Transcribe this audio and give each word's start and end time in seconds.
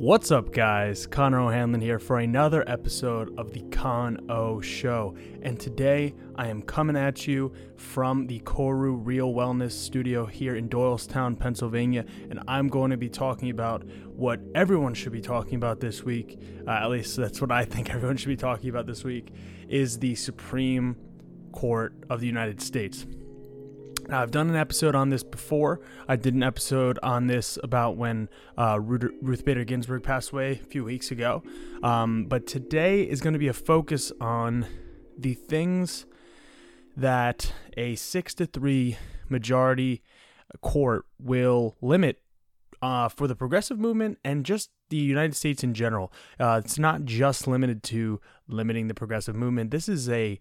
What's 0.00 0.30
up, 0.30 0.54
guys? 0.54 1.06
Connor 1.06 1.40
O'Hanlon 1.40 1.82
here 1.82 1.98
for 1.98 2.20
another 2.20 2.66
episode 2.66 3.38
of 3.38 3.52
the 3.52 3.60
Con 3.64 4.30
O 4.30 4.62
Show. 4.62 5.14
And 5.42 5.60
today 5.60 6.14
I 6.36 6.48
am 6.48 6.62
coming 6.62 6.96
at 6.96 7.26
you 7.26 7.52
from 7.76 8.26
the 8.26 8.40
Koru 8.40 8.98
Real 8.98 9.34
Wellness 9.34 9.72
Studio 9.72 10.24
here 10.24 10.56
in 10.56 10.70
Doylestown, 10.70 11.38
Pennsylvania. 11.38 12.06
And 12.30 12.40
I'm 12.48 12.68
going 12.68 12.92
to 12.92 12.96
be 12.96 13.10
talking 13.10 13.50
about 13.50 13.84
what 14.06 14.40
everyone 14.54 14.94
should 14.94 15.12
be 15.12 15.20
talking 15.20 15.56
about 15.56 15.80
this 15.80 16.02
week. 16.02 16.40
Uh, 16.66 16.70
at 16.70 16.88
least 16.88 17.14
that's 17.18 17.42
what 17.42 17.52
I 17.52 17.66
think 17.66 17.90
everyone 17.94 18.16
should 18.16 18.28
be 18.28 18.38
talking 18.38 18.70
about 18.70 18.86
this 18.86 19.04
week 19.04 19.30
is 19.68 19.98
the 19.98 20.14
Supreme 20.14 20.96
Court 21.52 21.92
of 22.08 22.20
the 22.20 22.26
United 22.26 22.62
States. 22.62 23.04
Now, 24.10 24.22
I've 24.22 24.32
done 24.32 24.50
an 24.50 24.56
episode 24.56 24.96
on 24.96 25.10
this 25.10 25.22
before. 25.22 25.80
I 26.08 26.16
did 26.16 26.34
an 26.34 26.42
episode 26.42 26.98
on 27.00 27.28
this 27.28 27.56
about 27.62 27.96
when 27.96 28.28
uh, 28.58 28.80
Ruth 28.80 29.44
Bader 29.44 29.62
Ginsburg 29.62 30.02
passed 30.02 30.32
away 30.32 30.60
a 30.60 30.66
few 30.66 30.82
weeks 30.82 31.12
ago. 31.12 31.44
Um, 31.84 32.24
but 32.24 32.44
today 32.44 33.02
is 33.02 33.20
going 33.20 33.34
to 33.34 33.38
be 33.38 33.46
a 33.46 33.52
focus 33.52 34.10
on 34.20 34.66
the 35.16 35.34
things 35.34 36.06
that 36.96 37.52
a 37.76 37.94
six 37.94 38.34
to 38.34 38.46
three 38.46 38.98
majority 39.28 40.02
court 40.60 41.06
will 41.20 41.76
limit 41.80 42.20
uh, 42.82 43.08
for 43.08 43.28
the 43.28 43.36
progressive 43.36 43.78
movement 43.78 44.18
and 44.24 44.44
just 44.44 44.70
the 44.88 44.96
United 44.96 45.36
States 45.36 45.62
in 45.62 45.72
general. 45.72 46.12
Uh, 46.40 46.60
it's 46.64 46.80
not 46.80 47.04
just 47.04 47.46
limited 47.46 47.84
to 47.84 48.20
limiting 48.48 48.88
the 48.88 48.94
progressive 48.94 49.36
movement. 49.36 49.70
This 49.70 49.88
is 49.88 50.08
a 50.08 50.40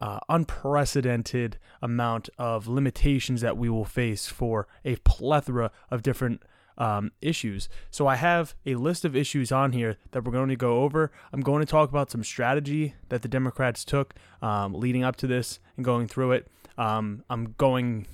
uh, 0.00 0.18
unprecedented 0.28 1.58
amount 1.82 2.28
of 2.38 2.68
limitations 2.68 3.40
that 3.40 3.56
we 3.56 3.68
will 3.68 3.84
face 3.84 4.26
for 4.26 4.66
a 4.84 4.96
plethora 4.96 5.70
of 5.90 6.02
different 6.02 6.42
um, 6.78 7.10
issues. 7.20 7.68
So 7.90 8.06
I 8.06 8.16
have 8.16 8.54
a 8.66 8.74
list 8.74 9.04
of 9.04 9.16
issues 9.16 9.50
on 9.50 9.72
here 9.72 9.96
that 10.10 10.24
we're 10.24 10.32
going 10.32 10.48
to 10.48 10.56
go 10.56 10.82
over. 10.82 11.10
I'm 11.32 11.40
going 11.40 11.60
to 11.64 11.70
talk 11.70 11.88
about 11.88 12.10
some 12.10 12.22
strategy 12.22 12.94
that 13.08 13.22
the 13.22 13.28
Democrats 13.28 13.84
took 13.84 14.14
um, 14.42 14.74
leading 14.74 15.02
up 15.02 15.16
to 15.16 15.26
this 15.26 15.58
and 15.76 15.84
going 15.84 16.08
through 16.08 16.32
it. 16.32 16.48
Um, 16.76 17.24
I'm 17.30 17.54
going, 17.56 18.06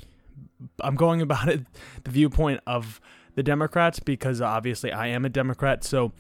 I'm 0.81 0.95
going 0.95 1.21
about 1.21 1.49
it 1.49 1.67
the 2.05 2.11
viewpoint 2.11 2.61
of 2.67 3.01
the 3.35 3.43
Democrats 3.43 3.99
because 3.99 4.41
obviously 4.41 4.93
I 4.93 5.09
am 5.09 5.25
a 5.25 5.29
Democrat. 5.29 5.83
So 5.85 6.13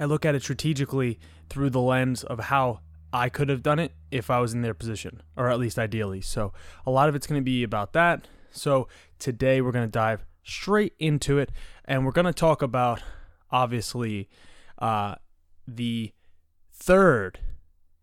I 0.00 0.04
look 0.04 0.24
at 0.24 0.34
it 0.34 0.42
strategically 0.42 1.18
through 1.50 1.70
the 1.70 1.80
lens 1.80 2.24
of 2.24 2.38
how 2.38 2.80
I 3.12 3.28
could 3.28 3.48
have 3.48 3.62
done 3.62 3.78
it 3.78 3.92
if 4.10 4.30
I 4.30 4.40
was 4.40 4.52
in 4.54 4.62
their 4.62 4.74
position, 4.74 5.22
or 5.36 5.48
at 5.48 5.58
least 5.58 5.78
ideally. 5.78 6.20
So 6.20 6.52
a 6.86 6.90
lot 6.90 7.08
of 7.08 7.14
it's 7.14 7.26
going 7.26 7.40
to 7.40 7.44
be 7.44 7.62
about 7.62 7.92
that. 7.94 8.28
So 8.50 8.88
today 9.18 9.60
we're 9.60 9.72
going 9.72 9.86
to 9.86 9.90
dive 9.90 10.24
straight 10.42 10.94
into 10.98 11.38
it, 11.38 11.50
and 11.84 12.04
we're 12.04 12.12
going 12.12 12.26
to 12.26 12.32
talk 12.32 12.62
about 12.62 13.02
obviously 13.50 14.28
uh, 14.78 15.16
the 15.66 16.12
third 16.72 17.40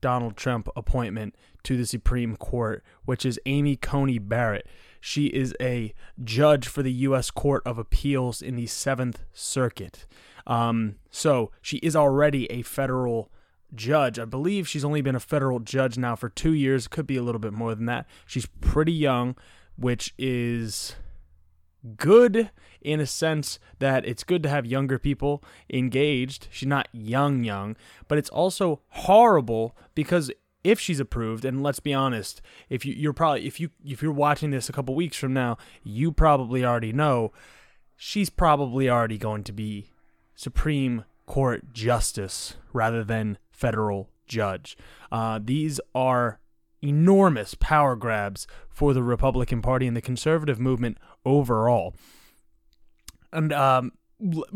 Donald 0.01 0.37
Trump 0.37 0.69
appointment 0.75 1.35
to 1.63 1.77
the 1.77 1.85
Supreme 1.85 2.35
Court, 2.35 2.83
which 3.05 3.25
is 3.25 3.39
Amy 3.45 3.75
Coney 3.75 4.19
Barrett. 4.19 4.67
She 5.01 5.27
is 5.27 5.55
a 5.59 5.93
judge 6.23 6.67
for 6.67 6.83
the 6.83 6.91
U.S. 6.91 7.31
Court 7.31 7.63
of 7.65 7.77
Appeals 7.77 8.41
in 8.41 8.55
the 8.55 8.67
Seventh 8.67 9.23
Circuit. 9.33 10.05
Um, 10.47 10.95
so 11.09 11.51
she 11.61 11.77
is 11.77 11.95
already 11.95 12.49
a 12.51 12.61
federal 12.61 13.31
judge. 13.75 14.19
I 14.19 14.25
believe 14.25 14.67
she's 14.67 14.85
only 14.85 15.01
been 15.01 15.15
a 15.15 15.19
federal 15.19 15.59
judge 15.59 15.97
now 15.97 16.15
for 16.15 16.29
two 16.29 16.53
years. 16.53 16.87
Could 16.87 17.07
be 17.07 17.17
a 17.17 17.23
little 17.23 17.39
bit 17.39 17.53
more 17.53 17.75
than 17.75 17.85
that. 17.85 18.07
She's 18.25 18.45
pretty 18.45 18.93
young, 18.93 19.35
which 19.77 20.13
is 20.17 20.95
good 21.97 22.49
in 22.81 22.99
a 22.99 23.05
sense 23.05 23.59
that 23.79 24.05
it's 24.05 24.23
good 24.23 24.43
to 24.43 24.49
have 24.49 24.65
younger 24.65 24.97
people 24.97 25.43
engaged. 25.71 26.47
She's 26.51 26.67
not 26.67 26.87
young, 26.91 27.43
young, 27.43 27.75
but 28.07 28.17
it's 28.17 28.29
also 28.29 28.81
horrible 28.89 29.75
because 29.93 30.31
if 30.63 30.79
she's 30.79 30.99
approved, 30.99 31.45
and 31.45 31.61
let's 31.61 31.79
be 31.79 31.93
honest, 31.93 32.41
if 32.69 32.85
you, 32.85 32.93
you're 32.93 33.13
probably 33.13 33.45
if 33.45 33.59
you 33.59 33.69
if 33.85 34.01
you're 34.01 34.11
watching 34.11 34.49
this 34.49 34.67
a 34.67 34.73
couple 34.73 34.95
weeks 34.95 35.15
from 35.17 35.31
now, 35.31 35.57
you 35.83 36.11
probably 36.11 36.65
already 36.65 36.91
know 36.91 37.31
she's 37.95 38.31
probably 38.31 38.89
already 38.89 39.17
going 39.17 39.43
to 39.43 39.53
be 39.53 39.91
Supreme 40.33 41.05
Court 41.27 41.71
justice 41.71 42.55
rather 42.73 43.03
than 43.03 43.37
federal 43.55 44.09
judge. 44.27 44.77
Uh, 45.11 45.39
these 45.43 45.79
are 45.93 46.39
enormous 46.81 47.55
power 47.55 47.95
grabs 47.95 48.47
for 48.69 48.93
the 48.93 49.03
Republican 49.03 49.61
Party 49.61 49.87
and 49.87 49.95
the 49.95 50.01
conservative 50.01 50.59
movement 50.59 50.97
overall. 51.25 51.95
And 53.31 53.51
um, 53.53 53.91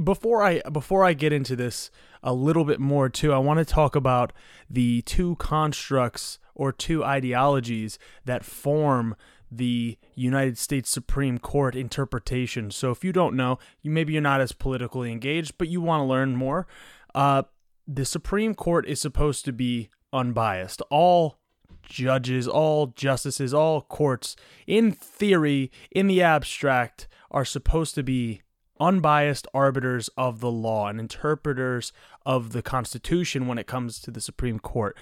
before 0.02 0.44
I 0.44 0.62
before 0.72 1.04
I 1.04 1.14
get 1.14 1.34
into 1.34 1.56
this 1.56 1.92
a 2.24 2.34
little 2.34 2.66
bit 2.66 2.80
more 2.80 3.10
too, 3.10 3.34
I 3.34 3.38
want 3.38 3.60
to 3.60 3.66
talk 3.66 3.96
about 3.96 4.34
the 4.70 5.02
two 5.04 5.36
constructs 5.38 6.40
or 6.56 6.72
two 6.72 7.04
ideologies 7.04 7.98
that 8.26 8.44
form 8.44 9.16
the 9.52 9.98
United 10.14 10.58
States 10.58 10.90
Supreme 10.90 11.40
Court 11.40 11.76
interpretation. 11.76 12.70
So 12.72 12.92
if 12.92 13.04
you 13.04 13.12
don't 13.12 13.36
know, 13.36 13.58
you 13.82 13.90
maybe 13.90 14.14
you're 14.14 14.22
not 14.22 14.42
as 14.42 14.52
politically 14.52 15.12
engaged, 15.12 15.58
but 15.58 15.70
you 15.70 15.82
want 15.82 16.02
to 16.02 16.06
learn 16.06 16.36
more. 16.36 16.68
Uh, 17.16 17.44
the 17.92 18.06
Supreme 18.06 18.54
Court 18.54 18.88
is 18.88 19.02
supposed 19.02 19.46
to 19.46 19.52
be 19.52 19.90
unbiased. 20.14 20.82
All 20.92 21.40
judges, 21.82 22.48
all 22.48 22.88
justices, 22.88 23.52
all 23.52 23.82
courts, 23.82 24.36
in 24.68 24.92
theory, 24.92 25.72
in 25.90 26.06
the 26.06 26.22
abstract, 26.22 27.08
are 27.32 27.46
supposed 27.46 27.96
to 27.96 28.04
be 28.04 28.44
unbiased 28.80 29.48
arbiters 29.56 30.08
of 30.10 30.40
the 30.40 30.52
law 30.52 30.88
and 30.88 31.00
interpreters 31.00 31.92
of 32.28 32.52
the 32.52 32.62
Constitution 32.62 33.48
when 33.48 33.58
it 33.58 33.66
comes 33.66 34.00
to 34.02 34.12
the 34.12 34.22
Supreme 34.22 34.60
Court. 34.60 34.96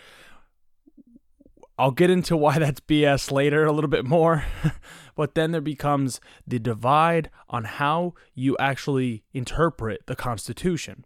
I'll 1.78 1.92
get 1.92 2.09
into 2.09 2.38
why 2.38 2.58
that's 2.59 2.80
BS 2.80 3.34
later 3.34 3.66
a 3.66 3.74
little 3.74 3.90
bit 3.90 4.06
more, 4.06 4.46
but 5.16 5.36
then 5.36 5.52
there 5.52 5.59
becomes 5.59 6.22
the 6.48 6.58
divide 6.58 7.30
on 7.50 7.66
how 7.66 8.14
you 8.34 8.56
actually 8.62 9.25
interpret 9.34 10.08
the 10.08 10.16
Constitution. 10.16 11.04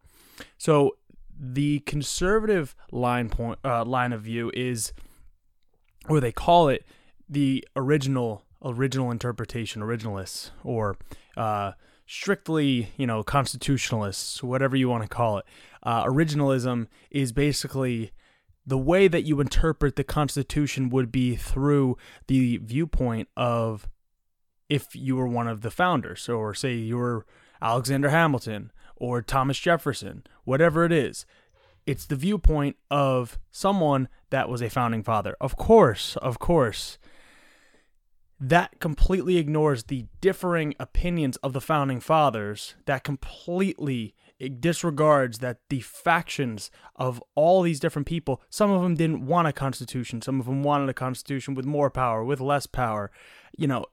So 0.58 0.96
the 1.44 1.80
conservative 1.80 2.76
line 2.92 3.28
point 3.28 3.58
uh, 3.66 3.84
line 3.84 4.14
of 4.14 4.22
view 4.22 4.52
is, 4.54 4.94
or 6.08 6.20
they 6.20 6.32
call 6.32 6.70
it, 6.70 6.86
the 7.28 7.68
original 7.76 8.44
original 8.64 9.10
interpretation, 9.10 9.82
originalists, 9.82 10.52
or 10.64 10.98
uh, 11.36 11.72
strictly 12.06 12.92
you 12.96 13.08
know 13.08 13.24
constitutionalists, 13.24 14.44
whatever 14.44 14.76
you 14.76 14.88
want 14.88 15.02
to 15.02 15.10
call 15.10 15.40
it. 15.40 15.46
Uh, 15.82 16.06
originalism 16.06 16.88
is 17.10 17.32
basically 17.32 18.12
the 18.64 18.78
way 18.78 19.08
that 19.08 19.24
you 19.24 19.42
interpret 19.42 19.96
the 19.96 20.04
Constitution 20.04 20.90
would 20.90 21.12
be 21.12 21.36
through 21.36 21.98
the 22.28 22.58
viewpoint 22.58 23.28
of 23.36 23.90
if 24.70 24.96
you 24.96 25.16
were 25.16 25.28
one 25.28 25.48
of 25.48 25.62
the 25.62 25.72
founders, 25.72 26.30
or 26.30 26.54
say 26.54 26.76
you 26.76 26.98
were 26.98 27.26
Alexander 27.64 28.10
Hamilton 28.10 28.72
or 29.02 29.20
Thomas 29.24 29.58
Jefferson, 29.58 30.24
whatever 30.44 30.86
it 30.86 30.92
is. 30.92 31.26
It's 31.88 32.06
the 32.06 32.16
viewpoint 32.16 32.78
of 32.92 33.40
someone 33.50 34.08
that 34.30 34.48
was 34.48 34.62
a 34.62 34.70
founding 34.70 35.02
father. 35.02 35.36
Of 35.42 35.58
course, 35.58 36.16
of 36.18 36.38
course. 36.38 37.00
That 38.40 38.80
completely 38.80 39.38
ignores 39.38 39.86
the 39.86 40.06
differing 40.22 40.76
opinions 40.80 41.38
of 41.38 41.54
the 41.54 41.62
founding 41.62 42.00
fathers. 42.00 42.76
That 42.86 43.04
completely 43.04 44.14
disregards 44.60 45.40
that 45.40 45.58
the 45.70 45.82
factions 45.82 46.70
of 46.96 47.22
all 47.34 47.64
these 47.64 47.80
different 47.80 48.08
people, 48.08 48.42
some 48.50 48.70
of 48.70 48.84
them 48.84 48.96
didn't 48.96 49.26
want 49.26 49.48
a 49.48 49.54
constitution, 49.54 50.22
some 50.22 50.40
of 50.40 50.46
them 50.46 50.62
wanted 50.62 50.90
a 50.90 50.94
constitution 50.94 51.56
with 51.56 51.66
more 51.66 51.90
power, 51.90 52.24
with 52.24 52.40
less 52.40 52.68
power. 52.68 53.12
You 53.58 53.68
know, 53.68 53.86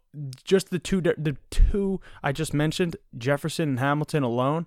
just 0.44 0.70
the 0.70 0.78
two 0.78 1.00
the 1.00 1.36
two 1.50 2.00
I 2.22 2.32
just 2.32 2.52
mentioned, 2.52 2.96
Jefferson 3.16 3.70
and 3.70 3.80
Hamilton 3.80 4.22
alone, 4.22 4.66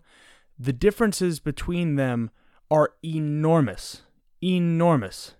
the 0.61 0.73
differences 0.73 1.39
between 1.39 1.95
them 1.95 2.29
are 2.69 2.93
enormous. 3.03 4.03
Enormous. 4.43 5.35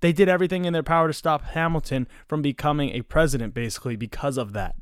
They 0.00 0.12
did 0.12 0.28
everything 0.28 0.64
in 0.64 0.72
their 0.72 0.82
power 0.82 1.06
to 1.06 1.12
stop 1.12 1.42
Hamilton 1.42 2.08
from 2.26 2.42
becoming 2.42 2.90
a 2.90 3.02
president, 3.02 3.54
basically, 3.54 3.94
because 3.94 4.36
of 4.36 4.52
that. 4.52 4.74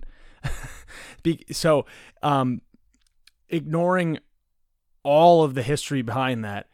so, 1.53 1.85
um, 2.23 2.63
ignoring 3.49 4.19
all 5.03 5.43
of 5.43 5.55
the 5.55 5.63
history 5.63 6.03
behind 6.03 6.45
that, 6.45 6.69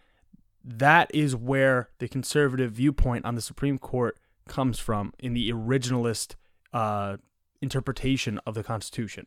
that 0.64 1.10
is 1.12 1.34
where 1.34 1.90
the 1.98 2.08
conservative 2.08 2.72
viewpoint 2.72 3.24
on 3.24 3.34
the 3.34 3.42
Supreme 3.42 3.78
Court 3.78 4.16
comes 4.48 4.78
from 4.78 5.12
in 5.18 5.34
the 5.34 5.50
originalist 5.50 6.36
uh, 6.72 7.16
interpretation 7.60 8.38
of 8.46 8.54
the 8.54 8.62
Constitution. 8.62 9.26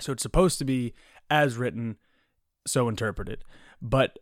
So 0.00 0.12
it's 0.12 0.22
supposed 0.22 0.58
to 0.58 0.64
be 0.64 0.94
as 1.30 1.56
written, 1.56 1.96
so 2.66 2.88
interpreted. 2.88 3.44
But 3.80 4.18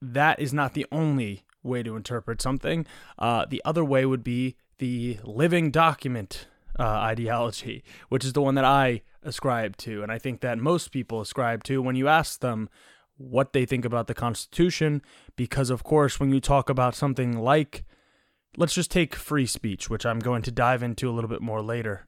that 0.00 0.40
is 0.40 0.52
not 0.52 0.74
the 0.74 0.86
only 0.90 1.44
way 1.62 1.82
to 1.82 1.96
interpret 1.96 2.42
something. 2.42 2.86
Uh, 3.18 3.46
the 3.48 3.62
other 3.64 3.84
way 3.84 4.04
would 4.04 4.24
be 4.24 4.56
the 4.78 5.18
living 5.22 5.70
document 5.70 6.48
uh, 6.78 6.82
ideology, 6.82 7.84
which 8.08 8.24
is 8.24 8.32
the 8.32 8.42
one 8.42 8.56
that 8.56 8.64
I 8.64 9.02
ascribe 9.22 9.76
to. 9.78 10.02
And 10.02 10.10
I 10.10 10.18
think 10.18 10.40
that 10.40 10.58
most 10.58 10.90
people 10.90 11.20
ascribe 11.20 11.62
to 11.64 11.80
when 11.80 11.94
you 11.94 12.08
ask 12.08 12.40
them, 12.40 12.68
what 13.16 13.52
they 13.52 13.64
think 13.64 13.84
about 13.84 14.06
the 14.06 14.14
Constitution, 14.14 15.02
because, 15.36 15.70
of 15.70 15.84
course, 15.84 16.18
when 16.18 16.32
you 16.32 16.40
talk 16.40 16.68
about 16.68 16.94
something 16.94 17.38
like, 17.38 17.84
let's 18.56 18.74
just 18.74 18.90
take 18.90 19.14
free 19.14 19.46
speech, 19.46 19.88
which 19.88 20.04
I'm 20.04 20.18
going 20.18 20.42
to 20.42 20.50
dive 20.50 20.82
into 20.82 21.08
a 21.08 21.12
little 21.12 21.30
bit 21.30 21.42
more 21.42 21.62
later. 21.62 22.06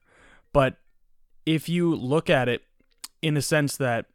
But 0.52 0.76
if 1.46 1.68
you 1.68 1.94
look 1.94 2.28
at 2.28 2.48
it 2.48 2.62
in 3.22 3.36
a 3.36 3.42
sense 3.42 3.76
that 3.76 4.06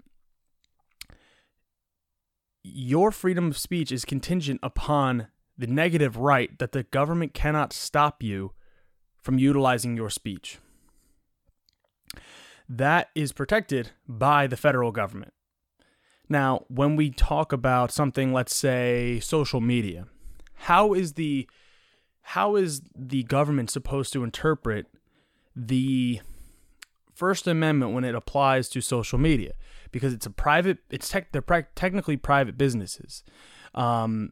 your 2.74 3.12
freedom 3.12 3.48
of 3.48 3.57
speech 3.57 3.92
is 3.92 4.06
contingent 4.06 4.60
upon 4.63 5.27
the 5.57 5.68
negative 5.68 6.18
right 6.18 6.57
that 6.60 6.71
the 6.71 6.83
government 6.83 7.33
cannot 7.33 7.74
stop 7.74 8.24
you 8.24 8.54
from 9.18 9.38
utilizing 9.38 9.98
your 9.98 10.10
speech. 10.10 10.57
That 12.68 13.10
is 13.16 13.33
protected 13.33 13.92
by 14.07 14.48
the 14.48 14.57
federal 14.57 14.92
government. 14.92 15.33
Now, 16.30 16.66
when 16.68 16.95
we 16.95 17.10
talk 17.10 17.51
about 17.51 17.92
something, 17.92 18.31
let's 18.31 18.56
say 18.56 19.19
social 19.19 19.60
media, 19.60 20.06
how 20.54 20.94
is 20.94 21.13
the 21.13 21.50
how 22.21 22.56
is 22.56 22.83
the 22.95 23.24
government 23.24 23.71
supposed 23.71 24.13
to 24.13 24.24
interpret 24.24 24.86
the 25.56 26.21
First 27.19 27.48
Amendment 27.48 27.92
when 27.92 28.06
it 28.06 28.16
applies 28.16 28.69
to 28.69 28.80
social 28.80 29.19
media? 29.19 29.51
Because 29.92 30.13
it's 30.13 30.25
a 30.25 30.30
private, 30.30 30.77
it's 30.89 31.10
tech, 31.10 31.33
they're 31.33 31.68
technically 31.75 32.16
private 32.16 32.57
businesses, 32.57 33.24
um, 33.75 34.31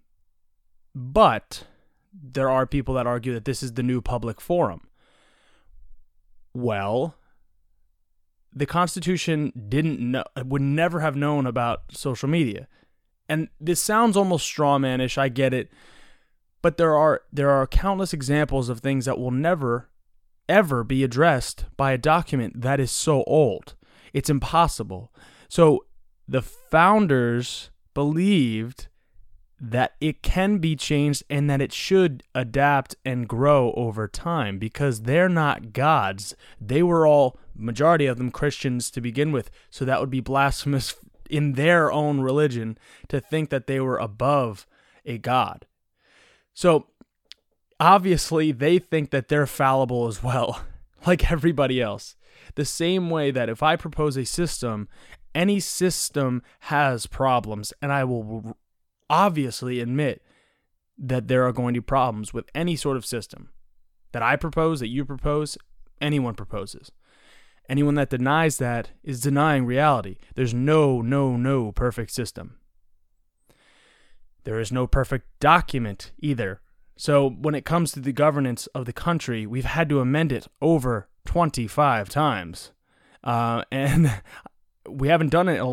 but 0.96 1.66
there 2.14 2.50
are 2.50 2.66
people 2.66 2.96
that 2.96 3.06
argue 3.06 3.34
that 3.34 3.44
this 3.44 3.62
is 3.62 3.74
the 3.74 3.84
new 3.84 4.02
public 4.02 4.40
forum. 4.40 4.88
Well, 6.54 7.16
the 8.54 8.66
Constitution 8.66 9.52
didn't 9.68 10.00
know, 10.00 10.24
would 10.46 10.62
never 10.62 11.02
have 11.02 11.18
known 11.18 11.46
about 11.46 11.92
social 11.92 12.30
media. 12.30 12.70
And 13.28 13.50
this 13.60 13.82
sounds 13.82 14.16
almost 14.16 14.50
strawmanish, 14.50 15.18
I 15.18 15.28
get 15.28 15.54
it. 15.54 15.70
But 16.62 16.78
there 16.78 16.96
are 16.96 17.22
there 17.34 17.52
are 17.52 17.68
countless 17.68 18.14
examples 18.14 18.70
of 18.70 18.80
things 18.80 19.06
that 19.06 19.20
will 19.20 19.32
never 19.32 19.90
ever 20.50 20.84
be 20.84 21.04
addressed 21.04 21.66
by 21.76 21.92
a 21.92 21.98
document 21.98 22.62
that 22.62 22.80
is 22.80 22.92
so 22.92 23.24
old. 23.24 23.76
It's 24.14 24.30
impossible. 24.30 25.14
So 25.50 25.86
the 26.28 26.42
founders 26.42 27.70
believed 27.94 28.88
that 29.60 29.94
it 30.00 30.22
can 30.22 30.60
be 30.60 30.76
changed 30.76 31.24
and 31.30 31.50
that 31.50 31.62
it 31.62 31.74
should 31.74 32.22
adapt 32.36 32.96
and 33.04 33.28
grow 33.28 33.74
over 33.74 34.08
time 34.08 34.60
because 34.60 35.02
they're 35.02 35.30
not 35.30 35.74
gods. 35.74 36.36
They 36.62 36.84
were 36.84 37.08
all, 37.08 37.40
majority 37.56 38.06
of 38.06 38.18
them, 38.18 38.30
Christians 38.30 38.92
to 38.92 39.02
begin 39.02 39.32
with. 39.32 39.50
So 39.72 39.84
that 39.86 40.00
would 40.00 40.12
be 40.12 40.20
blasphemous 40.20 40.96
in 41.30 41.54
their 41.54 41.92
own 41.92 42.22
religion 42.22 42.78
to 43.10 43.20
think 43.20 43.50
that 43.50 43.68
they 43.68 43.80
were 43.80 43.98
above 43.98 44.68
a 45.06 45.18
god. 45.18 45.66
So 46.54 46.88
obviously, 47.80 48.52
they 48.52 48.80
think 48.80 49.12
that 49.12 49.28
they're 49.28 49.48
fallible 49.48 50.08
as 50.08 50.24
well, 50.24 50.62
like 51.06 51.32
everybody 51.32 51.82
else. 51.82 52.16
The 52.56 52.66
same 52.66 53.10
way 53.10 53.32
that 53.32 53.50
if 53.50 53.62
I 53.62 53.76
propose 53.76 54.18
a 54.18 54.26
system, 54.26 54.88
any 55.36 55.60
system 55.60 56.42
has 56.62 57.08
problems, 57.08 57.74
and 57.82 57.92
I 57.92 58.04
will 58.04 58.58
obviously 59.10 59.80
admit 59.80 60.24
that 60.98 61.28
there 61.28 61.46
are 61.46 61.52
going 61.52 61.74
to 61.76 61.82
be 61.82 61.86
problems 61.86 62.34
with 62.34 62.50
any 62.56 62.76
sort 62.76 62.98
of 62.98 63.06
system 63.06 63.50
that 64.12 64.24
I 64.24 64.36
propose, 64.36 64.80
that 64.80 64.88
you 64.88 65.06
propose, 65.06 65.58
anyone 66.02 66.34
proposes. 66.34 66.92
Anyone 67.70 67.96
that 67.96 68.10
denies 68.10 68.58
that 68.58 68.92
is 69.04 69.22
denying 69.22 69.66
reality. 69.66 70.18
There's 70.36 70.54
no, 70.54 71.02
no, 71.02 71.36
no 71.36 71.72
perfect 71.72 72.12
system. 72.12 72.56
There 74.46 74.60
is 74.60 74.72
no 74.72 74.88
perfect 74.88 75.28
document 75.40 76.12
either. 76.20 76.62
So 76.98 77.30
when 77.30 77.54
it 77.54 77.64
comes 77.64 77.92
to 77.92 78.00
the 78.00 78.12
governance 78.12 78.66
of 78.68 78.86
the 78.86 78.94
country, 78.94 79.46
we've 79.46 79.66
had 79.66 79.88
to 79.90 80.00
amend 80.00 80.32
it 80.32 80.48
over 80.62 81.08
25 81.26 82.10
times. 82.10 82.72
Uh, 83.24 83.64
and 83.72 84.22
we 84.90 85.08
haven't 85.08 85.30
done 85.30 85.48
it 85.48 85.64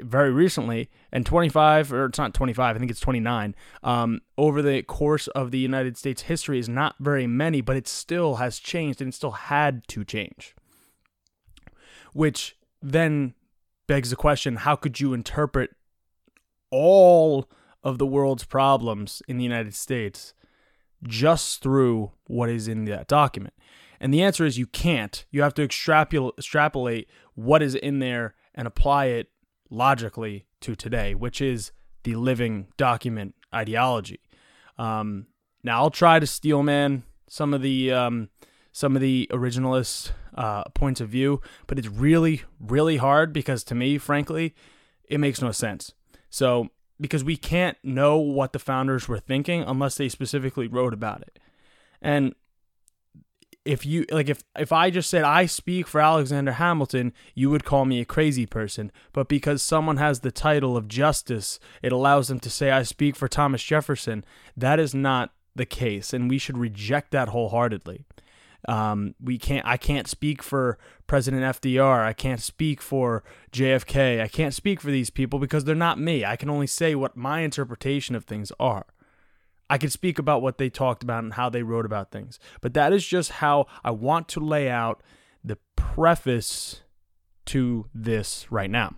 very 0.00 0.30
recently, 0.30 0.90
and 1.10 1.24
25, 1.24 1.92
or 1.92 2.06
it's 2.06 2.18
not 2.18 2.34
25, 2.34 2.76
I 2.76 2.78
think 2.78 2.90
it's 2.90 3.00
29, 3.00 3.54
um, 3.82 4.20
over 4.36 4.60
the 4.60 4.82
course 4.82 5.28
of 5.28 5.50
the 5.50 5.58
United 5.58 5.96
States 5.96 6.22
history 6.22 6.58
is 6.58 6.68
not 6.68 6.96
very 7.00 7.26
many, 7.26 7.60
but 7.60 7.76
it 7.76 7.88
still 7.88 8.36
has 8.36 8.58
changed 8.58 9.00
and 9.00 9.08
it 9.08 9.14
still 9.14 9.30
had 9.30 9.86
to 9.88 10.04
change. 10.04 10.54
Which 12.12 12.56
then 12.82 13.34
begs 13.86 14.10
the 14.10 14.16
question 14.16 14.56
how 14.56 14.76
could 14.76 15.00
you 15.00 15.14
interpret 15.14 15.70
all 16.70 17.48
of 17.82 17.98
the 17.98 18.06
world's 18.06 18.44
problems 18.44 19.22
in 19.28 19.36
the 19.36 19.44
United 19.44 19.74
States 19.74 20.34
just 21.06 21.62
through 21.62 22.12
what 22.26 22.48
is 22.48 22.68
in 22.68 22.84
that 22.86 23.08
document? 23.08 23.54
And 24.00 24.12
the 24.12 24.22
answer 24.22 24.44
is 24.44 24.58
you 24.58 24.66
can't. 24.66 25.24
You 25.30 25.42
have 25.42 25.54
to 25.54 25.62
extrapolate 25.62 27.08
what 27.34 27.62
is 27.62 27.74
in 27.74 28.00
there 28.00 28.34
and 28.54 28.66
apply 28.66 29.06
it 29.06 29.28
logically 29.70 30.46
to 30.60 30.74
today, 30.74 31.14
which 31.14 31.40
is 31.40 31.72
the 32.02 32.14
living 32.14 32.68
document 32.76 33.34
ideology. 33.54 34.20
Um, 34.78 35.26
now 35.62 35.78
I'll 35.82 35.90
try 35.90 36.18
to 36.18 36.26
steel 36.26 36.62
man 36.62 37.04
some 37.28 37.54
of 37.54 37.62
the 37.62 37.92
um, 37.92 38.28
some 38.72 38.96
of 38.96 39.02
the 39.02 39.28
originalist 39.32 40.10
uh, 40.34 40.64
points 40.74 41.00
of 41.00 41.08
view, 41.08 41.40
but 41.66 41.78
it's 41.78 41.88
really 41.88 42.42
really 42.60 42.98
hard 42.98 43.32
because 43.32 43.64
to 43.64 43.74
me, 43.74 43.98
frankly, 43.98 44.54
it 45.08 45.18
makes 45.18 45.40
no 45.40 45.50
sense. 45.50 45.92
So 46.30 46.68
because 47.04 47.22
we 47.22 47.36
can't 47.36 47.76
know 47.84 48.16
what 48.16 48.54
the 48.54 48.58
founders 48.58 49.06
were 49.06 49.18
thinking 49.18 49.62
unless 49.62 49.96
they 49.96 50.08
specifically 50.08 50.66
wrote 50.66 50.94
about 50.94 51.20
it, 51.20 51.38
and 52.00 52.34
if 53.66 53.84
you 53.84 54.06
like 54.10 54.30
if 54.30 54.42
if 54.58 54.72
I 54.72 54.88
just 54.88 55.10
said 55.10 55.22
I 55.22 55.44
speak 55.44 55.86
for 55.86 56.00
Alexander 56.00 56.52
Hamilton, 56.52 57.12
you 57.34 57.50
would 57.50 57.66
call 57.66 57.84
me 57.84 58.00
a 58.00 58.06
crazy 58.06 58.46
person. 58.46 58.90
But 59.12 59.28
because 59.28 59.60
someone 59.60 59.98
has 59.98 60.20
the 60.20 60.30
title 60.30 60.78
of 60.78 60.88
justice, 60.88 61.60
it 61.82 61.92
allows 61.92 62.28
them 62.28 62.40
to 62.40 62.48
say 62.48 62.70
I 62.70 62.84
speak 62.84 63.16
for 63.16 63.28
Thomas 63.28 63.62
Jefferson. 63.62 64.24
That 64.56 64.80
is 64.80 64.94
not 64.94 65.34
the 65.54 65.66
case, 65.66 66.14
and 66.14 66.30
we 66.30 66.38
should 66.38 66.56
reject 66.56 67.10
that 67.10 67.28
wholeheartedly. 67.28 68.06
Um, 68.66 69.14
we 69.22 69.38
can't. 69.38 69.66
I 69.66 69.76
can't 69.76 70.08
speak 70.08 70.42
for 70.42 70.78
President 71.06 71.42
FDR. 71.42 72.04
I 72.04 72.12
can't 72.12 72.40
speak 72.40 72.80
for 72.80 73.22
JFK. 73.52 74.20
I 74.20 74.28
can't 74.28 74.54
speak 74.54 74.80
for 74.80 74.90
these 74.90 75.10
people 75.10 75.38
because 75.38 75.64
they're 75.64 75.74
not 75.74 75.98
me. 75.98 76.24
I 76.24 76.36
can 76.36 76.48
only 76.48 76.66
say 76.66 76.94
what 76.94 77.16
my 77.16 77.40
interpretation 77.40 78.14
of 78.14 78.24
things 78.24 78.52
are. 78.58 78.86
I 79.68 79.78
can 79.78 79.90
speak 79.90 80.18
about 80.18 80.42
what 80.42 80.58
they 80.58 80.68
talked 80.68 81.02
about 81.02 81.24
and 81.24 81.34
how 81.34 81.48
they 81.48 81.62
wrote 81.62 81.86
about 81.86 82.10
things. 82.10 82.38
But 82.60 82.74
that 82.74 82.92
is 82.92 83.06
just 83.06 83.32
how 83.32 83.66
I 83.82 83.90
want 83.90 84.28
to 84.28 84.40
lay 84.40 84.68
out 84.68 85.02
the 85.42 85.58
preface 85.76 86.82
to 87.46 87.86
this 87.94 88.50
right 88.50 88.70
now. 88.70 88.94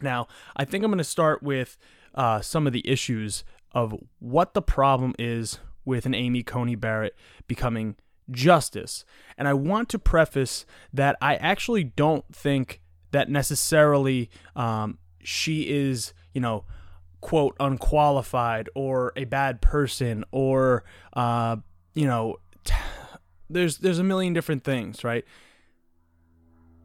Now, 0.00 0.28
I 0.56 0.64
think 0.64 0.84
I'm 0.84 0.90
going 0.90 0.98
to 0.98 1.04
start 1.04 1.42
with 1.42 1.76
uh, 2.14 2.40
some 2.40 2.66
of 2.66 2.72
the 2.72 2.86
issues 2.88 3.44
of 3.72 3.94
what 4.18 4.54
the 4.54 4.62
problem 4.62 5.14
is 5.18 5.58
with 5.84 6.06
an 6.06 6.14
Amy 6.14 6.42
Coney 6.42 6.74
Barrett 6.74 7.14
becoming 7.46 7.96
justice. 8.30 9.04
And 9.36 9.48
I 9.48 9.54
want 9.54 9.88
to 9.90 9.98
preface 9.98 10.66
that 10.92 11.16
I 11.20 11.36
actually 11.36 11.84
don't 11.84 12.24
think 12.34 12.80
that 13.10 13.28
necessarily 13.28 14.30
um, 14.56 14.98
she 15.22 15.68
is, 15.68 16.12
you 16.32 16.40
know, 16.40 16.64
quote 17.24 17.56
unqualified 17.58 18.68
or 18.74 19.10
a 19.16 19.24
bad 19.24 19.62
person 19.62 20.24
or 20.30 20.84
uh, 21.14 21.56
you 21.94 22.06
know 22.06 22.36
t- 22.64 22.74
there's 23.48 23.78
there's 23.78 23.98
a 23.98 24.04
million 24.04 24.34
different 24.34 24.62
things 24.62 25.02
right 25.02 25.24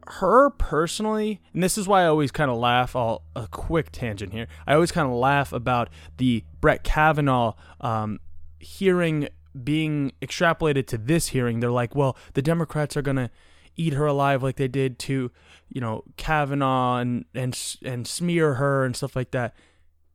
her 0.06 0.48
personally 0.48 1.42
and 1.52 1.62
this 1.62 1.76
is 1.76 1.86
why 1.86 2.02
i 2.02 2.06
always 2.06 2.30
kind 2.30 2.50
of 2.50 2.56
laugh 2.56 2.96
all 2.96 3.22
a 3.36 3.46
quick 3.48 3.92
tangent 3.92 4.32
here 4.32 4.46
i 4.66 4.72
always 4.72 4.90
kind 4.90 5.06
of 5.06 5.14
laugh 5.14 5.52
about 5.52 5.90
the 6.16 6.42
brett 6.58 6.82
kavanaugh 6.82 7.52
um, 7.82 8.18
hearing 8.58 9.28
being 9.64 10.12
extrapolated 10.22 10.86
to 10.86 10.96
this 10.96 11.28
hearing 11.28 11.60
they're 11.60 11.70
like 11.70 11.94
well 11.94 12.16
the 12.34 12.42
democrats 12.42 12.96
are 12.96 13.02
gonna 13.02 13.30
eat 13.76 13.92
her 13.92 14.06
alive 14.06 14.42
like 14.42 14.56
they 14.56 14.68
did 14.68 14.98
to 14.98 15.30
you 15.68 15.80
know 15.80 16.04
kavanaugh 16.16 16.98
and 16.98 17.24
and 17.34 17.76
and 17.84 18.06
smear 18.06 18.54
her 18.54 18.84
and 18.84 18.94
stuff 18.96 19.16
like 19.16 19.30
that 19.30 19.54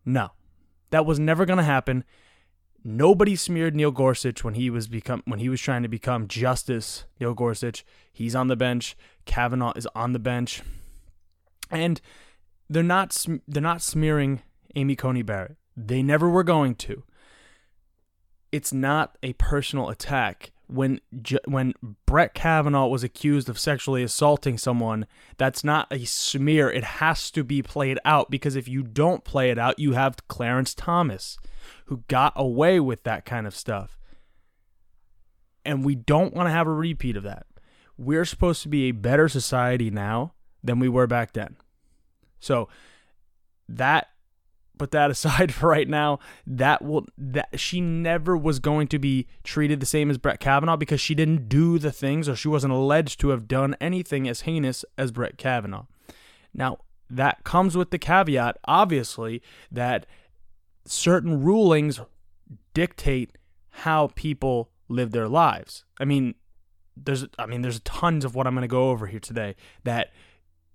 no, 0.05 0.31
that 0.91 1.05
was 1.05 1.19
never 1.19 1.45
going 1.45 1.57
to 1.57 1.63
happen. 1.63 2.03
Nobody 2.83 3.35
smeared 3.35 3.75
Neil 3.75 3.89
Gorsuch 3.89 4.43
when 4.43 4.53
he 4.53 4.69
was 4.69 4.87
become 4.87 5.23
when 5.25 5.39
he 5.39 5.49
was 5.49 5.59
trying 5.59 5.81
to 5.81 5.89
become 5.89 6.27
Justice 6.27 7.05
Neil 7.19 7.33
Gorsuch. 7.33 7.83
He's 8.13 8.35
on 8.35 8.47
the 8.47 8.55
bench. 8.55 8.95
Kavanaugh 9.25 9.73
is 9.75 9.87
on 9.95 10.13
the 10.13 10.19
bench, 10.19 10.61
and 11.71 11.99
they're 12.69 12.83
not 12.83 13.25
they're 13.47 13.61
not 13.61 13.81
smearing 13.81 14.43
Amy 14.75 14.95
Coney 14.95 15.23
Barrett. 15.23 15.57
They 15.75 16.03
never 16.03 16.29
were 16.29 16.43
going 16.43 16.75
to. 16.75 17.03
It's 18.55 18.71
not 18.71 19.17
a 19.21 19.33
personal 19.33 19.89
attack. 19.89 20.53
when 20.67 21.01
when 21.45 21.73
Brett 22.05 22.33
Kavanaugh 22.33 22.87
was 22.87 23.03
accused 23.03 23.49
of 23.49 23.59
sexually 23.59 24.01
assaulting 24.01 24.57
someone, 24.57 25.07
that's 25.37 25.63
not 25.63 25.87
a 25.91 26.05
smear. 26.05 26.69
It 26.69 26.83
has 26.83 27.29
to 27.31 27.43
be 27.43 27.61
played 27.61 27.99
out 28.05 28.31
because 28.31 28.55
if 28.55 28.67
you 28.67 28.81
don't 28.81 29.25
play 29.25 29.51
it 29.51 29.59
out, 29.59 29.77
you 29.77 29.91
have 29.91 30.25
Clarence 30.29 30.73
Thomas, 30.73 31.37
who 31.87 32.03
got 32.07 32.31
away 32.37 32.79
with 32.79 33.03
that 33.03 33.25
kind 33.25 33.45
of 33.45 33.53
stuff. 33.55 33.99
And 35.65 35.83
we 35.83 35.95
don't 35.95 36.33
want 36.33 36.47
to 36.47 36.51
have 36.51 36.67
a 36.67 36.73
repeat 36.73 37.17
of 37.17 37.23
that. 37.23 37.45
We're 37.97 38.25
supposed 38.25 38.61
to 38.63 38.69
be 38.69 38.85
a 38.85 38.91
better 38.91 39.27
society 39.27 39.91
now 39.91 40.33
than 40.63 40.79
we 40.79 40.87
were 40.87 41.07
back 41.07 41.33
then. 41.33 41.57
So 42.39 42.69
that 43.67 44.07
put 44.77 44.91
that 44.91 45.11
aside 45.11 45.53
for 45.53 45.69
right 45.69 45.87
now. 45.87 46.19
That 46.45 46.83
will 46.83 47.05
that 47.17 47.59
she 47.59 47.81
never 47.81 48.35
was 48.37 48.59
going 48.59 48.87
to 48.89 48.99
be 48.99 49.27
treated 49.43 49.79
the 49.79 49.85
same 49.85 50.09
as 50.09 50.17
Brett 50.17 50.39
Kavanaugh 50.39 50.77
because 50.77 51.01
she 51.01 51.15
didn't 51.15 51.49
do 51.49 51.79
the 51.79 51.91
things 51.91 52.29
or 52.29 52.35
she 52.35 52.47
wasn't 52.47 52.73
alleged 52.73 53.19
to 53.21 53.29
have 53.29 53.47
done 53.47 53.75
anything 53.79 54.27
as 54.27 54.41
heinous 54.41 54.85
as 54.97 55.11
Brett 55.11 55.37
Kavanaugh. 55.37 55.85
Now, 56.53 56.79
that 57.09 57.43
comes 57.43 57.77
with 57.77 57.91
the 57.91 57.99
caveat, 57.99 58.57
obviously, 58.65 59.41
that 59.71 60.05
certain 60.85 61.43
rulings 61.43 61.99
dictate 62.73 63.37
how 63.69 64.11
people 64.15 64.69
live 64.87 65.11
their 65.11 65.27
lives. 65.27 65.83
I 65.99 66.05
mean, 66.05 66.35
there's 66.95 67.25
I 67.37 67.45
mean, 67.45 67.61
there's 67.61 67.79
tons 67.81 68.23
of 68.23 68.35
what 68.35 68.47
I'm 68.47 68.53
going 68.53 68.61
to 68.61 68.67
go 68.67 68.89
over 68.89 69.07
here 69.07 69.19
today 69.19 69.55
that 69.83 70.11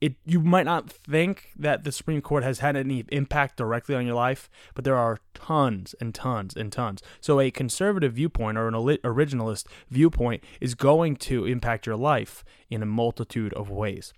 it 0.01 0.17
you 0.25 0.41
might 0.41 0.65
not 0.65 0.91
think 0.91 1.51
that 1.57 1.85
the 1.85 1.93
Supreme 1.93 2.23
Court 2.23 2.43
has 2.43 2.61
had 2.61 2.77
any 2.77 3.05
impact 3.11 3.57
directly 3.57 3.95
on 3.95 4.07
your 4.07 4.15
life, 4.15 4.49
but 4.75 4.85
there 4.85 4.97
are 4.97 5.19
tons 5.35 5.95
and 6.01 6.15
tons 6.15 6.57
and 6.57 6.73
tons. 6.73 7.03
So 7.21 7.39
a 7.39 7.51
conservative 7.51 8.15
viewpoint 8.15 8.57
or 8.57 8.69
an 8.69 8.75
originalist 8.75 9.67
viewpoint 9.91 10.43
is 10.61 10.75
going 10.75 11.17
to 11.17 11.45
impact 11.45 11.87
your 11.87 11.97
life 11.97 12.45
in 12.71 12.83
a 12.83 12.87
multitude 12.87 13.53
of 13.55 13.69
ways. 13.71 14.13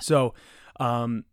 So, 0.00 0.34
um, 0.80 1.24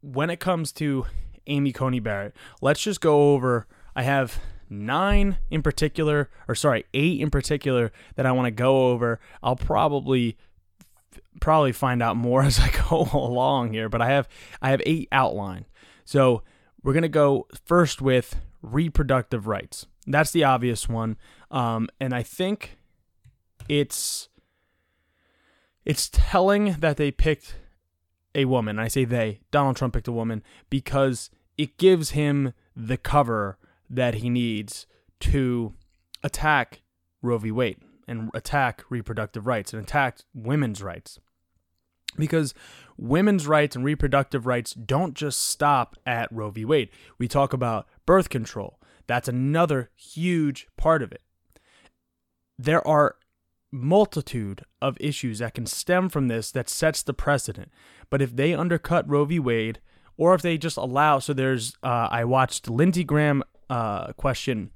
when 0.00 0.30
it 0.30 0.40
comes 0.40 0.72
to 0.72 1.06
Amy 1.46 1.72
Coney 1.72 2.00
Barrett, 2.00 2.34
let's 2.60 2.80
just 2.80 3.00
go 3.00 3.34
over. 3.34 3.66
I 3.94 4.02
have 4.02 4.40
nine 4.68 5.38
in 5.50 5.62
particular, 5.62 6.30
or 6.48 6.54
sorry, 6.54 6.84
eight 6.94 7.20
in 7.20 7.30
particular 7.30 7.92
that 8.16 8.26
I 8.26 8.32
want 8.32 8.46
to 8.46 8.50
go 8.50 8.88
over. 8.90 9.20
I'll 9.42 9.56
probably 9.56 10.36
probably 11.40 11.72
find 11.72 12.02
out 12.02 12.16
more 12.16 12.42
as 12.44 12.58
I 12.58 12.70
go 12.70 13.08
along 13.12 13.72
here, 13.72 13.88
but 13.88 14.02
I 14.02 14.08
have 14.08 14.28
I 14.60 14.70
have 14.70 14.82
eight 14.86 15.08
outlined. 15.12 15.66
So 16.04 16.42
we're 16.82 16.94
gonna 16.94 17.08
go 17.08 17.46
first 17.64 18.00
with 18.00 18.36
reproductive 18.62 19.46
rights. 19.46 19.86
That's 20.06 20.30
the 20.30 20.44
obvious 20.44 20.88
one, 20.88 21.16
um, 21.50 21.88
and 22.00 22.14
I 22.14 22.22
think 22.22 22.78
it's 23.68 24.28
it's 25.84 26.08
telling 26.12 26.72
that 26.78 26.96
they 26.96 27.10
picked 27.10 27.56
a 28.34 28.44
woman. 28.44 28.78
I 28.78 28.88
say 28.88 29.04
they. 29.04 29.40
Donald 29.50 29.76
Trump 29.76 29.94
picked 29.94 30.08
a 30.08 30.12
woman 30.12 30.42
because 30.68 31.30
it 31.56 31.78
gives 31.78 32.10
him 32.10 32.52
the 32.76 32.96
cover 32.96 33.58
that 33.88 34.16
he 34.16 34.28
needs 34.28 34.86
to 35.20 35.72
attack 36.22 36.82
Roe 37.22 37.38
v. 37.38 37.50
Wade 37.50 37.78
and 38.06 38.30
attack 38.34 38.84
reproductive 38.90 39.46
rights 39.46 39.72
and 39.72 39.82
attack 39.82 40.18
women's 40.34 40.82
rights. 40.82 41.18
Because 42.16 42.54
women's 42.96 43.46
rights 43.46 43.76
and 43.76 43.84
reproductive 43.84 44.46
rights 44.46 44.72
don't 44.72 45.14
just 45.14 45.40
stop 45.40 45.96
at 46.06 46.32
Roe 46.32 46.50
v. 46.50 46.64
Wade. 46.64 46.88
We 47.18 47.28
talk 47.28 47.52
about 47.52 47.86
birth 48.06 48.30
control. 48.30 48.80
That's 49.06 49.28
another 49.28 49.90
huge 49.94 50.66
part 50.76 51.02
of 51.02 51.12
it. 51.12 51.22
There 52.58 52.86
are 52.86 53.16
multitude 53.70 54.62
of 54.80 54.96
issues 54.98 55.40
that 55.40 55.54
can 55.54 55.66
stem 55.66 56.08
from 56.08 56.28
this 56.28 56.50
that 56.52 56.68
sets 56.70 57.02
the 57.02 57.12
precedent. 57.12 57.70
But 58.08 58.22
if 58.22 58.34
they 58.34 58.54
undercut 58.54 59.08
Roe 59.08 59.24
v. 59.24 59.38
Wade, 59.38 59.80
or 60.16 60.34
if 60.34 60.40
they 60.40 60.56
just 60.56 60.78
allow, 60.78 61.18
so 61.18 61.34
there's, 61.34 61.74
uh, 61.82 62.08
I 62.10 62.24
watched 62.24 62.70
Lindsey 62.70 63.04
Graham 63.04 63.42
uh, 63.68 64.12
question 64.14 64.70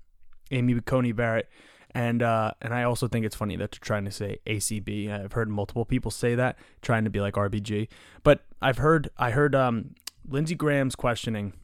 Amy 0.50 0.78
Coney 0.80 1.12
Barrett 1.12 1.48
and 1.94 2.22
uh, 2.22 2.52
and 2.60 2.72
I 2.72 2.84
also 2.84 3.08
think 3.08 3.26
it's 3.26 3.36
funny 3.36 3.56
that 3.56 3.72
they're 3.72 3.80
trying 3.80 4.04
to 4.04 4.10
say 4.10 4.38
ACB. 4.46 5.10
I've 5.10 5.32
heard 5.32 5.48
multiple 5.48 5.84
people 5.84 6.10
say 6.10 6.34
that, 6.34 6.56
trying 6.82 7.04
to 7.04 7.10
be 7.10 7.20
like 7.20 7.34
RBG. 7.34 7.88
But 8.22 8.44
I've 8.62 8.78
heard 8.78 9.08
I 9.18 9.30
heard 9.30 9.54
um, 9.54 9.94
Lindsey 10.28 10.54
Graham's 10.54 10.94
questioning 10.94 11.54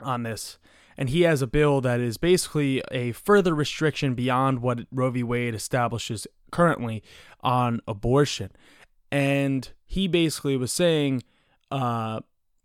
on 0.00 0.22
this, 0.22 0.58
and 0.96 1.10
he 1.10 1.22
has 1.22 1.42
a 1.42 1.46
bill 1.46 1.80
that 1.82 2.00
is 2.00 2.16
basically 2.16 2.82
a 2.90 3.12
further 3.12 3.54
restriction 3.54 4.14
beyond 4.14 4.60
what 4.60 4.80
Roe 4.90 5.10
v. 5.10 5.22
Wade 5.22 5.54
establishes 5.54 6.26
currently 6.50 7.02
on 7.40 7.80
abortion. 7.86 8.50
And 9.12 9.68
he 9.84 10.06
basically 10.06 10.56
was 10.56 10.72
saying, 10.72 11.24
uh, 11.70 12.20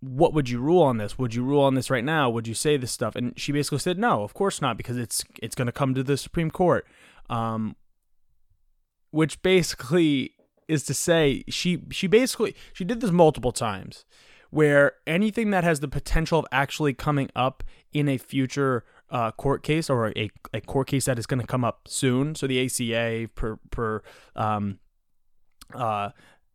what 0.07 0.33
would 0.33 0.49
you 0.49 0.59
rule 0.59 0.81
on 0.81 0.97
this? 0.97 1.17
Would 1.17 1.33
you 1.33 1.43
rule 1.43 1.61
on 1.61 1.75
this 1.75 1.89
right 1.89 2.03
now? 2.03 2.29
Would 2.29 2.47
you 2.47 2.53
say 2.53 2.77
this 2.77 2.91
stuff? 2.91 3.15
And 3.15 3.37
she 3.37 3.51
basically 3.51 3.79
said, 3.79 3.97
no, 3.97 4.23
of 4.23 4.33
course 4.33 4.61
not, 4.61 4.77
because 4.77 4.97
it's 4.97 5.23
it's 5.41 5.55
going 5.55 5.65
to 5.65 5.71
come 5.71 5.93
to 5.93 6.03
the 6.03 6.17
Supreme 6.17 6.51
Court. 6.51 6.85
Um, 7.29 7.75
which 9.11 9.41
basically 9.41 10.31
is 10.67 10.83
to 10.83 10.93
say 10.93 11.43
she 11.47 11.81
she 11.91 12.07
basically 12.07 12.55
she 12.73 12.83
did 12.83 13.01
this 13.01 13.11
multiple 13.11 13.51
times, 13.51 14.05
where 14.49 14.93
anything 15.07 15.51
that 15.51 15.63
has 15.63 15.79
the 15.79 15.87
potential 15.87 16.39
of 16.39 16.45
actually 16.51 16.93
coming 16.93 17.29
up 17.35 17.63
in 17.93 18.07
a 18.09 18.17
future 18.17 18.83
uh, 19.09 19.31
court 19.31 19.63
case 19.63 19.89
or 19.89 20.09
a, 20.17 20.29
a 20.53 20.61
court 20.61 20.87
case 20.87 21.05
that 21.05 21.17
is 21.17 21.25
going 21.25 21.39
to 21.39 21.47
come 21.47 21.63
up 21.63 21.87
soon. 21.87 22.35
So 22.35 22.47
the 22.47 22.65
ACA 22.65 23.29
per 23.35 23.57
per 23.71 24.01
um, 24.35 24.79
uh, 25.73 26.09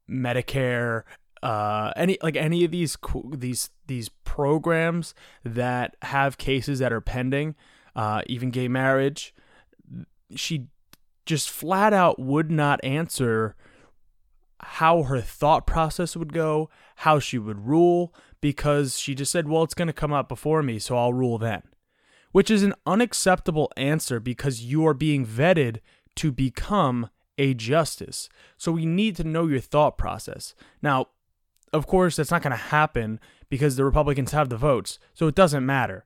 Medicare 0.09 1.05
uh, 1.43 1.93
any 1.97 2.19
like 2.23 2.37
any 2.37 2.65
of 2.65 2.71
these 2.71 2.97
these 3.31 3.71
these 3.87 4.09
programs 4.25 5.15
that 5.45 5.97
have 6.03 6.39
cases 6.39 6.79
that 6.81 6.93
are 6.93 7.01
pending, 7.01 7.55
uh, 7.97 8.23
even 8.27 8.51
gay 8.51 8.69
marriage, 8.69 9.35
she 10.35 10.67
just 11.25 11.49
flat 11.49 11.93
out 11.93 12.19
would 12.19 12.51
not 12.51 12.83
answer 12.85 13.57
how 14.63 15.05
her 15.05 15.21
thought 15.21 15.67
process 15.67 16.17
would 16.17 16.33
go, 16.33 16.69
how 16.97 17.19
she 17.19 17.39
would 17.39 17.67
rule, 17.67 18.15
because 18.43 18.99
she 18.99 19.15
just 19.15 19.33
said, 19.33 19.49
"Well, 19.49 19.63
it's 19.63 19.75
going 19.75 19.89
to 19.89 19.95
come 19.95 20.13
up 20.13 20.29
before 20.29 20.63
me, 20.63 20.79
so 20.79 20.97
I'll 20.97 21.15
rule 21.15 21.39
then," 21.39 21.63
which 22.33 22.51
is 22.51 22.63
an 22.63 22.75
unacceptable 22.85 23.73
answer 23.79 24.21
because 24.21 24.63
you 24.63 24.87
are 24.87 24.95
being 24.95 25.25
vetted 25.25 25.79
to 26.17 26.31
become 26.31 27.09
a 27.39 27.55
justice. 27.55 28.29
So 28.59 28.73
we 28.73 28.85
need 28.85 29.17
to 29.17 29.25
know 29.25 29.47
your 29.47 29.61
thought 29.61 29.97
process. 29.97 30.55
Now, 30.83 31.07
of 31.73 31.87
course, 31.87 32.17
that's 32.17 32.31
not 32.31 32.43
going 32.43 32.53
to 32.53 32.57
happen 32.57 33.21
because 33.49 33.77
the 33.77 33.85
Republicans 33.85 34.33
have 34.33 34.49
the 34.49 34.57
votes, 34.57 34.99
so 35.15 35.27
it 35.27 35.35
doesn't 35.35 35.65
matter. 35.65 36.05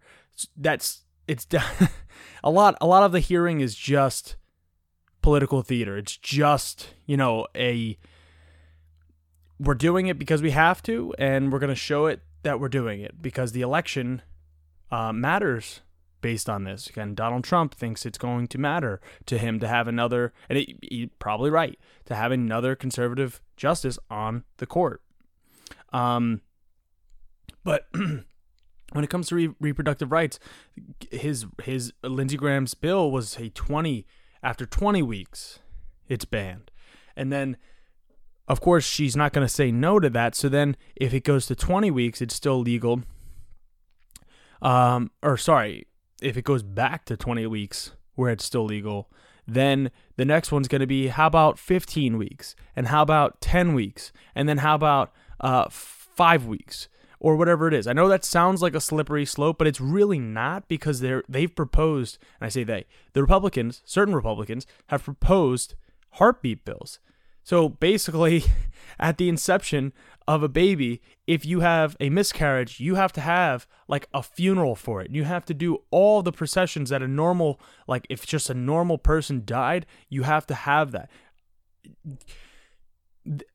That's 0.56 1.02
it's 1.26 1.46
a 2.44 2.50
lot. 2.50 2.76
A 2.80 2.86
lot 2.86 3.02
of 3.02 3.12
the 3.12 3.20
hearing 3.20 3.60
is 3.60 3.74
just 3.74 4.36
political 5.22 5.62
theater. 5.62 5.96
It's 5.96 6.16
just 6.16 6.94
you 7.06 7.16
know 7.16 7.46
a 7.56 7.98
we're 9.58 9.74
doing 9.74 10.06
it 10.06 10.18
because 10.18 10.42
we 10.42 10.50
have 10.50 10.82
to, 10.82 11.14
and 11.18 11.52
we're 11.52 11.58
going 11.58 11.68
to 11.68 11.74
show 11.74 12.06
it 12.06 12.20
that 12.42 12.60
we're 12.60 12.68
doing 12.68 13.00
it 13.00 13.22
because 13.22 13.52
the 13.52 13.62
election 13.62 14.22
uh, 14.90 15.12
matters 15.12 15.80
based 16.20 16.48
on 16.48 16.64
this. 16.64 16.86
Again, 16.86 17.14
Donald 17.14 17.44
Trump 17.44 17.74
thinks 17.74 18.06
it's 18.06 18.18
going 18.18 18.46
to 18.48 18.58
matter 18.58 19.00
to 19.26 19.38
him 19.38 19.60
to 19.60 19.68
have 19.68 19.88
another, 19.88 20.32
and 20.48 20.58
he's 20.82 21.08
probably 21.18 21.50
right, 21.50 21.78
to 22.06 22.14
have 22.14 22.32
another 22.32 22.74
conservative 22.74 23.42
justice 23.56 23.98
on 24.10 24.44
the 24.58 24.66
court. 24.66 25.02
Um, 25.94 26.40
but 27.62 27.86
when 27.94 29.04
it 29.04 29.08
comes 29.08 29.28
to 29.28 29.36
re- 29.36 29.54
reproductive 29.60 30.12
rights, 30.12 30.38
his 31.10 31.46
his 31.62 31.92
Lindsey 32.02 32.36
Graham's 32.36 32.74
bill 32.74 33.10
was 33.10 33.38
a 33.38 33.48
20 33.48 34.04
after 34.42 34.66
20 34.66 35.02
weeks, 35.02 35.60
it's 36.08 36.26
banned. 36.26 36.70
And 37.16 37.32
then 37.32 37.56
of 38.46 38.60
course 38.60 38.84
she's 38.84 39.16
not 39.16 39.32
going 39.32 39.46
to 39.46 39.52
say 39.52 39.70
no 39.70 39.98
to 40.00 40.10
that. 40.10 40.34
So 40.34 40.50
then 40.50 40.76
if 40.96 41.14
it 41.14 41.24
goes 41.24 41.46
to 41.46 41.54
20 41.54 41.90
weeks, 41.90 42.20
it's 42.20 42.34
still 42.34 42.58
legal. 42.58 43.02
Um 44.60 45.12
or 45.22 45.36
sorry, 45.36 45.86
if 46.20 46.36
it 46.36 46.44
goes 46.44 46.62
back 46.62 47.04
to 47.06 47.16
20 47.16 47.46
weeks 47.46 47.92
where 48.16 48.32
it's 48.32 48.44
still 48.44 48.64
legal, 48.64 49.10
then 49.46 49.90
the 50.16 50.24
next 50.24 50.50
one's 50.50 50.68
going 50.68 50.80
to 50.80 50.86
be 50.86 51.08
how 51.08 51.26
about 51.26 51.58
15 51.58 52.18
weeks? 52.18 52.56
And 52.74 52.88
how 52.88 53.02
about 53.02 53.40
10 53.40 53.74
weeks? 53.74 54.12
And 54.34 54.48
then 54.48 54.58
how 54.58 54.74
about 54.74 55.12
uh, 55.40 55.68
five 55.70 56.46
weeks 56.46 56.88
or 57.20 57.36
whatever 57.36 57.66
it 57.66 57.74
is. 57.74 57.86
I 57.86 57.92
know 57.92 58.08
that 58.08 58.24
sounds 58.24 58.60
like 58.60 58.74
a 58.74 58.80
slippery 58.80 59.24
slope, 59.24 59.58
but 59.58 59.66
it's 59.66 59.80
really 59.80 60.18
not 60.18 60.68
because 60.68 61.00
they're 61.00 61.22
they've 61.28 61.54
proposed, 61.54 62.18
and 62.40 62.46
I 62.46 62.48
say 62.50 62.64
they, 62.64 62.84
the 63.12 63.22
Republicans, 63.22 63.82
certain 63.84 64.14
Republicans 64.14 64.66
have 64.88 65.04
proposed 65.04 65.74
heartbeat 66.12 66.64
bills. 66.64 66.98
So 67.42 67.68
basically, 67.68 68.44
at 68.98 69.18
the 69.18 69.28
inception 69.28 69.92
of 70.26 70.42
a 70.42 70.48
baby, 70.48 71.02
if 71.26 71.44
you 71.44 71.60
have 71.60 71.96
a 72.00 72.08
miscarriage, 72.10 72.80
you 72.80 72.94
have 72.94 73.12
to 73.12 73.20
have 73.20 73.66
like 73.86 74.08
a 74.14 74.22
funeral 74.22 74.74
for 74.74 75.02
it. 75.02 75.10
You 75.10 75.24
have 75.24 75.44
to 75.46 75.54
do 75.54 75.82
all 75.90 76.22
the 76.22 76.32
processions 76.32 76.90
that 76.90 77.02
a 77.02 77.08
normal, 77.08 77.60
like 77.86 78.06
if 78.08 78.26
just 78.26 78.48
a 78.48 78.54
normal 78.54 78.98
person 78.98 79.42
died, 79.44 79.86
you 80.08 80.22
have 80.22 80.46
to 80.48 80.54
have 80.54 80.92
that. 80.92 81.10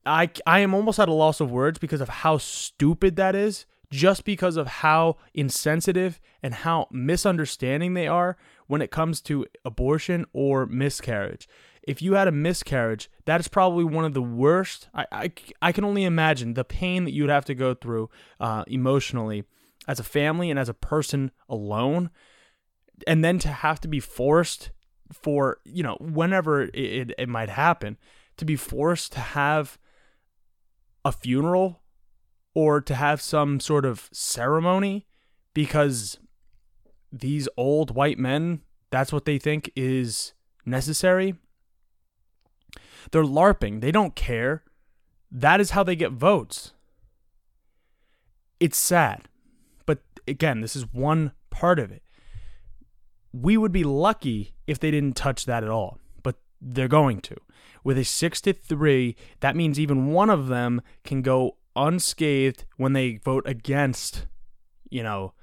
I, 0.06 0.30
I 0.46 0.60
am 0.60 0.74
almost 0.74 1.00
at 1.00 1.10
a 1.10 1.14
loss 1.14 1.40
of 1.40 1.52
words 1.52 1.80
because 1.80 2.02
of 2.02 2.10
how 2.10 2.38
stupid 2.38 3.16
that 3.18 3.36
is, 3.36 3.66
just 3.92 4.24
because 4.24 4.58
of 4.58 4.68
how 4.68 5.18
insensitive 5.34 6.20
and 6.44 6.54
how 6.54 6.88
misunderstanding 6.92 7.94
they 7.94 8.08
are 8.08 8.38
when 8.68 8.82
it 8.82 8.92
comes 8.92 9.22
to 9.22 9.46
abortion 9.66 10.26
or 10.34 10.66
miscarriage 10.66 11.48
if 11.90 12.04
you 12.04 12.14
had 12.14 12.28
a 12.28 12.32
miscarriage, 12.32 13.10
that 13.26 13.40
is 13.40 13.48
probably 13.48 13.84
one 13.84 14.06
of 14.06 14.14
the 14.14 14.22
worst. 14.22 14.90
I, 14.94 15.06
I, 15.12 15.32
I 15.60 15.72
can 15.72 15.84
only 15.84 16.04
imagine 16.04 16.54
the 16.54 16.64
pain 16.64 17.04
that 17.06 17.14
you'd 17.14 17.32
have 17.32 17.46
to 17.46 17.56
go 17.56 17.74
through 17.74 18.12
uh, 18.40 18.64
emotionally 18.68 19.44
as 19.88 20.00
a 20.00 20.04
family 20.04 20.52
and 20.52 20.60
as 20.60 20.70
a 20.70 20.76
person 20.76 21.32
alone. 21.50 22.12
And 23.08 23.26
then 23.26 23.40
to 23.40 23.48
have 23.48 23.80
to 23.82 23.88
be 23.88 24.00
forced 24.00 24.70
for, 25.12 25.62
you 25.66 25.82
know, 25.82 25.98
whenever 26.00 26.62
it, 26.62 26.76
it, 26.76 27.12
it 27.18 27.28
might 27.28 27.50
happen, 27.50 27.98
to 28.40 28.46
be 28.46 28.56
forced 28.56 29.12
to 29.14 29.20
have 29.20 29.78
a 31.06 31.12
funeral 31.12 31.82
or 32.54 32.82
to 32.82 32.96
have 32.96 33.22
some 33.22 33.60
sort 33.60 33.86
of 33.86 34.10
ceremony 34.12 35.08
because 35.54 36.20
these 37.12 37.48
old 37.56 37.96
white 37.96 38.20
men, 38.20 38.62
that's 38.90 39.14
what 39.14 39.26
they 39.26 39.38
think 39.38 39.72
is 39.76 40.34
necessary 40.66 41.36
they're 43.12 43.24
LARPing. 43.24 43.82
They 43.82 43.92
don't 43.92 44.16
care. 44.16 44.64
That 45.32 45.60
is 45.60 45.72
how 45.72 45.84
they 45.84 45.96
get 45.96 46.12
votes. 46.12 46.74
It's 48.60 48.78
sad. 48.78 49.28
But 49.86 50.00
again, 50.28 50.62
this 50.62 50.76
is 50.76 50.92
one 50.94 51.34
part 51.50 51.80
of 51.80 51.92
it. 51.92 52.04
We 53.32 53.58
would 53.58 53.72
be 53.72 53.84
lucky 53.84 54.54
if 54.68 54.80
they 54.80 54.92
didn't 54.92 55.16
touch 55.16 55.46
that 55.46 55.64
at 55.64 55.70
all, 55.70 56.00
but 56.24 56.38
they're 56.60 56.88
going 56.88 57.22
to. 57.22 57.36
With 57.90 57.98
a 57.98 58.04
6 58.04 58.42
to 58.42 58.54
3, 58.54 59.16
that 59.40 59.56
means 59.56 59.80
even 59.80 60.12
one 60.12 60.30
of 60.30 60.48
them 60.48 60.84
can 61.04 61.24
go 61.24 61.58
unscathed 61.76 62.66
when 62.78 62.94
they 62.94 63.16
vote 63.16 63.42
against, 63.48 64.28
you 64.92 65.02
know, 65.02 65.34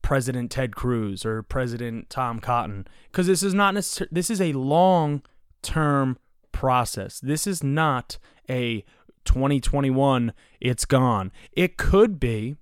President 0.00 0.52
Ted 0.52 0.76
Cruz 0.76 1.26
or 1.26 1.42
President 1.42 2.08
Tom 2.08 2.38
Cotton 2.38 2.86
because 3.10 3.26
this 3.26 3.42
is 3.42 3.54
not 3.54 3.74
necessarily 3.74 4.10
this 4.12 4.30
is 4.30 4.40
a 4.40 4.52
long 4.52 5.22
term 5.62 6.16
process. 6.52 7.18
This 7.18 7.44
is 7.44 7.64
not 7.64 8.18
a 8.48 8.84
2021, 9.24 10.32
it's 10.60 10.84
gone. 10.84 11.32
It 11.50 11.76
could 11.76 12.20
be, 12.20 12.54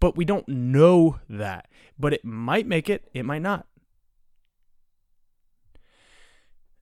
but 0.00 0.16
we 0.16 0.24
don't 0.24 0.48
know 0.48 1.20
that. 1.28 1.68
But 1.96 2.12
it 2.12 2.24
might 2.24 2.66
make 2.66 2.90
it, 2.90 3.08
it 3.14 3.24
might 3.24 3.42
not. 3.42 3.68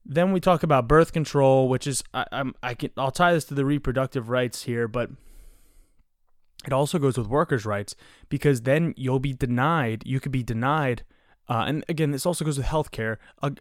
Then 0.09 0.31
we 0.31 0.39
talk 0.39 0.63
about 0.63 0.87
birth 0.87 1.11
control, 1.11 1.67
which 1.67 1.85
is 1.85 2.03
I, 2.13 2.25
I'm 2.31 2.55
I 2.63 2.73
can 2.73 2.91
I'll 2.97 3.11
tie 3.11 3.33
this 3.33 3.45
to 3.45 3.53
the 3.53 3.65
reproductive 3.65 4.29
rights 4.29 4.63
here, 4.63 4.87
but 4.87 5.09
it 6.65 6.71
also 6.73 6.97
goes 6.97 7.17
with 7.17 7.27
workers' 7.27 7.65
rights 7.65 7.95
because 8.29 8.61
then 8.61 8.93
you'll 8.95 9.19
be 9.19 9.33
denied. 9.33 10.03
You 10.05 10.19
could 10.19 10.31
be 10.31 10.43
denied, 10.43 11.03
uh, 11.49 11.65
and 11.67 11.83
again, 11.89 12.11
this 12.11 12.25
also 12.25 12.45
goes 12.45 12.57
with 12.57 12.67
healthcare. 12.67 13.17
Uh, 13.41 13.51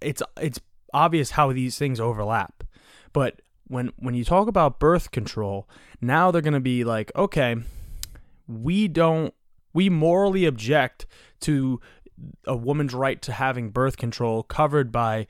it's 0.00 0.22
it's 0.40 0.58
obvious 0.94 1.32
how 1.32 1.52
these 1.52 1.78
things 1.78 2.00
overlap. 2.00 2.64
But 3.12 3.42
when 3.66 3.92
when 3.96 4.14
you 4.14 4.24
talk 4.24 4.48
about 4.48 4.80
birth 4.80 5.10
control, 5.10 5.68
now 6.00 6.30
they're 6.30 6.42
going 6.42 6.54
to 6.54 6.60
be 6.60 6.82
like, 6.84 7.12
okay, 7.14 7.56
we 8.46 8.88
don't 8.88 9.34
we 9.74 9.90
morally 9.90 10.46
object 10.46 11.06
to 11.40 11.80
a 12.46 12.56
woman's 12.56 12.94
right 12.94 13.20
to 13.22 13.32
having 13.32 13.70
birth 13.70 13.96
control 13.96 14.42
covered 14.44 14.92
by 14.92 15.26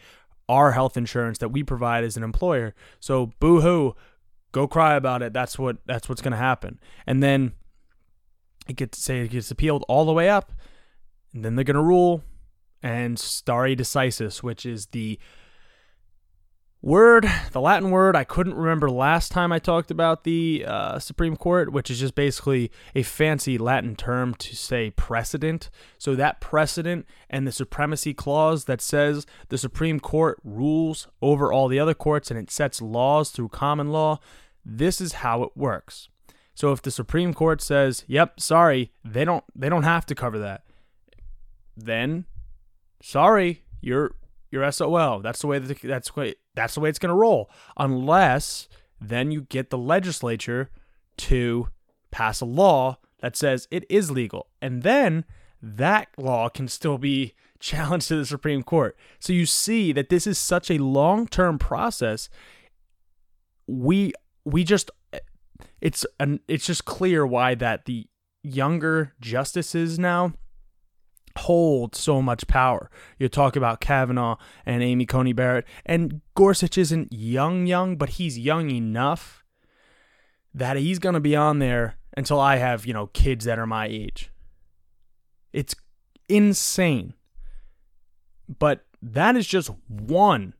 our 0.48 0.72
health 0.72 0.96
insurance 0.96 1.38
that 1.38 1.48
we 1.48 1.62
provide 1.62 2.04
as 2.04 2.16
an 2.16 2.22
employer. 2.22 2.74
So 3.00 3.32
boo-hoo, 3.40 3.94
go 4.52 4.68
cry 4.68 4.94
about 4.94 5.22
it. 5.22 5.32
That's 5.32 5.58
what 5.58 5.78
that's 5.86 6.08
what's 6.08 6.22
going 6.22 6.32
to 6.32 6.38
happen. 6.38 6.78
And 7.06 7.22
then 7.22 7.52
it 8.68 8.76
gets 8.76 8.98
say 8.98 9.20
it 9.20 9.28
gets 9.28 9.50
appealed 9.50 9.84
all 9.88 10.04
the 10.04 10.12
way 10.12 10.28
up, 10.28 10.52
and 11.32 11.44
then 11.44 11.54
they're 11.54 11.64
going 11.64 11.74
to 11.76 11.82
rule 11.82 12.22
and 12.82 13.18
stare 13.18 13.74
decisis, 13.74 14.42
which 14.42 14.66
is 14.66 14.86
the 14.86 15.18
word, 16.84 17.26
the 17.52 17.60
Latin 17.60 17.90
word 17.90 18.14
I 18.14 18.24
couldn't 18.24 18.54
remember 18.54 18.90
last 18.90 19.32
time 19.32 19.52
I 19.52 19.58
talked 19.58 19.90
about 19.90 20.24
the 20.24 20.64
uh, 20.66 20.98
Supreme 20.98 21.34
Court, 21.34 21.72
which 21.72 21.90
is 21.90 22.00
just 22.00 22.14
basically 22.14 22.70
a 22.94 23.02
fancy 23.02 23.56
Latin 23.56 23.96
term 23.96 24.34
to 24.34 24.54
say 24.54 24.90
precedent. 24.90 25.70
So 25.96 26.14
that 26.14 26.40
precedent 26.40 27.06
and 27.30 27.46
the 27.46 27.52
supremacy 27.52 28.12
clause 28.12 28.66
that 28.66 28.82
says 28.82 29.26
the 29.48 29.56
Supreme 29.56 29.98
Court 29.98 30.38
rules 30.44 31.08
over 31.22 31.50
all 31.50 31.68
the 31.68 31.78
other 31.78 31.94
courts 31.94 32.30
and 32.30 32.38
it 32.38 32.50
sets 32.50 32.82
laws 32.82 33.30
through 33.30 33.48
common 33.48 33.90
law, 33.90 34.20
this 34.64 35.00
is 35.00 35.14
how 35.14 35.42
it 35.42 35.56
works. 35.56 36.10
So 36.54 36.70
if 36.72 36.82
the 36.82 36.90
Supreme 36.90 37.32
Court 37.34 37.62
says, 37.62 38.04
"Yep, 38.06 38.40
sorry, 38.40 38.92
they 39.04 39.24
don't 39.24 39.44
they 39.56 39.68
don't 39.68 39.82
have 39.82 40.06
to 40.06 40.14
cover 40.14 40.38
that." 40.38 40.64
Then 41.76 42.26
sorry, 43.02 43.64
you're 43.80 44.14
you're 44.50 44.70
SOL. 44.70 45.20
That's 45.20 45.40
the 45.40 45.46
way 45.48 45.58
that 45.58 45.80
that's 45.82 46.10
that's 46.54 46.74
the 46.74 46.80
way 46.80 46.88
it's 46.88 46.98
going 46.98 47.10
to 47.10 47.14
roll. 47.14 47.50
Unless 47.76 48.68
then 49.00 49.30
you 49.30 49.42
get 49.42 49.70
the 49.70 49.78
legislature 49.78 50.70
to 51.16 51.68
pass 52.10 52.40
a 52.40 52.44
law 52.46 52.98
that 53.20 53.36
says 53.36 53.68
it 53.70 53.84
is 53.88 54.10
legal. 54.10 54.48
And 54.62 54.82
then 54.82 55.24
that 55.62 56.08
law 56.16 56.48
can 56.48 56.68
still 56.68 56.98
be 56.98 57.34
challenged 57.58 58.08
to 58.08 58.16
the 58.16 58.26
Supreme 58.26 58.62
Court. 58.62 58.96
So 59.18 59.32
you 59.32 59.46
see 59.46 59.92
that 59.92 60.08
this 60.08 60.26
is 60.26 60.38
such 60.38 60.70
a 60.70 60.78
long-term 60.78 61.58
process. 61.58 62.28
We 63.66 64.12
we 64.44 64.62
just 64.62 64.90
it's 65.80 66.04
an 66.20 66.40
it's 66.48 66.66
just 66.66 66.84
clear 66.84 67.26
why 67.26 67.54
that 67.54 67.86
the 67.86 68.06
younger 68.42 69.14
justices 69.20 69.98
now 69.98 70.34
hold 71.36 71.94
so 71.94 72.22
much 72.22 72.46
power. 72.46 72.90
You 73.18 73.28
talk 73.28 73.56
about 73.56 73.80
Kavanaugh 73.80 74.36
and 74.64 74.82
Amy 74.82 75.06
Coney 75.06 75.32
Barrett, 75.32 75.66
and 75.84 76.20
Gorsuch 76.34 76.78
isn't 76.78 77.12
young, 77.12 77.66
young, 77.66 77.96
but 77.96 78.10
he's 78.10 78.38
young 78.38 78.70
enough 78.70 79.44
that 80.54 80.76
he's 80.76 80.98
going 80.98 81.14
to 81.14 81.20
be 81.20 81.34
on 81.34 81.58
there 81.58 81.96
until 82.16 82.40
I 82.40 82.56
have, 82.56 82.86
you 82.86 82.94
know, 82.94 83.08
kids 83.08 83.44
that 83.44 83.58
are 83.58 83.66
my 83.66 83.86
age. 83.86 84.30
It's 85.52 85.74
insane. 86.28 87.14
But 88.58 88.84
that 89.02 89.36
is 89.36 89.46
just 89.46 89.70
one 89.88 90.54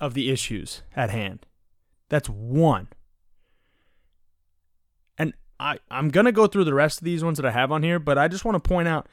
of 0.00 0.14
the 0.14 0.30
issues 0.30 0.82
at 0.96 1.10
hand. 1.10 1.46
That's 2.08 2.28
one. 2.28 2.88
And 5.16 5.34
I, 5.60 5.78
I'm 5.90 6.08
going 6.08 6.26
to 6.26 6.32
go 6.32 6.46
through 6.46 6.64
the 6.64 6.74
rest 6.74 6.98
of 6.98 7.04
these 7.04 7.22
ones 7.22 7.38
that 7.38 7.46
I 7.46 7.50
have 7.50 7.70
on 7.70 7.82
here, 7.82 7.98
but 7.98 8.18
I 8.18 8.28
just 8.28 8.44
want 8.44 8.62
to 8.62 8.68
point 8.68 8.88
out 8.88 9.08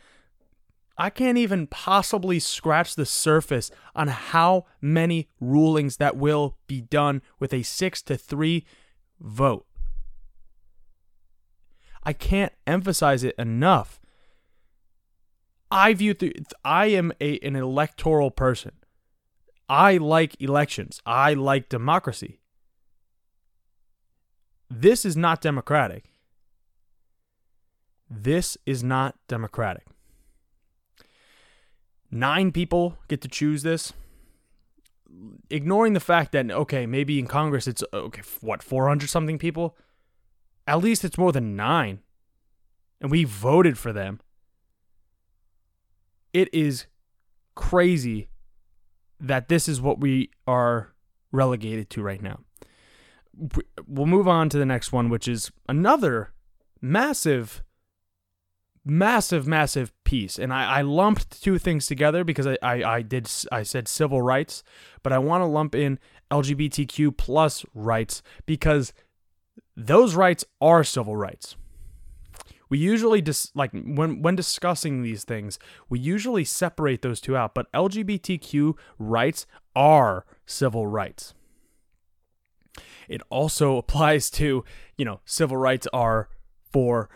I 0.98 1.10
can't 1.10 1.38
even 1.38 1.68
possibly 1.68 2.40
scratch 2.40 2.96
the 2.96 3.06
surface 3.06 3.70
on 3.96 4.08
how 4.08 4.66
many 4.80 5.30
rulings 5.42 5.98
that 5.98 6.16
will 6.16 6.58
be 6.68 6.82
done 6.82 7.22
with 7.40 7.54
a 7.54 7.64
6 7.64 8.02
to 8.04 8.18
3 8.18 8.66
vote. 9.20 9.66
I 12.04 12.14
can't 12.14 12.54
emphasize 12.66 13.24
it 13.24 13.36
enough. 13.38 14.00
I 15.70 15.94
view 15.94 16.14
th- 16.14 16.44
I 16.64 16.88
am 16.88 17.12
a, 17.20 17.40
an 17.40 17.56
electoral 17.56 18.32
person. 18.32 18.72
I 19.68 19.98
like 19.98 20.40
elections. 20.40 21.02
I 21.06 21.34
like 21.34 21.68
democracy. 21.68 22.40
This 24.70 25.04
is 25.04 25.18
not 25.18 25.42
democratic. 25.42 26.06
This 28.10 28.58
is 28.66 28.84
not 28.84 29.16
democratic 29.28 29.86
nine 32.12 32.52
people 32.52 32.98
get 33.08 33.22
to 33.22 33.28
choose 33.28 33.64
this. 33.64 33.94
Ignoring 35.50 35.94
the 35.94 36.00
fact 36.00 36.32
that, 36.34 36.50
okay, 36.52 36.86
maybe 36.86 37.20
in 37.20 37.28
Congress 37.28 37.68
it's, 37.68 37.84
okay, 37.94 38.22
what, 38.42 38.62
400 38.62 39.10
something 39.10 39.38
people? 39.38 39.78
At 40.68 40.80
least 40.80 41.04
it's 41.04 41.18
more 41.18 41.32
than 41.32 41.56
nine. 41.56 42.00
And 43.02 43.12
we 43.12 43.24
voted 43.24 43.78
for 43.78 43.94
them. 43.94 44.20
It 46.34 46.54
is 46.54 46.88
crazy 47.56 48.30
that 49.20 49.48
this 49.48 49.70
is 49.70 49.82
what 49.82 50.00
we 50.00 50.30
are 50.48 50.94
relegated 51.32 51.90
to 51.92 52.02
right 52.02 52.22
now. 52.22 52.40
We'll 53.88 54.06
move 54.06 54.28
on 54.28 54.50
to 54.50 54.58
the 54.58 54.66
next 54.66 54.92
one, 54.92 55.10
which 55.10 55.28
is 55.28 55.52
another 55.68 56.34
massive 56.82 57.64
massive, 58.86 59.48
massive 59.48 59.92
piece. 60.04 60.38
And 60.38 60.54
I, 60.54 60.78
I 60.78 60.82
lumped 60.82 61.42
two 61.42 61.58
things 61.58 61.88
together 61.88 62.24
because 62.24 62.46
I, 62.46 62.58
I, 62.62 62.84
I 62.84 63.02
did 63.02 63.30
I 63.52 63.64
said 63.64 63.88
civil 63.88 64.22
rights, 64.22 64.64
but 65.04 65.12
I 65.12 65.18
want 65.18 65.42
to 65.42 65.46
lump 65.46 65.74
in 65.74 66.00
LGBTQ 66.32 67.18
plus 67.18 67.66
rights 67.74 68.22
because 68.46 68.94
those 69.76 70.16
rights 70.16 70.46
are 70.62 70.84
civil 70.84 71.16
rights. 71.16 71.56
We 72.70 72.78
usually 72.78 73.22
dis- 73.22 73.52
like 73.56 73.72
when 73.74 74.22
when 74.22 74.36
discussing 74.36 75.02
these 75.02 75.24
things, 75.24 75.60
we 75.90 76.00
usually 76.00 76.44
separate 76.44 77.02
those 77.02 77.22
two 77.22 77.36
out, 77.36 77.54
but 77.54 77.72
LGBTQ 77.74 78.76
rights 78.98 79.46
are 79.76 80.26
civil 80.46 80.88
rights. 80.88 81.34
It 83.08 83.22
also 83.30 83.78
applies 83.78 84.30
to, 84.32 84.64
you 84.98 85.06
know, 85.06 85.22
civil 85.26 85.58
rights 85.58 85.88
are 85.94 86.30
for 86.72 87.10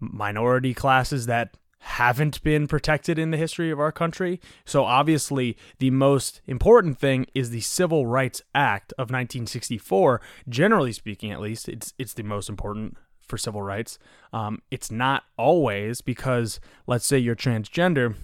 minority 0.00 0.74
classes 0.74 1.26
that 1.26 1.56
haven't 1.78 2.42
been 2.42 2.66
protected 2.66 3.18
in 3.18 3.30
the 3.30 3.36
history 3.36 3.70
of 3.70 3.78
our 3.78 3.92
country. 3.92 4.40
So 4.64 4.84
obviously, 4.84 5.56
the 5.78 5.90
most 5.90 6.40
important 6.46 6.98
thing 6.98 7.26
is 7.34 7.50
the 7.50 7.60
Civil 7.60 8.06
Rights 8.06 8.42
Act 8.54 8.92
of 8.94 9.10
1964. 9.10 10.20
Generally 10.48 10.92
speaking, 10.92 11.30
at 11.30 11.40
least, 11.40 11.68
it's 11.68 11.94
it's 11.98 12.14
the 12.14 12.24
most 12.24 12.48
important 12.48 12.96
for 13.26 13.38
civil 13.38 13.62
rights. 13.62 13.98
Um, 14.32 14.62
it's 14.70 14.90
not 14.90 15.24
always 15.36 16.00
because, 16.00 16.60
let's 16.86 17.06
say 17.06 17.18
you're 17.18 17.36
transgender, 17.36 18.14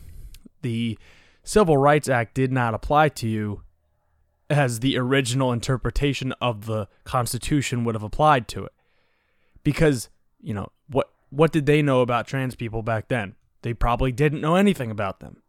the 0.62 0.98
Civil 1.44 1.76
Rights 1.76 2.08
Act 2.08 2.34
did 2.34 2.52
not 2.52 2.74
apply 2.74 3.08
to 3.10 3.28
you 3.28 3.62
as 4.48 4.80
the 4.80 4.96
original 4.98 5.52
interpretation 5.52 6.32
of 6.40 6.66
the 6.66 6.88
Constitution 7.04 7.84
would 7.84 7.94
have 7.94 8.02
applied 8.02 8.48
to 8.48 8.64
it. 8.64 8.72
Because, 9.64 10.08
you 10.40 10.52
know, 10.52 10.70
what 11.32 11.50
did 11.50 11.64
they 11.64 11.80
know 11.80 12.02
about 12.02 12.26
trans 12.26 12.54
people 12.54 12.82
back 12.82 13.08
then? 13.08 13.34
They 13.62 13.72
probably 13.72 14.12
didn't 14.12 14.42
know 14.42 14.54
anything 14.54 14.90
about 14.90 15.20
them. 15.20 15.42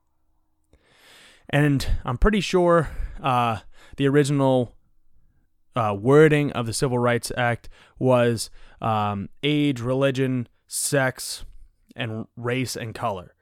And 1.50 1.86
I'm 2.06 2.18
pretty 2.18 2.40
sure 2.40 2.90
uh, 3.22 3.60
the 3.98 4.08
original 4.08 4.76
uh, 5.76 5.96
wording 6.00 6.54
of 6.54 6.68
the 6.68 6.74
Civil 6.74 7.00
Rights 7.00 7.34
Act 7.36 7.68
was 8.00 8.50
um, 8.82 9.28
age, 9.44 9.82
religion, 9.82 10.48
sex, 10.68 11.44
and 11.98 12.28
race 12.38 12.78
and 12.78 12.96
color. 12.96 13.36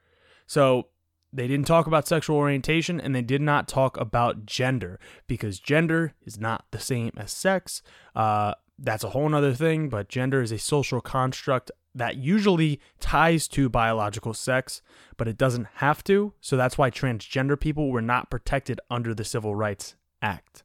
So 0.48 0.88
they 1.32 1.48
didn't 1.48 1.68
talk 1.68 1.86
about 1.86 2.08
sexual 2.08 2.38
orientation 2.38 3.00
and 3.00 3.16
they 3.16 3.22
did 3.22 3.42
not 3.42 3.68
talk 3.68 3.98
about 3.98 4.48
gender 4.48 5.00
because 5.28 5.60
gender 5.60 6.16
is 6.26 6.40
not 6.40 6.66
the 6.72 6.80
same 6.80 7.12
as 7.18 7.32
sex. 7.32 7.84
Uh, 8.16 8.56
that's 8.84 9.04
a 9.04 9.10
whole 9.10 9.34
other 9.34 9.54
thing, 9.54 9.90
but 9.90 10.10
gender 10.10 10.42
is 10.42 10.52
a 10.52 10.58
social 10.58 11.02
construct 11.02 11.72
that 11.94 12.16
usually 12.16 12.80
ties 13.00 13.48
to 13.50 13.70
biological 13.70 14.34
sex, 14.34 14.82
but 15.18 15.28
it 15.28 15.38
doesn't 15.38 15.68
have 15.76 16.04
to. 16.06 16.34
So 16.42 16.58
that's 16.58 16.78
why 16.78 16.90
transgender 16.90 17.60
people 17.60 17.92
were 17.92 18.02
not 18.02 18.32
protected 18.32 18.80
under 18.90 19.14
the 19.14 19.26
Civil 19.26 19.56
Rights 19.56 19.96
Act. 20.22 20.64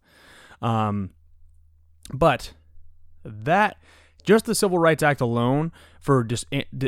Um, 0.63 1.11
but 2.13 2.55
that 3.25 3.77
just 4.23 4.47
the 4.47 4.55
Civil 4.55 4.79
Rights 4.79 5.03
Act 5.03 5.21
alone 5.21 5.73
for 6.01 6.25
dis- 6.25 6.45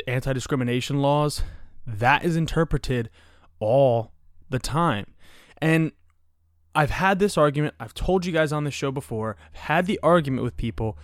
anti 0.07 0.33
discrimination 0.33 1.01
laws, 1.03 1.43
that 1.87 2.25
is 2.25 2.37
interpreted 2.37 3.11
all 3.59 4.13
the 4.49 4.59
time. 4.59 5.15
And 5.61 5.93
I've 6.79 6.91
had 6.91 7.19
this 7.19 7.37
argument, 7.37 7.75
I've 7.81 7.93
told 7.93 8.25
you 8.25 8.31
guys 8.31 8.53
on 8.53 8.63
the 8.63 8.71
show 8.71 8.93
before, 8.93 9.37
I've 9.53 9.61
had 9.63 9.87
the 9.87 9.99
argument 10.01 10.45
with 10.45 10.57
people 10.57 10.97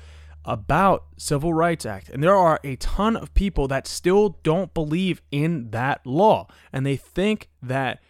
about 0.45 1.07
Civil 1.17 1.53
Rights 1.53 1.85
Act. 1.85 2.09
And 2.11 2.23
there 2.23 2.37
are 2.37 2.61
a 2.63 2.77
ton 2.77 3.17
of 3.17 3.35
people 3.35 3.67
that 3.67 3.89
still 3.89 4.39
don't 4.45 4.73
believe 4.73 5.21
in 5.33 5.73
that 5.73 6.07
law. 6.07 6.47
And 6.73 6.87
they 6.87 6.95
think 6.95 7.51
that 7.61 8.01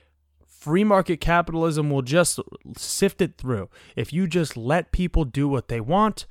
free 0.46 0.84
market 0.84 1.22
capitalism 1.22 1.88
will 1.88 2.02
just 2.02 2.38
sift 2.76 3.22
it 3.22 3.38
through. 3.38 3.70
If 3.96 4.12
you 4.12 4.26
just 4.26 4.58
let 4.58 4.92
people 4.92 5.24
do 5.24 5.48
what 5.48 5.68
they 5.68 5.80
want, 5.80 6.26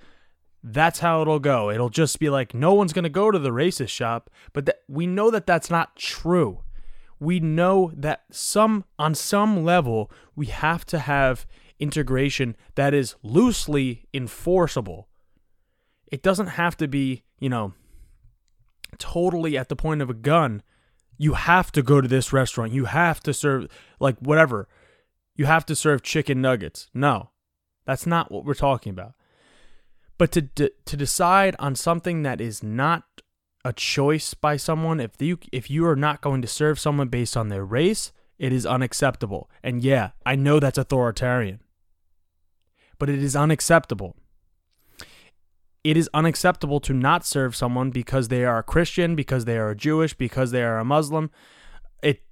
that's 0.61 0.99
how 0.99 1.23
it'll 1.23 1.39
go. 1.39 1.71
It'll 1.71 1.89
just 1.89 2.19
be 2.19 2.29
like 2.29 2.53
no 2.53 2.75
one's 2.75 2.93
going 2.93 3.05
to 3.05 3.09
go 3.09 3.31
to 3.31 3.39
the 3.39 3.49
racist 3.49 3.89
shop, 3.89 4.29
but 4.53 4.67
th- 4.67 4.77
we 4.87 5.07
know 5.07 5.31
that 5.31 5.47
that's 5.47 5.71
not 5.71 5.95
true. 5.95 6.59
We 7.23 7.39
know 7.39 7.91
that 7.95 8.23
some 8.31 8.85
on 8.99 9.15
some 9.15 9.63
level 9.63 10.11
we 10.35 10.47
have 10.47 10.85
to 10.87 10.99
have 10.99 11.45
integration 11.79 12.55
that 12.75 12.93
is 12.93 13.15
loosely 13.23 14.05
enforceable 14.13 15.07
it 16.13 16.21
doesn't 16.21 16.45
have 16.45 16.77
to 16.77 16.87
be, 16.87 17.23
you 17.39 17.49
know, 17.49 17.73
totally 18.99 19.57
at 19.57 19.67
the 19.67 19.75
point 19.75 19.99
of 19.99 20.11
a 20.11 20.13
gun. 20.13 20.61
You 21.17 21.33
have 21.33 21.71
to 21.71 21.81
go 21.81 22.01
to 22.01 22.07
this 22.07 22.31
restaurant. 22.31 22.71
You 22.71 22.85
have 22.85 23.19
to 23.21 23.33
serve, 23.33 23.67
like, 23.99 24.19
whatever. 24.19 24.67
You 25.35 25.45
have 25.45 25.65
to 25.65 25.75
serve 25.75 26.03
chicken 26.03 26.39
nuggets. 26.39 26.87
No, 26.93 27.31
that's 27.87 28.05
not 28.05 28.31
what 28.31 28.45
we're 28.45 28.53
talking 28.53 28.91
about. 28.91 29.13
But 30.19 30.31
to, 30.33 30.43
to, 30.43 30.71
to 30.85 30.95
decide 30.95 31.55
on 31.57 31.73
something 31.73 32.21
that 32.21 32.39
is 32.39 32.61
not 32.61 33.22
a 33.65 33.73
choice 33.73 34.33
by 34.33 34.57
someone, 34.57 34.99
if 34.99 35.11
you 35.19 35.39
if 35.51 35.69
you 35.69 35.85
are 35.87 35.95
not 35.95 36.21
going 36.21 36.41
to 36.41 36.47
serve 36.47 36.79
someone 36.79 37.07
based 37.07 37.37
on 37.37 37.49
their 37.49 37.65
race, 37.65 38.11
it 38.37 38.51
is 38.51 38.65
unacceptable. 38.65 39.49
And 39.63 39.83
yeah, 39.83 40.11
I 40.25 40.35
know 40.35 40.59
that's 40.59 40.77
authoritarian. 40.77 41.59
But 42.99 43.09
it 43.09 43.21
is 43.23 43.35
unacceptable 43.35 44.15
it 45.83 45.97
is 45.97 46.09
unacceptable 46.13 46.79
to 46.79 46.93
not 46.93 47.25
serve 47.25 47.55
someone 47.55 47.91
because 47.91 48.29
they 48.29 48.45
are 48.45 48.59
a 48.59 48.63
Christian, 48.63 49.15
because 49.15 49.45
they 49.45 49.57
are 49.57 49.71
a 49.71 49.75
Jewish, 49.75 50.13
because 50.13 50.51
they 50.51 50.63
are 50.63 50.79
a 50.79 50.85
Muslim. 50.85 51.29
It 52.01 52.23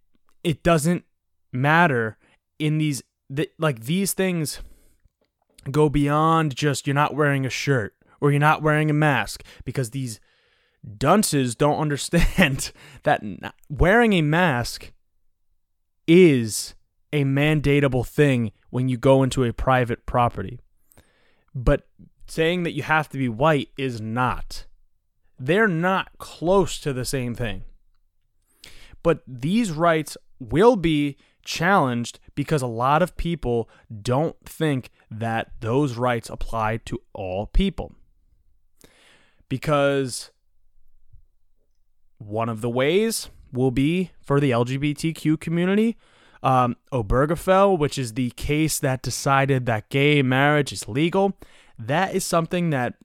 it 0.43 0.63
doesn't 0.63 1.03
matter 1.51 2.17
in 2.59 2.77
these 2.77 3.03
like 3.59 3.81
these 3.81 4.13
things 4.13 4.61
go 5.69 5.89
beyond 5.89 6.55
just 6.55 6.87
you're 6.87 6.93
not 6.93 7.13
wearing 7.13 7.45
a 7.45 7.49
shirt 7.49 7.93
or 8.19 8.31
you're 8.31 8.39
not 8.39 8.61
wearing 8.61 8.89
a 8.89 8.93
mask 8.93 9.43
because 9.65 9.91
these 9.91 10.19
dunces 10.97 11.55
don't 11.55 11.79
understand 11.79 12.71
that 13.03 13.21
wearing 13.69 14.13
a 14.13 14.21
mask 14.21 14.91
is 16.07 16.75
a 17.13 17.23
mandatable 17.23 18.05
thing 18.05 18.51
when 18.69 18.89
you 18.89 18.97
go 18.97 19.23
into 19.23 19.43
a 19.43 19.53
private 19.53 20.05
property. 20.05 20.59
But 21.53 21.87
saying 22.27 22.63
that 22.63 22.71
you 22.71 22.83
have 22.83 23.09
to 23.09 23.17
be 23.17 23.27
white 23.27 23.69
is 23.77 23.99
not. 23.99 24.65
They're 25.37 25.67
not 25.67 26.17
close 26.17 26.79
to 26.79 26.93
the 26.93 27.05
same 27.05 27.35
thing. 27.35 27.63
But 29.03 29.21
these 29.27 29.71
rights 29.71 30.15
will 30.39 30.75
be 30.75 31.17
challenged 31.43 32.19
because 32.35 32.61
a 32.61 32.67
lot 32.67 33.01
of 33.01 33.17
people 33.17 33.69
don't 34.01 34.37
think 34.45 34.91
that 35.09 35.51
those 35.59 35.95
rights 35.97 36.29
apply 36.29 36.77
to 36.85 37.01
all 37.13 37.47
people. 37.47 37.95
Because 39.49 40.31
one 42.27 42.49
of 42.49 42.61
the 42.61 42.69
ways 42.69 43.29
will 43.51 43.71
be 43.71 44.11
for 44.21 44.39
the 44.39 44.51
LGBTQ 44.51 45.39
community. 45.39 45.97
Um, 46.43 46.75
Obergefell, 46.91 47.77
which 47.77 47.97
is 47.97 48.13
the 48.13 48.31
case 48.31 48.79
that 48.79 49.01
decided 49.01 49.65
that 49.67 49.89
gay 49.89 50.21
marriage 50.21 50.71
is 50.71 50.87
legal, 50.87 51.37
that 51.77 52.15
is 52.15 52.25
something 52.25 52.71
that 52.71 52.95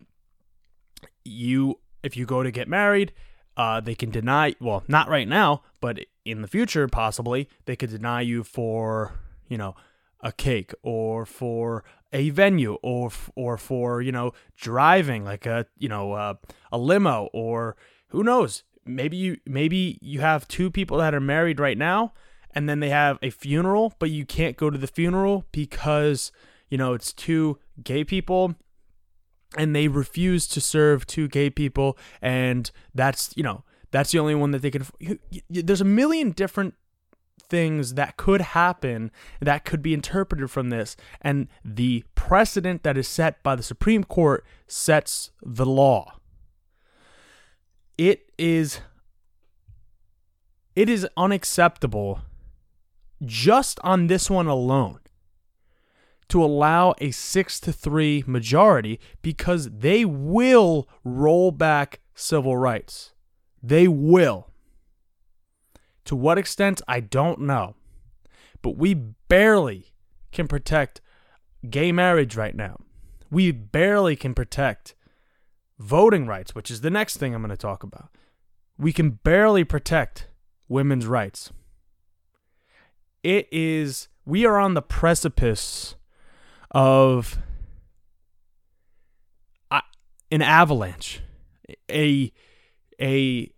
you, 1.24 1.78
if 2.02 2.16
you 2.16 2.24
go 2.24 2.42
to 2.42 2.50
get 2.50 2.68
married, 2.68 3.12
uh, 3.56 3.80
they 3.80 3.94
can 3.94 4.10
deny, 4.10 4.54
well, 4.60 4.84
not 4.88 5.08
right 5.08 5.28
now, 5.28 5.62
but 5.80 5.98
in 6.24 6.42
the 6.42 6.48
future, 6.48 6.88
possibly, 6.88 7.48
they 7.66 7.76
could 7.76 7.90
deny 7.90 8.20
you 8.20 8.42
for, 8.42 9.20
you 9.48 9.58
know, 9.58 9.74
a 10.20 10.32
cake 10.32 10.72
or 10.82 11.26
for 11.26 11.84
a 12.12 12.30
venue 12.30 12.74
or 12.82 13.10
or 13.34 13.58
for 13.58 14.00
you 14.00 14.10
know 14.10 14.32
driving 14.56 15.24
like 15.24 15.44
a 15.44 15.66
you 15.76 15.88
know 15.88 16.12
uh, 16.12 16.34
a 16.72 16.78
limo 16.78 17.28
or 17.32 17.76
who 18.08 18.22
knows 18.22 18.64
maybe 18.86 19.16
you 19.16 19.38
maybe 19.46 19.98
you 20.00 20.20
have 20.20 20.48
two 20.48 20.70
people 20.70 20.98
that 20.98 21.14
are 21.14 21.20
married 21.20 21.60
right 21.60 21.78
now 21.78 22.12
and 22.54 22.68
then 22.68 22.80
they 22.80 22.88
have 22.88 23.18
a 23.22 23.30
funeral 23.30 23.94
but 23.98 24.10
you 24.10 24.24
can't 24.24 24.56
go 24.56 24.70
to 24.70 24.78
the 24.78 24.86
funeral 24.86 25.44
because 25.52 26.32
you 26.68 26.78
know 26.78 26.94
it's 26.94 27.12
two 27.12 27.58
gay 27.82 28.04
people 28.04 28.54
and 29.56 29.74
they 29.74 29.88
refuse 29.88 30.46
to 30.46 30.60
serve 30.60 31.06
two 31.06 31.28
gay 31.28 31.50
people 31.50 31.96
and 32.20 32.70
that's 32.94 33.32
you 33.36 33.42
know 33.42 33.64
that's 33.90 34.12
the 34.12 34.18
only 34.18 34.34
one 34.34 34.50
that 34.50 34.62
they 34.62 34.70
can 34.70 34.86
there's 35.48 35.80
a 35.80 35.84
million 35.84 36.30
different 36.30 36.74
things 37.48 37.94
that 37.94 38.16
could 38.16 38.40
happen 38.40 39.10
that 39.40 39.64
could 39.64 39.82
be 39.82 39.94
interpreted 39.94 40.50
from 40.50 40.70
this 40.70 40.96
and 41.20 41.46
the 41.64 42.04
precedent 42.14 42.82
that 42.82 42.96
is 42.96 43.06
set 43.06 43.42
by 43.42 43.54
the 43.54 43.62
Supreme 43.62 44.02
Court 44.02 44.44
sets 44.66 45.30
the 45.42 45.66
law 45.66 46.18
it 47.98 48.30
is 48.38 48.80
it 50.74 50.88
is 50.88 51.08
unacceptable 51.16 52.20
just 53.24 53.80
on 53.82 54.08
this 54.08 54.28
one 54.28 54.46
alone 54.46 55.00
to 56.28 56.44
allow 56.44 56.94
a 56.98 57.10
6 57.10 57.60
to 57.60 57.72
3 57.72 58.24
majority 58.26 59.00
because 59.22 59.70
they 59.70 60.04
will 60.04 60.88
roll 61.04 61.50
back 61.50 62.00
civil 62.14 62.56
rights. 62.56 63.14
They 63.62 63.88
will. 63.88 64.50
To 66.06 66.16
what 66.16 66.38
extent, 66.38 66.82
I 66.88 67.00
don't 67.00 67.40
know. 67.40 67.76
But 68.60 68.76
we 68.76 68.94
barely 68.94 69.92
can 70.32 70.48
protect 70.48 71.00
gay 71.70 71.92
marriage 71.92 72.36
right 72.36 72.54
now. 72.54 72.80
We 73.30 73.50
barely 73.52 74.16
can 74.16 74.34
protect 74.34 74.94
voting 75.78 76.26
rights, 76.26 76.54
which 76.54 76.70
is 76.70 76.80
the 76.80 76.90
next 76.90 77.16
thing 77.16 77.34
I'm 77.34 77.42
going 77.42 77.50
to 77.50 77.56
talk 77.56 77.82
about. 77.82 78.10
We 78.78 78.92
can 78.92 79.10
barely 79.10 79.64
protect 79.64 80.28
women's 80.68 81.06
rights. 81.06 81.52
It 83.22 83.48
is, 83.50 84.08
we 84.24 84.46
are 84.46 84.58
on 84.58 84.74
the 84.74 84.82
precipice 84.82 85.96
of 86.70 87.38
an 90.30 90.42
avalanche, 90.42 91.20
a, 91.90 92.32
a 93.00 93.50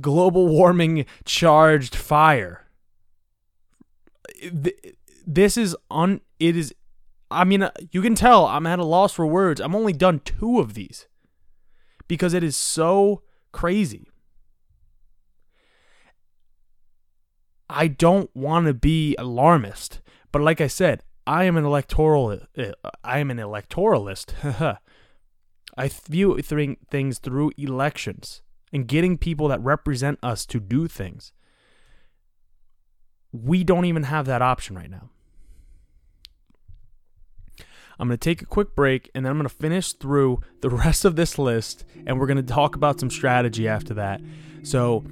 global 0.00 0.48
warming 0.48 1.04
charged 1.24 1.94
fire. 1.94 2.66
This 5.26 5.56
is 5.56 5.76
on, 5.90 6.20
it 6.40 6.56
is 6.56 6.74
I 7.32 7.44
mean, 7.44 7.68
you 7.90 8.02
can 8.02 8.14
tell 8.14 8.46
I'm 8.46 8.66
at 8.66 8.78
a 8.78 8.84
loss 8.84 9.12
for 9.12 9.26
words. 9.26 9.60
I'm 9.60 9.74
only 9.74 9.92
done 9.92 10.20
two 10.20 10.60
of 10.60 10.74
these 10.74 11.06
because 12.08 12.34
it 12.34 12.44
is 12.44 12.56
so 12.56 13.22
crazy. 13.52 14.08
I 17.68 17.88
don't 17.88 18.34
want 18.36 18.66
to 18.66 18.74
be 18.74 19.16
alarmist, 19.18 20.00
but 20.30 20.42
like 20.42 20.60
I 20.60 20.66
said, 20.66 21.02
I 21.26 21.44
am 21.44 21.56
an 21.56 21.64
electoral. 21.64 22.40
Uh, 22.56 22.72
I 23.02 23.18
am 23.18 23.30
an 23.30 23.38
electoralist. 23.38 24.34
I 25.76 25.88
view 25.88 26.38
things 26.40 27.18
through 27.18 27.52
elections 27.56 28.42
and 28.72 28.86
getting 28.86 29.16
people 29.16 29.48
that 29.48 29.60
represent 29.60 30.18
us 30.22 30.44
to 30.46 30.60
do 30.60 30.88
things. 30.88 31.32
We 33.32 33.64
don't 33.64 33.86
even 33.86 34.02
have 34.04 34.26
that 34.26 34.42
option 34.42 34.76
right 34.76 34.90
now. 34.90 35.10
I'm 38.02 38.08
going 38.08 38.18
to 38.18 38.24
take 38.24 38.42
a 38.42 38.46
quick 38.46 38.74
break 38.74 39.12
and 39.14 39.24
then 39.24 39.30
I'm 39.30 39.38
going 39.38 39.48
to 39.48 39.54
finish 39.54 39.92
through 39.92 40.40
the 40.60 40.68
rest 40.84 41.04
of 41.04 41.14
this 41.14 41.38
list 41.38 41.84
and 42.04 42.18
we're 42.18 42.26
going 42.26 42.36
to 42.36 42.42
talk 42.42 42.74
about 42.74 42.98
some 42.98 43.08
strategy 43.08 43.68
after 43.68 43.94
that. 43.94 44.20
So, 44.64 45.04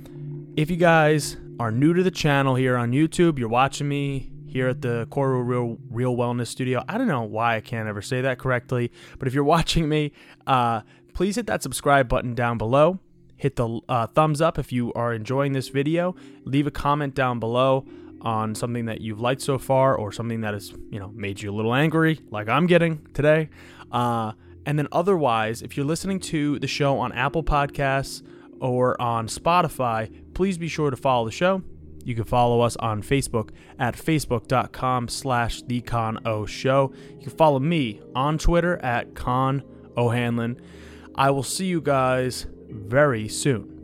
if 0.56 0.72
you 0.72 0.76
guys 0.76 1.36
are 1.60 1.70
new 1.70 1.94
to 1.94 2.02
the 2.02 2.10
channel 2.10 2.56
here 2.56 2.76
on 2.76 2.90
YouTube, 2.90 3.38
you're 3.38 3.48
watching 3.48 3.88
me 3.88 4.32
here 4.44 4.66
at 4.66 4.82
the 4.82 5.06
KORU 5.12 5.46
Real, 5.46 5.78
Real 5.88 6.16
Wellness 6.16 6.48
Studio. 6.48 6.82
I 6.88 6.98
don't 6.98 7.06
know 7.06 7.22
why 7.22 7.54
I 7.54 7.60
can't 7.60 7.88
ever 7.88 8.02
say 8.02 8.22
that 8.22 8.40
correctly, 8.40 8.90
but 9.20 9.28
if 9.28 9.34
you're 9.34 9.44
watching 9.56 9.88
me, 9.88 10.10
uh, 10.48 10.80
please 11.14 11.36
hit 11.36 11.46
that 11.46 11.62
subscribe 11.62 12.08
button 12.08 12.34
down 12.34 12.58
below. 12.58 12.98
Hit 13.36 13.54
the 13.54 13.80
uh, 13.88 14.08
thumbs 14.08 14.40
up 14.40 14.58
if 14.58 14.72
you 14.72 14.92
are 14.94 15.14
enjoying 15.14 15.52
this 15.52 15.68
video. 15.68 16.16
Leave 16.44 16.66
a 16.66 16.72
comment 16.72 17.14
down 17.14 17.38
below 17.38 17.86
on 18.22 18.54
something 18.54 18.86
that 18.86 19.00
you've 19.00 19.20
liked 19.20 19.42
so 19.42 19.58
far 19.58 19.94
or 19.96 20.12
something 20.12 20.40
that 20.42 20.54
has, 20.54 20.72
you 20.90 20.98
know, 20.98 21.08
made 21.14 21.40
you 21.40 21.50
a 21.50 21.54
little 21.54 21.74
angry, 21.74 22.20
like 22.30 22.48
I'm 22.48 22.66
getting 22.66 23.06
today. 23.14 23.48
Uh, 23.90 24.32
and 24.66 24.78
then 24.78 24.88
otherwise, 24.92 25.62
if 25.62 25.76
you're 25.76 25.86
listening 25.86 26.20
to 26.20 26.58
the 26.58 26.66
show 26.66 26.98
on 26.98 27.12
Apple 27.12 27.42
Podcasts 27.42 28.22
or 28.60 29.00
on 29.00 29.26
Spotify, 29.26 30.12
please 30.34 30.58
be 30.58 30.68
sure 30.68 30.90
to 30.90 30.96
follow 30.96 31.24
the 31.24 31.32
show. 31.32 31.62
You 32.04 32.14
can 32.14 32.24
follow 32.24 32.60
us 32.60 32.76
on 32.76 33.02
Facebook 33.02 33.50
at 33.78 33.94
facebook.com 33.94 35.08
slash 35.08 35.62
the 35.62 35.80
Con 35.80 36.18
O 36.26 36.46
Show. 36.46 36.92
You 37.16 37.22
can 37.22 37.36
follow 37.36 37.58
me 37.58 38.00
on 38.14 38.38
Twitter 38.38 38.78
at 38.78 39.14
Con 39.14 39.62
O'Hanlon. 39.96 40.60
I 41.14 41.30
will 41.30 41.42
see 41.42 41.66
you 41.66 41.80
guys 41.80 42.46
very 42.68 43.28
soon. 43.28 43.79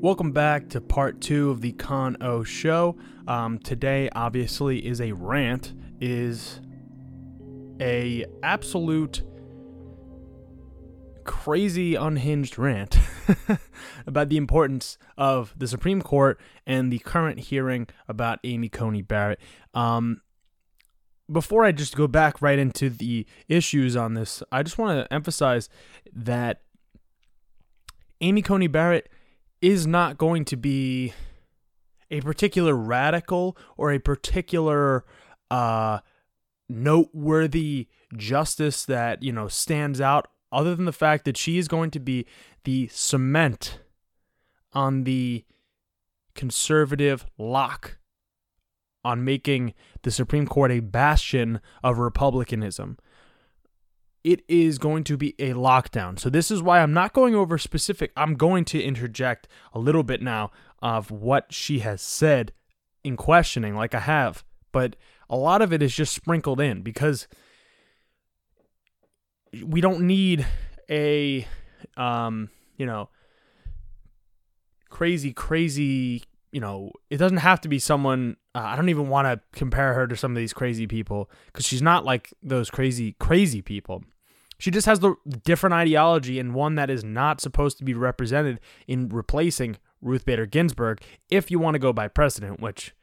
Welcome 0.00 0.30
back 0.30 0.68
to 0.68 0.80
part 0.80 1.20
two 1.20 1.50
of 1.50 1.60
the 1.60 1.72
Con 1.72 2.16
O 2.20 2.44
show. 2.44 2.96
Um, 3.26 3.58
today, 3.58 4.08
obviously, 4.14 4.86
is 4.86 5.00
a 5.00 5.10
rant, 5.10 5.74
is 6.00 6.60
a 7.80 8.24
absolute 8.44 9.22
crazy 11.24 11.96
unhinged 11.96 12.60
rant 12.60 12.96
about 14.06 14.28
the 14.28 14.36
importance 14.36 14.98
of 15.16 15.52
the 15.56 15.66
Supreme 15.66 16.00
Court 16.00 16.40
and 16.64 16.92
the 16.92 17.00
current 17.00 17.40
hearing 17.40 17.88
about 18.06 18.38
Amy 18.44 18.68
Coney 18.68 19.02
Barrett. 19.02 19.40
Um, 19.74 20.20
before 21.28 21.64
I 21.64 21.72
just 21.72 21.96
go 21.96 22.06
back 22.06 22.40
right 22.40 22.60
into 22.60 22.88
the 22.88 23.26
issues 23.48 23.96
on 23.96 24.14
this, 24.14 24.44
I 24.52 24.62
just 24.62 24.78
want 24.78 25.04
to 25.04 25.12
emphasize 25.12 25.68
that 26.12 26.62
Amy 28.20 28.42
Coney 28.42 28.68
Barrett 28.68 29.10
is 29.60 29.86
not 29.86 30.18
going 30.18 30.44
to 30.46 30.56
be 30.56 31.12
a 32.10 32.20
particular 32.20 32.74
radical 32.74 33.56
or 33.76 33.92
a 33.92 33.98
particular 33.98 35.04
uh, 35.50 35.98
noteworthy 36.68 37.88
justice 38.16 38.84
that 38.84 39.22
you 39.22 39.32
know 39.32 39.48
stands 39.48 40.00
out 40.00 40.28
other 40.50 40.74
than 40.74 40.84
the 40.84 40.92
fact 40.92 41.24
that 41.24 41.36
she 41.36 41.58
is 41.58 41.68
going 41.68 41.90
to 41.90 42.00
be 42.00 42.26
the 42.64 42.88
cement 42.88 43.80
on 44.72 45.04
the 45.04 45.44
conservative 46.34 47.26
lock 47.36 47.98
on 49.04 49.24
making 49.24 49.74
the 50.02 50.10
Supreme 50.10 50.46
Court 50.46 50.70
a 50.70 50.80
bastion 50.80 51.60
of 51.82 51.98
republicanism 51.98 52.98
it 54.24 54.42
is 54.48 54.78
going 54.78 55.04
to 55.04 55.16
be 55.16 55.34
a 55.38 55.52
lockdown. 55.52 56.18
So 56.18 56.28
this 56.28 56.50
is 56.50 56.62
why 56.62 56.80
I'm 56.80 56.92
not 56.92 57.12
going 57.12 57.34
over 57.34 57.58
specific. 57.58 58.12
I'm 58.16 58.34
going 58.34 58.64
to 58.66 58.82
interject 58.82 59.48
a 59.72 59.78
little 59.78 60.02
bit 60.02 60.20
now 60.22 60.50
of 60.82 61.10
what 61.10 61.52
she 61.52 61.80
has 61.80 62.02
said 62.02 62.52
in 63.04 63.16
questioning, 63.16 63.74
like 63.74 63.94
I 63.94 64.00
have, 64.00 64.44
but 64.72 64.96
a 65.30 65.36
lot 65.36 65.62
of 65.62 65.72
it 65.72 65.82
is 65.82 65.94
just 65.94 66.14
sprinkled 66.14 66.60
in 66.60 66.82
because 66.82 67.28
we 69.64 69.80
don't 69.80 70.00
need 70.00 70.46
a, 70.90 71.46
um, 71.96 72.50
you 72.76 72.86
know, 72.86 73.08
crazy, 74.90 75.32
crazy. 75.32 76.22
You 76.52 76.60
know, 76.60 76.92
it 77.10 77.18
doesn't 77.18 77.38
have 77.38 77.60
to 77.62 77.68
be 77.68 77.78
someone. 77.78 78.36
Uh, 78.58 78.62
I 78.62 78.74
don't 78.74 78.88
even 78.88 79.08
want 79.08 79.26
to 79.26 79.40
compare 79.56 79.94
her 79.94 80.08
to 80.08 80.16
some 80.16 80.32
of 80.32 80.36
these 80.36 80.52
crazy 80.52 80.88
people 80.88 81.30
because 81.46 81.64
she's 81.64 81.82
not 81.82 82.04
like 82.04 82.32
those 82.42 82.70
crazy, 82.70 83.14
crazy 83.20 83.62
people. 83.62 84.02
She 84.58 84.72
just 84.72 84.86
has 84.86 84.98
the 84.98 85.14
different 85.44 85.74
ideology 85.74 86.40
and 86.40 86.52
one 86.52 86.74
that 86.74 86.90
is 86.90 87.04
not 87.04 87.40
supposed 87.40 87.78
to 87.78 87.84
be 87.84 87.94
represented 87.94 88.58
in 88.88 89.10
replacing 89.10 89.76
Ruth 90.02 90.24
Bader 90.24 90.46
Ginsburg 90.46 91.00
if 91.30 91.52
you 91.52 91.60
want 91.60 91.76
to 91.76 91.78
go 91.78 91.92
by 91.92 92.08
precedent, 92.08 92.58
which 92.58 92.96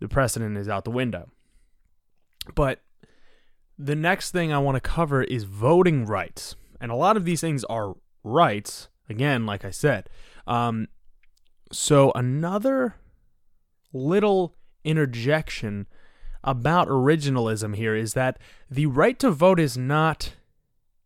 the 0.00 0.08
precedent 0.08 0.58
is 0.58 0.68
out 0.68 0.84
the 0.84 0.90
window. 0.90 1.28
But 2.56 2.80
the 3.78 3.94
next 3.94 4.32
thing 4.32 4.52
I 4.52 4.58
want 4.58 4.74
to 4.74 4.80
cover 4.80 5.22
is 5.22 5.44
voting 5.44 6.04
rights. 6.04 6.56
And 6.80 6.90
a 6.90 6.96
lot 6.96 7.16
of 7.16 7.24
these 7.24 7.40
things 7.40 7.62
are 7.64 7.94
rights, 8.24 8.88
again, 9.08 9.46
like 9.46 9.64
I 9.64 9.70
said. 9.70 10.10
Um, 10.48 10.88
so, 11.70 12.10
another 12.16 12.96
little 13.92 14.56
interjection 14.86 15.86
about 16.44 16.88
originalism 16.88 17.74
here 17.74 17.94
is 17.94 18.14
that 18.14 18.38
the 18.70 18.86
right 18.86 19.18
to 19.18 19.30
vote 19.30 19.58
is 19.58 19.76
not 19.76 20.34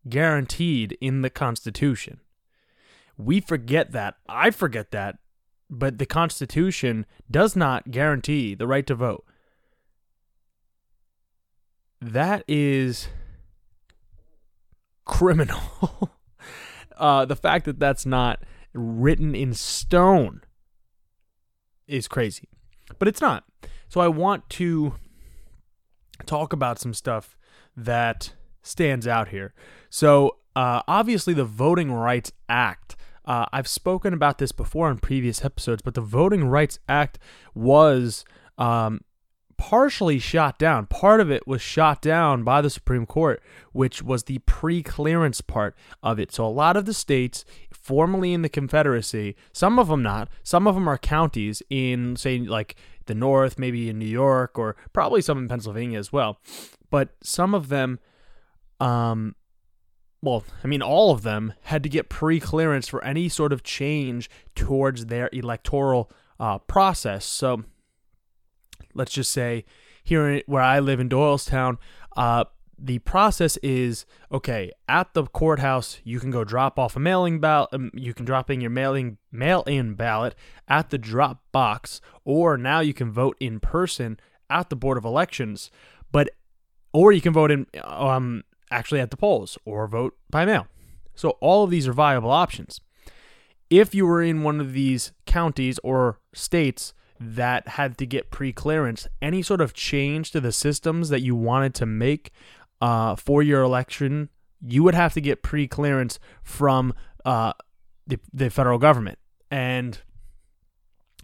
guaranteed 0.08 0.96
in 1.00 1.22
the 1.22 1.30
Constitution. 1.30 2.20
We 3.16 3.40
forget 3.40 3.92
that. 3.92 4.16
I 4.28 4.50
forget 4.50 4.90
that. 4.90 5.18
But 5.68 5.98
the 5.98 6.06
Constitution 6.06 7.06
does 7.30 7.56
not 7.56 7.90
guarantee 7.90 8.54
the 8.54 8.66
right 8.66 8.86
to 8.86 8.94
vote. 8.94 9.24
That 12.00 12.44
is 12.48 13.08
criminal. 15.04 16.10
uh, 16.96 17.24
the 17.24 17.36
fact 17.36 17.66
that 17.66 17.78
that's 17.78 18.04
not 18.04 18.42
written 18.72 19.34
in 19.34 19.54
stone 19.54 20.42
is 21.86 22.08
crazy. 22.08 22.48
But 22.98 23.08
it's 23.08 23.20
not. 23.20 23.44
So 23.88 24.00
I 24.00 24.08
want 24.08 24.48
to 24.50 24.94
talk 26.26 26.52
about 26.52 26.78
some 26.78 26.94
stuff 26.94 27.36
that 27.76 28.34
stands 28.62 29.06
out 29.06 29.28
here. 29.28 29.54
So, 29.88 30.36
uh, 30.56 30.82
obviously, 30.86 31.34
the 31.34 31.44
Voting 31.44 31.92
Rights 31.92 32.32
Act. 32.48 32.96
Uh, 33.24 33.46
I've 33.52 33.68
spoken 33.68 34.12
about 34.12 34.38
this 34.38 34.52
before 34.52 34.90
in 34.90 34.98
previous 34.98 35.44
episodes, 35.44 35.82
but 35.82 35.94
the 35.94 36.00
Voting 36.00 36.46
Rights 36.46 36.78
Act 36.88 37.18
was 37.54 38.24
um, 38.58 39.02
partially 39.56 40.18
shot 40.18 40.58
down. 40.58 40.86
Part 40.86 41.20
of 41.20 41.30
it 41.30 41.46
was 41.46 41.62
shot 41.62 42.02
down 42.02 42.42
by 42.42 42.60
the 42.60 42.70
Supreme 42.70 43.06
Court, 43.06 43.42
which 43.72 44.02
was 44.02 44.24
the 44.24 44.38
pre 44.38 44.82
clearance 44.82 45.40
part 45.40 45.76
of 46.02 46.18
it. 46.18 46.32
So, 46.32 46.44
a 46.44 46.48
lot 46.48 46.76
of 46.76 46.84
the 46.84 46.94
states 46.94 47.44
formerly 47.80 48.32
in 48.32 48.42
the 48.42 48.48
Confederacy, 48.48 49.36
some 49.52 49.78
of 49.78 49.88
them 49.88 50.02
not, 50.02 50.28
some 50.42 50.66
of 50.66 50.74
them 50.74 50.88
are 50.88 50.98
counties 50.98 51.62
in, 51.70 52.16
say, 52.16 52.38
like 52.38 52.76
the 53.06 53.14
North, 53.14 53.58
maybe 53.58 53.88
in 53.88 53.98
New 53.98 54.06
York, 54.06 54.58
or 54.58 54.76
probably 54.92 55.22
some 55.22 55.38
in 55.38 55.48
Pennsylvania 55.48 55.98
as 55.98 56.12
well. 56.12 56.38
But 56.90 57.10
some 57.22 57.54
of 57.54 57.68
them 57.68 57.98
um, 58.80 59.34
well, 60.22 60.44
I 60.62 60.66
mean, 60.66 60.82
all 60.82 61.12
of 61.12 61.22
them 61.22 61.54
had 61.62 61.82
to 61.82 61.88
get 61.88 62.08
pre 62.08 62.40
clearance 62.40 62.88
for 62.88 63.02
any 63.04 63.28
sort 63.28 63.52
of 63.52 63.62
change 63.62 64.28
towards 64.54 65.06
their 65.06 65.30
electoral 65.32 66.10
uh, 66.38 66.58
process. 66.58 67.24
So 67.24 67.64
let's 68.94 69.12
just 69.12 69.32
say 69.32 69.64
here 70.04 70.42
where 70.46 70.62
I 70.62 70.80
live 70.80 71.00
in 71.00 71.08
Doylestown, 71.08 71.78
uh, 72.16 72.44
the 72.82 72.98
process 73.00 73.56
is 73.58 74.06
okay 74.32 74.70
at 74.88 75.12
the 75.12 75.24
courthouse 75.26 75.98
you 76.02 76.18
can 76.18 76.30
go 76.30 76.44
drop 76.44 76.78
off 76.78 76.96
a 76.96 77.00
mailing 77.00 77.38
ballot 77.38 77.68
um, 77.72 77.90
you 77.94 78.14
can 78.14 78.24
drop 78.24 78.50
in 78.50 78.60
your 78.60 78.70
mailing 78.70 79.18
mail 79.30 79.62
in 79.64 79.94
ballot 79.94 80.34
at 80.66 80.90
the 80.90 80.98
drop 80.98 81.42
box 81.52 82.00
or 82.24 82.56
now 82.56 82.80
you 82.80 82.94
can 82.94 83.12
vote 83.12 83.36
in 83.38 83.60
person 83.60 84.18
at 84.48 84.70
the 84.70 84.76
board 84.76 84.96
of 84.96 85.04
elections 85.04 85.70
but 86.10 86.30
or 86.92 87.12
you 87.12 87.20
can 87.20 87.32
vote 87.32 87.50
in 87.50 87.66
um 87.84 88.42
actually 88.70 89.00
at 89.00 89.10
the 89.10 89.16
polls 89.16 89.58
or 89.64 89.86
vote 89.86 90.16
by 90.30 90.44
mail. 90.44 90.66
So 91.14 91.30
all 91.40 91.64
of 91.64 91.70
these 91.70 91.88
are 91.88 91.92
viable 91.92 92.30
options. 92.30 92.80
If 93.68 93.94
you 93.94 94.06
were 94.06 94.22
in 94.22 94.42
one 94.42 94.60
of 94.60 94.72
these 94.72 95.12
counties 95.26 95.78
or 95.84 96.18
states 96.32 96.92
that 97.18 97.68
had 97.68 97.98
to 97.98 98.06
get 98.06 98.30
pre 98.30 98.52
clearance, 98.52 99.06
any 99.20 99.42
sort 99.42 99.60
of 99.60 99.74
change 99.74 100.30
to 100.32 100.40
the 100.40 100.52
systems 100.52 101.08
that 101.10 101.20
you 101.20 101.36
wanted 101.36 101.74
to 101.74 101.86
make 101.86 102.32
uh, 102.80 103.16
for 103.16 103.42
your 103.42 103.62
election, 103.62 104.28
you 104.60 104.82
would 104.82 104.94
have 104.94 105.12
to 105.14 105.20
get 105.20 105.42
pre 105.42 105.66
clearance 105.66 106.18
from 106.42 106.94
uh, 107.24 107.52
the, 108.06 108.18
the 108.32 108.50
federal 108.50 108.78
government. 108.78 109.18
And 109.50 110.00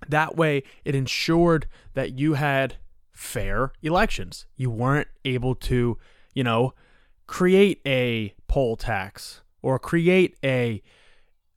that 0.08 0.36
way, 0.36 0.62
it 0.84 0.94
ensured 0.94 1.66
that 1.94 2.18
you 2.18 2.34
had 2.34 2.76
fair 3.12 3.72
elections. 3.82 4.46
You 4.56 4.70
weren't 4.70 5.08
able 5.24 5.54
to, 5.54 5.98
you 6.34 6.44
know, 6.44 6.74
create 7.26 7.80
a 7.86 8.34
poll 8.46 8.76
tax 8.76 9.42
or 9.62 9.78
create 9.78 10.36
a 10.44 10.82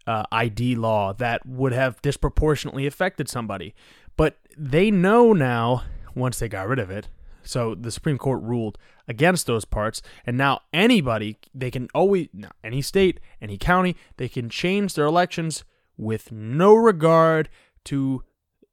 uh, 0.07 0.23
ID 0.31 0.75
law 0.75 1.13
that 1.13 1.45
would 1.45 1.73
have 1.73 2.01
disproportionately 2.01 2.87
affected 2.87 3.29
somebody. 3.29 3.75
But 4.15 4.37
they 4.57 4.89
know 4.89 5.33
now, 5.33 5.83
once 6.15 6.39
they 6.39 6.49
got 6.49 6.67
rid 6.67 6.79
of 6.79 6.89
it, 6.89 7.09
so 7.43 7.75
the 7.75 7.91
Supreme 7.91 8.17
Court 8.17 8.41
ruled 8.41 8.77
against 9.07 9.47
those 9.47 9.65
parts, 9.65 10.01
and 10.25 10.37
now 10.37 10.61
anybody, 10.73 11.37
they 11.53 11.71
can 11.71 11.87
always, 11.93 12.27
any 12.63 12.81
state, 12.81 13.19
any 13.41 13.57
county, 13.57 13.95
they 14.17 14.29
can 14.29 14.49
change 14.49 14.93
their 14.93 15.05
elections 15.05 15.63
with 15.97 16.31
no 16.31 16.73
regard 16.73 17.49
to 17.85 18.23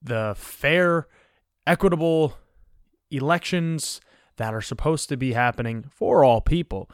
the 0.02 0.35
fair, 0.37 1.09
equitable 1.66 2.37
elections 3.11 4.00
that 4.37 4.55
are 4.55 4.61
supposed 4.61 5.09
to 5.09 5.16
be 5.16 5.33
happening 5.33 5.85
for 5.90 6.22
all 6.22 6.40
people. 6.40 6.90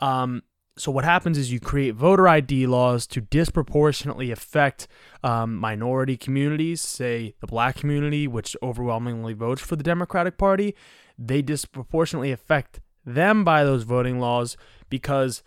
Um, 0.00 0.42
so 0.76 0.90
what 0.90 1.04
happens 1.04 1.36
is 1.36 1.52
you 1.52 1.60
create 1.60 1.94
voter 1.94 2.26
ID 2.26 2.66
laws 2.66 3.06
to 3.08 3.20
disproportionately 3.20 4.30
affect 4.30 4.88
um, 5.22 5.56
minority 5.56 6.16
communities, 6.16 6.80
say 6.80 7.34
the 7.40 7.46
black 7.46 7.76
community, 7.76 8.26
which 8.26 8.56
overwhelmingly 8.62 9.34
votes 9.34 9.60
for 9.60 9.76
the 9.76 9.82
Democratic 9.82 10.38
Party. 10.38 10.74
They 11.26 11.42
disproportionately 11.42 12.32
affect 12.32 12.80
them 13.04 13.44
by 13.44 13.64
those 13.64 13.82
voting 13.82 14.18
laws 14.18 14.56
because 14.88 15.42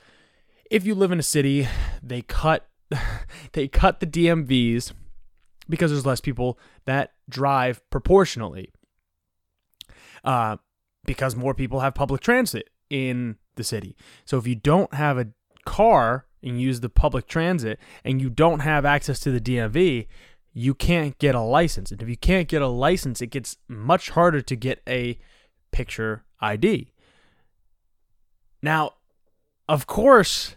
if 0.69 0.85
you 0.85 0.95
live 0.95 1.11
in 1.11 1.19
a 1.19 1.23
city, 1.23 1.67
they 2.01 2.21
cut 2.21 2.67
they 3.53 3.67
cut 3.67 3.99
the 3.99 4.07
DMVs 4.07 4.93
because 5.67 5.91
there's 5.91 6.05
less 6.05 6.21
people 6.21 6.59
that 6.85 7.13
drive 7.27 7.81
proportionally. 7.89 8.71
Uh, 10.23 10.57
because 11.05 11.35
more 11.35 11.53
people 11.53 11.81
have 11.81 11.93
public 11.93 12.21
transit 12.21 12.69
in 12.89 13.38
the 13.55 13.63
city. 13.63 13.95
So 14.25 14.38
if 14.38 14.47
you 14.47 14.55
don't 14.55 14.93
have 14.93 15.17
a 15.17 15.27
car 15.65 16.25
and 16.41 16.59
use 16.59 16.79
the 16.79 16.89
public 16.89 17.27
transit 17.27 17.79
and 18.03 18.21
you 18.21 18.29
don't 18.29 18.61
have 18.61 18.85
access 18.85 19.19
to 19.21 19.31
the 19.31 19.39
DMV, 19.39 20.07
you 20.53 20.73
can't 20.73 21.17
get 21.19 21.35
a 21.35 21.41
license. 21.41 21.91
And 21.91 22.01
if 22.01 22.09
you 22.09 22.17
can't 22.17 22.47
get 22.47 22.61
a 22.61 22.67
license, 22.67 23.21
it 23.21 23.27
gets 23.27 23.57
much 23.67 24.11
harder 24.11 24.41
to 24.41 24.55
get 24.55 24.81
a 24.88 25.19
picture 25.75 26.23
ID. 26.39 26.93
Now, 28.63 28.93
of 29.67 29.85
course, 29.88 30.55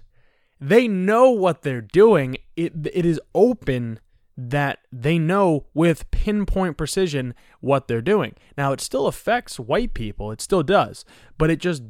they 0.61 0.87
know 0.87 1.31
what 1.31 1.62
they're 1.62 1.81
doing. 1.81 2.37
It 2.54 2.72
it 2.94 3.04
is 3.04 3.20
open 3.35 3.98
that 4.37 4.78
they 4.92 5.18
know 5.18 5.66
with 5.74 6.09
pinpoint 6.12 6.76
precision 6.76 7.35
what 7.59 7.88
they're 7.88 8.00
doing. 8.00 8.35
Now, 8.57 8.72
it 8.72 8.81
still 8.81 9.09
affects 9.09 9.59
white 9.59 9.92
people, 9.92 10.31
it 10.31 10.40
still 10.40 10.62
does, 10.62 11.04
but 11.37 11.50
it 11.50 11.59
just 11.59 11.83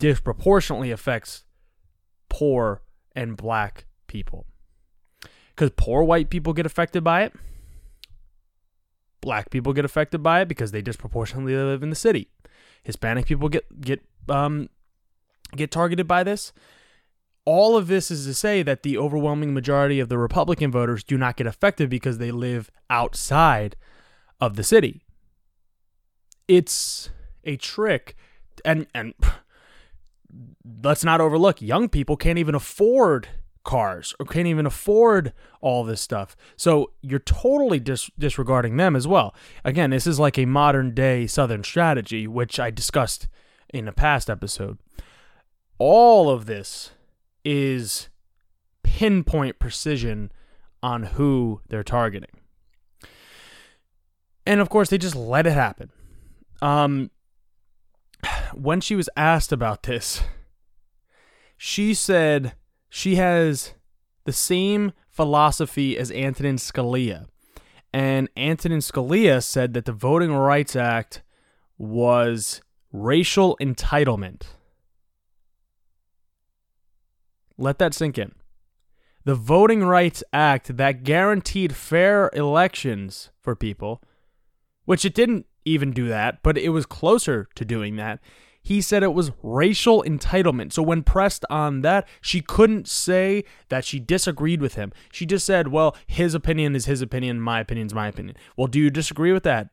disproportionately 0.00 0.90
affects 0.90 1.44
poor 2.28 2.82
and 3.14 3.36
black 3.36 3.86
people. 4.08 4.46
Because 5.54 5.70
poor 5.76 6.02
white 6.02 6.30
people 6.30 6.52
get 6.52 6.66
affected 6.66 7.04
by 7.04 7.22
it, 7.22 7.32
black 9.20 9.50
people 9.50 9.72
get 9.72 9.84
affected 9.84 10.20
by 10.20 10.40
it 10.40 10.48
because 10.48 10.72
they 10.72 10.82
disproportionately 10.82 11.54
live 11.54 11.84
in 11.84 11.90
the 11.90 11.96
city. 11.96 12.28
Hispanic 12.82 13.26
people 13.26 13.48
get 13.48 13.80
get 13.80 14.00
um, 14.28 14.68
get 15.56 15.70
targeted 15.70 16.06
by 16.06 16.22
this 16.22 16.52
all 17.44 17.76
of 17.76 17.88
this 17.88 18.10
is 18.10 18.24
to 18.26 18.34
say 18.34 18.62
that 18.62 18.82
the 18.82 18.96
overwhelming 18.96 19.52
majority 19.52 19.98
of 19.98 20.08
the 20.08 20.18
Republican 20.18 20.70
voters 20.70 21.02
do 21.02 21.18
not 21.18 21.36
get 21.36 21.46
affected 21.46 21.90
because 21.90 22.18
they 22.18 22.30
live 22.30 22.70
outside 22.88 23.76
of 24.40 24.56
the 24.56 24.62
city. 24.62 25.02
It's 26.46 27.10
a 27.44 27.56
trick 27.56 28.16
and 28.64 28.86
and 28.94 29.14
let's 30.84 31.04
not 31.04 31.20
overlook 31.20 31.60
young 31.60 31.88
people 31.88 32.16
can't 32.16 32.38
even 32.38 32.54
afford 32.54 33.28
cars 33.64 34.14
or 34.18 34.26
can't 34.26 34.46
even 34.46 34.66
afford 34.66 35.32
all 35.60 35.84
this 35.84 36.00
stuff. 36.00 36.36
So 36.56 36.92
you're 37.00 37.18
totally 37.18 37.80
dis- 37.80 38.10
disregarding 38.18 38.76
them 38.76 38.96
as 38.96 39.06
well. 39.06 39.34
Again, 39.64 39.90
this 39.90 40.06
is 40.06 40.18
like 40.18 40.38
a 40.38 40.46
modern 40.46 40.94
day 40.94 41.26
Southern 41.26 41.64
strategy, 41.64 42.26
which 42.26 42.58
I 42.58 42.70
discussed 42.70 43.28
in 43.72 43.88
a 43.88 43.92
past 43.92 44.28
episode. 44.28 44.78
All 45.78 46.30
of 46.30 46.46
this 46.46 46.90
is 47.44 48.08
pinpoint 48.82 49.58
precision 49.58 50.30
on 50.82 51.04
who 51.04 51.60
they're 51.68 51.82
targeting. 51.82 52.30
And 54.46 54.60
of 54.60 54.68
course, 54.68 54.90
they 54.90 54.98
just 54.98 55.16
let 55.16 55.46
it 55.46 55.52
happen. 55.52 55.90
Um, 56.60 57.10
when 58.54 58.80
she 58.80 58.94
was 58.94 59.08
asked 59.16 59.52
about 59.52 59.84
this, 59.84 60.22
she 61.56 61.94
said 61.94 62.54
she 62.94 63.16
has 63.16 63.72
the 64.24 64.34
same 64.34 64.92
philosophy 65.08 65.96
as 65.96 66.12
Antonin 66.12 66.56
Scalia. 66.56 67.24
And 67.90 68.28
Antonin 68.36 68.80
Scalia 68.80 69.42
said 69.42 69.72
that 69.72 69.86
the 69.86 69.94
Voting 69.94 70.34
Rights 70.34 70.76
Act 70.76 71.22
was 71.78 72.60
racial 72.92 73.56
entitlement. 73.62 74.42
Let 77.56 77.78
that 77.78 77.94
sink 77.94 78.18
in. 78.18 78.34
The 79.24 79.36
Voting 79.36 79.84
Rights 79.84 80.22
Act 80.30 80.76
that 80.76 81.02
guaranteed 81.02 81.74
fair 81.74 82.28
elections 82.34 83.30
for 83.40 83.56
people, 83.56 84.02
which 84.84 85.06
it 85.06 85.14
didn't 85.14 85.46
even 85.64 85.92
do 85.92 86.08
that, 86.08 86.42
but 86.42 86.58
it 86.58 86.68
was 86.68 86.84
closer 86.84 87.48
to 87.54 87.64
doing 87.64 87.96
that. 87.96 88.20
He 88.62 88.80
said 88.80 89.02
it 89.02 89.12
was 89.12 89.32
racial 89.42 90.04
entitlement. 90.04 90.72
So 90.72 90.82
when 90.82 91.02
pressed 91.02 91.44
on 91.50 91.82
that, 91.82 92.06
she 92.20 92.40
couldn't 92.40 92.86
say 92.86 93.44
that 93.68 93.84
she 93.84 93.98
disagreed 93.98 94.62
with 94.62 94.74
him. 94.74 94.92
She 95.10 95.26
just 95.26 95.44
said, 95.44 95.68
well, 95.68 95.96
his 96.06 96.34
opinion 96.34 96.76
is 96.76 96.86
his 96.86 97.02
opinion, 97.02 97.40
my 97.40 97.60
opinion 97.60 97.88
is 97.88 97.94
my 97.94 98.06
opinion. 98.06 98.36
Well, 98.56 98.68
do 98.68 98.78
you 98.78 98.88
disagree 98.88 99.32
with 99.32 99.42
that? 99.42 99.70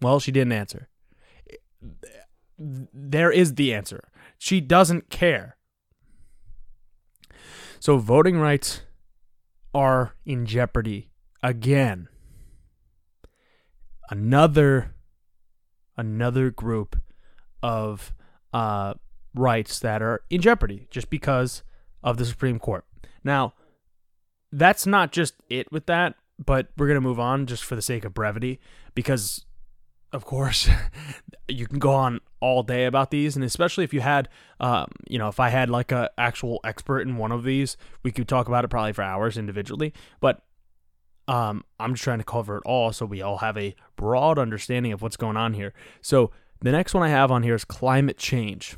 Well, 0.00 0.18
she 0.18 0.32
didn't 0.32 0.52
answer. 0.52 0.88
There 2.58 3.30
is 3.30 3.54
the 3.54 3.72
answer. 3.72 4.08
She 4.36 4.60
doesn't 4.60 5.08
care. 5.08 5.56
So 7.78 7.98
voting 7.98 8.38
rights 8.38 8.82
are 9.72 10.14
in 10.24 10.46
jeopardy 10.46 11.10
again. 11.42 12.08
Another 14.10 14.94
another 15.96 16.50
group 16.50 16.96
of 17.66 18.14
uh, 18.52 18.94
rights 19.34 19.80
that 19.80 20.00
are 20.00 20.22
in 20.30 20.40
jeopardy 20.40 20.86
just 20.88 21.10
because 21.10 21.64
of 22.00 22.16
the 22.16 22.24
Supreme 22.24 22.60
Court. 22.60 22.84
Now, 23.24 23.54
that's 24.52 24.86
not 24.86 25.10
just 25.10 25.34
it 25.50 25.72
with 25.72 25.86
that, 25.86 26.14
but 26.38 26.68
we're 26.76 26.86
going 26.86 26.94
to 26.94 27.00
move 27.00 27.18
on 27.18 27.44
just 27.46 27.64
for 27.64 27.74
the 27.74 27.82
sake 27.82 28.04
of 28.04 28.14
brevity 28.14 28.60
because 28.94 29.44
of 30.12 30.24
course, 30.24 30.70
you 31.48 31.66
can 31.66 31.80
go 31.80 31.92
on 31.92 32.20
all 32.38 32.62
day 32.62 32.84
about 32.84 33.10
these, 33.10 33.34
and 33.34 33.44
especially 33.44 33.82
if 33.82 33.92
you 33.92 34.00
had, 34.00 34.28
um, 34.60 34.86
you 35.10 35.18
know, 35.18 35.26
if 35.26 35.40
I 35.40 35.48
had 35.48 35.68
like 35.68 35.90
a 35.90 36.08
actual 36.16 36.60
expert 36.62 37.00
in 37.00 37.16
one 37.16 37.32
of 37.32 37.42
these, 37.42 37.76
we 38.04 38.12
could 38.12 38.28
talk 38.28 38.46
about 38.46 38.64
it 38.64 38.68
probably 38.68 38.92
for 38.92 39.02
hours 39.02 39.36
individually. 39.36 39.92
But 40.20 40.40
um, 41.26 41.64
I'm 41.80 41.94
just 41.94 42.04
trying 42.04 42.18
to 42.18 42.24
cover 42.24 42.58
it 42.58 42.62
all 42.64 42.92
so 42.92 43.04
we 43.04 43.20
all 43.20 43.38
have 43.38 43.58
a 43.58 43.74
broad 43.96 44.38
understanding 44.38 44.92
of 44.92 45.02
what's 45.02 45.16
going 45.16 45.36
on 45.36 45.54
here. 45.54 45.74
So 46.00 46.30
the 46.60 46.72
next 46.72 46.94
one 46.94 47.02
I 47.02 47.08
have 47.08 47.30
on 47.30 47.42
here 47.42 47.54
is 47.54 47.64
climate 47.64 48.18
change. 48.18 48.76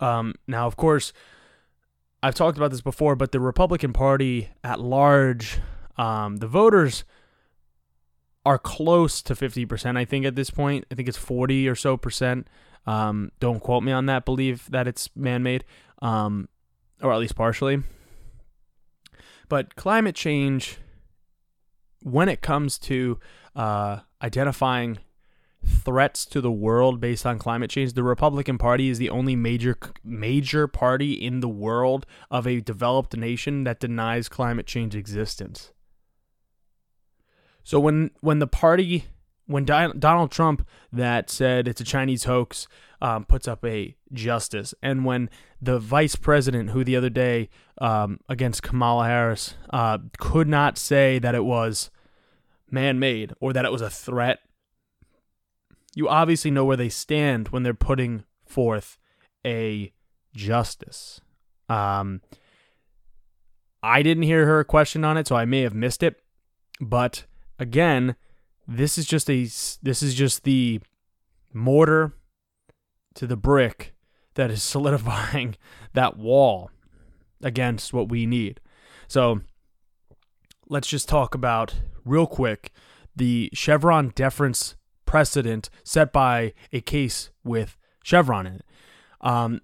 Um, 0.00 0.34
now, 0.46 0.66
of 0.66 0.76
course, 0.76 1.12
I've 2.22 2.34
talked 2.34 2.56
about 2.56 2.70
this 2.70 2.80
before, 2.80 3.16
but 3.16 3.32
the 3.32 3.40
Republican 3.40 3.92
Party 3.92 4.50
at 4.64 4.80
large, 4.80 5.58
um, 5.96 6.36
the 6.36 6.46
voters 6.46 7.04
are 8.44 8.58
close 8.58 9.22
to 9.22 9.34
50%, 9.34 9.96
I 9.96 10.04
think, 10.04 10.24
at 10.24 10.36
this 10.36 10.50
point. 10.50 10.86
I 10.90 10.94
think 10.94 11.08
it's 11.08 11.18
40 11.18 11.68
or 11.68 11.74
so 11.74 11.96
percent. 11.96 12.48
Um, 12.86 13.32
don't 13.40 13.60
quote 13.60 13.82
me 13.82 13.92
on 13.92 14.06
that. 14.06 14.24
Believe 14.24 14.70
that 14.70 14.86
it's 14.86 15.10
man 15.16 15.42
made, 15.42 15.64
um, 16.00 16.48
or 17.02 17.12
at 17.12 17.18
least 17.18 17.34
partially. 17.34 17.82
But 19.48 19.74
climate 19.74 20.14
change, 20.14 20.78
when 22.02 22.28
it 22.28 22.40
comes 22.40 22.78
to 22.78 23.18
uh, 23.56 24.00
identifying 24.22 24.98
threats 25.66 26.24
to 26.26 26.40
the 26.40 26.50
world 26.50 27.00
based 27.00 27.26
on 27.26 27.38
climate 27.38 27.70
change, 27.70 27.92
the 27.92 28.02
Republican 28.02 28.58
Party 28.58 28.88
is 28.88 28.98
the 28.98 29.10
only 29.10 29.36
major 29.36 29.76
major 30.04 30.66
party 30.66 31.12
in 31.12 31.40
the 31.40 31.48
world 31.48 32.06
of 32.30 32.46
a 32.46 32.60
developed 32.60 33.16
nation 33.16 33.64
that 33.64 33.80
denies 33.80 34.28
climate 34.28 34.66
change 34.66 34.94
existence. 34.94 35.72
So 37.64 37.80
when 37.80 38.10
when 38.20 38.38
the 38.38 38.46
party 38.46 39.06
when 39.46 39.64
Donald 39.64 40.30
Trump 40.30 40.66
that 40.92 41.30
said 41.30 41.68
it's 41.68 41.80
a 41.80 41.84
Chinese 41.84 42.24
hoax 42.24 42.68
um, 43.00 43.24
puts 43.24 43.46
up 43.46 43.64
a 43.64 43.96
justice, 44.12 44.74
and 44.82 45.04
when 45.04 45.30
the 45.60 45.78
vice 45.78 46.16
president, 46.16 46.70
who 46.70 46.84
the 46.84 46.96
other 46.96 47.10
day 47.10 47.48
um, 47.78 48.20
against 48.28 48.62
Kamala 48.62 49.06
Harris, 49.06 49.54
uh, 49.70 49.98
could 50.18 50.48
not 50.48 50.78
say 50.78 51.18
that 51.18 51.34
it 51.34 51.44
was 51.44 51.90
man-made 52.70 53.32
or 53.40 53.52
that 53.52 53.64
it 53.64 53.72
was 53.72 53.82
a 53.82 53.90
threat, 53.90 54.40
you 55.96 56.08
obviously 56.08 56.50
know 56.50 56.64
where 56.64 56.76
they 56.76 56.90
stand 56.90 57.48
when 57.48 57.62
they're 57.62 57.74
putting 57.74 58.22
forth 58.44 58.98
a 59.44 59.92
justice. 60.34 61.22
Um, 61.70 62.20
I 63.82 64.02
didn't 64.02 64.24
hear 64.24 64.44
her 64.44 64.62
question 64.62 65.04
on 65.04 65.16
it, 65.16 65.26
so 65.26 65.36
I 65.36 65.46
may 65.46 65.62
have 65.62 65.74
missed 65.74 66.02
it, 66.02 66.20
but 66.80 67.24
again, 67.58 68.14
this 68.68 68.98
is 68.98 69.06
just 69.06 69.30
a 69.30 69.44
this 69.82 70.02
is 70.02 70.14
just 70.14 70.44
the 70.44 70.80
mortar 71.54 72.12
to 73.14 73.26
the 73.26 73.36
brick 73.36 73.94
that 74.34 74.50
is 74.50 74.62
solidifying 74.62 75.56
that 75.94 76.18
wall 76.18 76.70
against 77.42 77.94
what 77.94 78.10
we 78.10 78.26
need. 78.26 78.60
So 79.08 79.40
let's 80.68 80.88
just 80.88 81.08
talk 81.08 81.34
about 81.34 81.74
real 82.04 82.26
quick 82.26 82.70
the 83.14 83.48
Chevron 83.54 84.12
deference 84.14 84.76
precedent 85.06 85.70
set 85.84 86.12
by 86.12 86.52
a 86.72 86.80
case 86.80 87.30
with 87.44 87.76
Chevron 88.04 88.46
in 88.46 88.54
it. 88.56 88.64
Um, 89.20 89.60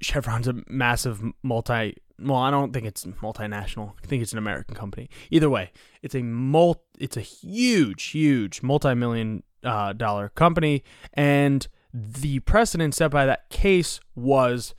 Chevron's 0.00 0.48
a 0.48 0.62
massive 0.68 1.22
multi 1.42 1.96
well, 2.18 2.38
I 2.38 2.50
don't 2.50 2.72
think 2.72 2.86
it's 2.86 3.04
multinational. 3.04 3.94
I 4.02 4.06
think 4.06 4.22
it's 4.22 4.30
an 4.32 4.38
American 4.38 4.76
company. 4.76 5.10
Either 5.30 5.50
way, 5.50 5.72
it's 6.00 6.14
a 6.14 6.22
mul 6.22 6.82
it's 6.98 7.16
a 7.16 7.20
huge, 7.20 8.04
huge 8.04 8.62
multi-million 8.62 9.42
uh, 9.64 9.94
dollar 9.94 10.28
company, 10.28 10.84
and 11.14 11.66
the 11.92 12.40
precedent 12.40 12.94
set 12.94 13.10
by 13.10 13.26
that 13.26 13.50
case 13.50 14.00
was 14.14 14.74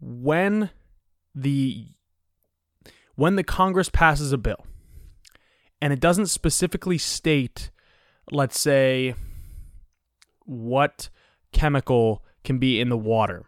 when 0.00 0.70
the 1.34 1.88
when 3.14 3.36
the 3.36 3.44
Congress 3.44 3.88
passes 3.88 4.32
a 4.32 4.38
bill 4.38 4.66
and 5.80 5.92
it 5.92 6.00
doesn't 6.00 6.26
specifically 6.26 6.98
state, 6.98 7.70
let's 8.30 8.58
say, 8.58 9.14
what 10.44 11.08
chemical 11.52 12.22
can 12.42 12.58
be 12.58 12.80
in 12.80 12.88
the 12.88 12.96
water 12.96 13.46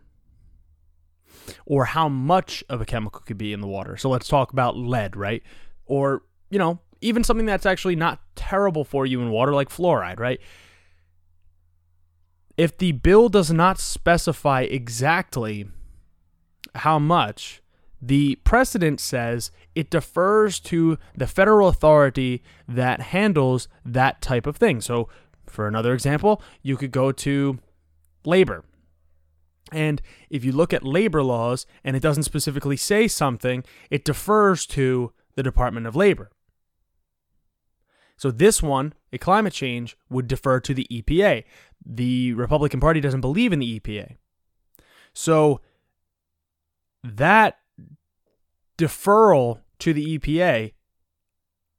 or 1.64 1.84
how 1.86 2.08
much 2.08 2.64
of 2.68 2.80
a 2.80 2.84
chemical 2.84 3.20
could 3.20 3.38
be 3.38 3.52
in 3.52 3.60
the 3.60 3.66
water. 3.66 3.96
So 3.96 4.08
let's 4.08 4.28
talk 4.28 4.52
about 4.52 4.76
lead, 4.76 5.16
right? 5.16 5.42
Or, 5.84 6.22
you 6.50 6.58
know, 6.58 6.80
even 7.00 7.24
something 7.24 7.46
that's 7.46 7.66
actually 7.66 7.96
not 7.96 8.20
terrible 8.34 8.84
for 8.84 9.06
you 9.06 9.20
in 9.20 9.30
water, 9.30 9.52
like 9.52 9.68
fluoride, 9.68 10.18
right? 10.18 10.40
If 12.56 12.78
the 12.78 12.92
bill 12.92 13.28
does 13.28 13.52
not 13.52 13.78
specify 13.78 14.62
exactly 14.62 15.68
how 16.74 16.98
much, 16.98 17.60
the 18.00 18.36
precedent 18.36 19.00
says 19.00 19.50
it 19.74 19.90
defers 19.90 20.60
to 20.60 20.98
the 21.16 21.26
federal 21.26 21.68
authority 21.68 22.42
that 22.68 23.00
handles 23.00 23.68
that 23.84 24.20
type 24.20 24.46
of 24.46 24.56
thing. 24.56 24.80
So, 24.80 25.08
for 25.46 25.66
another 25.66 25.94
example, 25.94 26.42
you 26.62 26.76
could 26.76 26.90
go 26.90 27.12
to 27.12 27.58
labor 28.24 28.64
and 29.72 30.00
if 30.30 30.44
you 30.44 30.52
look 30.52 30.72
at 30.72 30.84
labor 30.84 31.22
laws 31.22 31.66
and 31.82 31.96
it 31.96 32.02
doesn't 32.02 32.22
specifically 32.22 32.76
say 32.76 33.08
something, 33.08 33.64
it 33.90 34.04
defers 34.04 34.66
to 34.66 35.12
the 35.34 35.42
Department 35.42 35.86
of 35.86 35.96
Labor. 35.96 36.30
So 38.16 38.30
this 38.30 38.62
one, 38.62 38.94
a 39.12 39.18
climate 39.18 39.52
change, 39.52 39.96
would 40.08 40.28
defer 40.28 40.60
to 40.60 40.72
the 40.72 40.86
EPA. 40.90 41.44
The 41.84 42.32
Republican 42.34 42.80
Party 42.80 43.00
doesn't 43.00 43.20
believe 43.20 43.52
in 43.52 43.58
the 43.58 43.78
EPA. 43.78 44.16
So 45.12 45.60
that 47.02 47.58
deferral 48.76 49.60
to 49.78 49.92
the 49.92 50.18
EPA 50.18 50.72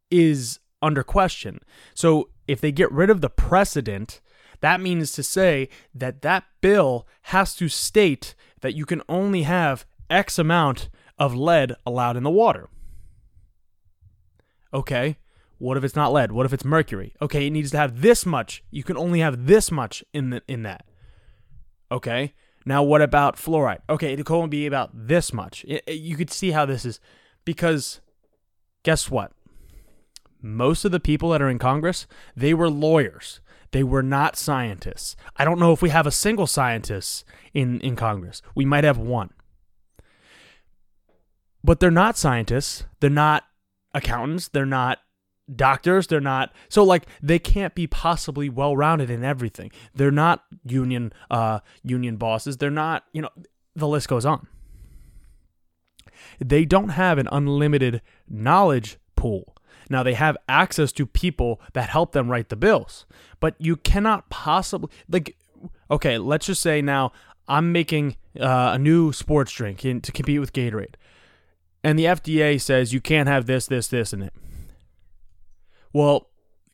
is 0.09 0.59
under 0.81 1.03
question. 1.03 1.59
So 1.93 2.29
if 2.47 2.61
they 2.61 2.71
get 2.71 2.91
rid 2.91 3.09
of 3.09 3.21
the 3.21 3.29
precedent 3.29 4.21
that 4.61 4.81
means 4.81 5.11
to 5.13 5.23
say 5.23 5.69
that 5.93 6.21
that 6.21 6.45
bill 6.61 7.07
has 7.23 7.55
to 7.55 7.69
state 7.69 8.35
that 8.61 8.73
you 8.73 8.85
can 8.85 9.01
only 9.07 9.43
have 9.43 9.85
X 10.09 10.39
amount 10.39 10.89
of 11.17 11.35
lead 11.35 11.75
allowed 11.85 12.17
in 12.17 12.23
the 12.23 12.29
water. 12.29 12.69
Okay, 14.73 15.17
what 15.57 15.77
if 15.77 15.83
it's 15.83 15.95
not 15.95 16.11
lead? 16.11 16.31
What 16.31 16.45
if 16.45 16.53
it's 16.53 16.65
mercury? 16.65 17.13
Okay, 17.21 17.47
it 17.47 17.51
needs 17.51 17.71
to 17.71 17.77
have 17.77 18.01
this 18.01 18.25
much. 18.25 18.63
You 18.69 18.83
can 18.83 18.97
only 18.97 19.19
have 19.19 19.47
this 19.47 19.71
much 19.71 20.03
in 20.13 20.29
the, 20.31 20.41
in 20.47 20.63
that. 20.63 20.85
Okay, 21.91 22.33
now 22.67 22.83
what 22.83 23.01
about 23.01 23.37
fluoride? 23.37 23.79
Okay, 23.89 24.13
it 24.13 24.25
can 24.25 24.35
only 24.35 24.49
be 24.49 24.67
about 24.67 24.89
this 24.93 25.31
much. 25.31 25.65
You 25.87 26.17
could 26.17 26.29
see 26.29 26.51
how 26.51 26.65
this 26.65 26.83
is 26.83 26.99
because 27.45 28.01
guess 28.83 29.09
what? 29.09 29.31
Most 30.41 30.83
of 30.83 30.91
the 30.91 30.99
people 30.99 31.29
that 31.29 31.41
are 31.41 31.49
in 31.49 31.59
Congress, 31.59 32.07
they 32.35 32.53
were 32.53 32.69
lawyers. 32.69 33.39
They 33.71 33.83
were 33.83 34.03
not 34.03 34.35
scientists. 34.35 35.15
I 35.37 35.45
don't 35.45 35.59
know 35.59 35.71
if 35.71 35.81
we 35.81 35.89
have 35.89 36.05
a 36.05 36.11
single 36.11 36.45
scientist 36.45 37.23
in, 37.53 37.79
in 37.79 37.95
Congress. 37.95 38.41
We 38.53 38.65
might 38.65 38.83
have 38.83 38.97
one. 38.97 39.31
But 41.63 41.79
they're 41.79 41.89
not 41.89 42.17
scientists. 42.17 42.85
They're 42.99 43.09
not 43.09 43.43
accountants. 43.93 44.49
They're 44.49 44.65
not 44.65 44.99
doctors. 45.53 46.07
They're 46.07 46.19
not. 46.19 46.53
So, 46.69 46.83
like, 46.83 47.07
they 47.21 47.39
can't 47.39 47.75
be 47.75 47.87
possibly 47.87 48.49
well 48.49 48.75
rounded 48.75 49.09
in 49.09 49.23
everything. 49.23 49.71
They're 49.93 50.11
not 50.11 50.43
union, 50.63 51.13
uh, 51.29 51.59
union 51.83 52.17
bosses. 52.17 52.57
They're 52.57 52.69
not, 52.69 53.03
you 53.13 53.21
know, 53.21 53.29
the 53.75 53.87
list 53.87 54.07
goes 54.07 54.25
on. 54.25 54.47
They 56.39 56.65
don't 56.65 56.89
have 56.89 57.17
an 57.17 57.27
unlimited 57.31 58.01
knowledge 58.27 58.97
pool. 59.15 59.55
Now 59.89 60.03
they 60.03 60.15
have 60.15 60.35
access 60.49 60.91
to 60.93 61.05
people 61.05 61.61
that 61.73 61.89
help 61.89 62.11
them 62.11 62.29
write 62.29 62.49
the 62.49 62.55
bills, 62.55 63.05
but 63.39 63.55
you 63.57 63.75
cannot 63.75 64.29
possibly 64.29 64.89
like. 65.09 65.37
Okay, 65.89 66.17
let's 66.17 66.45
just 66.45 66.61
say 66.61 66.81
now 66.81 67.13
I'm 67.47 67.71
making 67.71 68.17
uh, 68.39 68.71
a 68.73 68.77
new 68.77 69.13
sports 69.13 69.51
drink 69.53 69.85
in, 69.85 70.01
to 70.01 70.11
compete 70.11 70.39
with 70.39 70.51
Gatorade, 70.51 70.95
and 71.83 71.97
the 71.97 72.05
FDA 72.05 72.59
says 72.59 72.93
you 72.93 72.99
can't 72.99 73.29
have 73.29 73.45
this, 73.45 73.67
this, 73.67 73.87
this 73.87 74.11
in 74.11 74.23
it. 74.23 74.33
Well, 75.97 76.29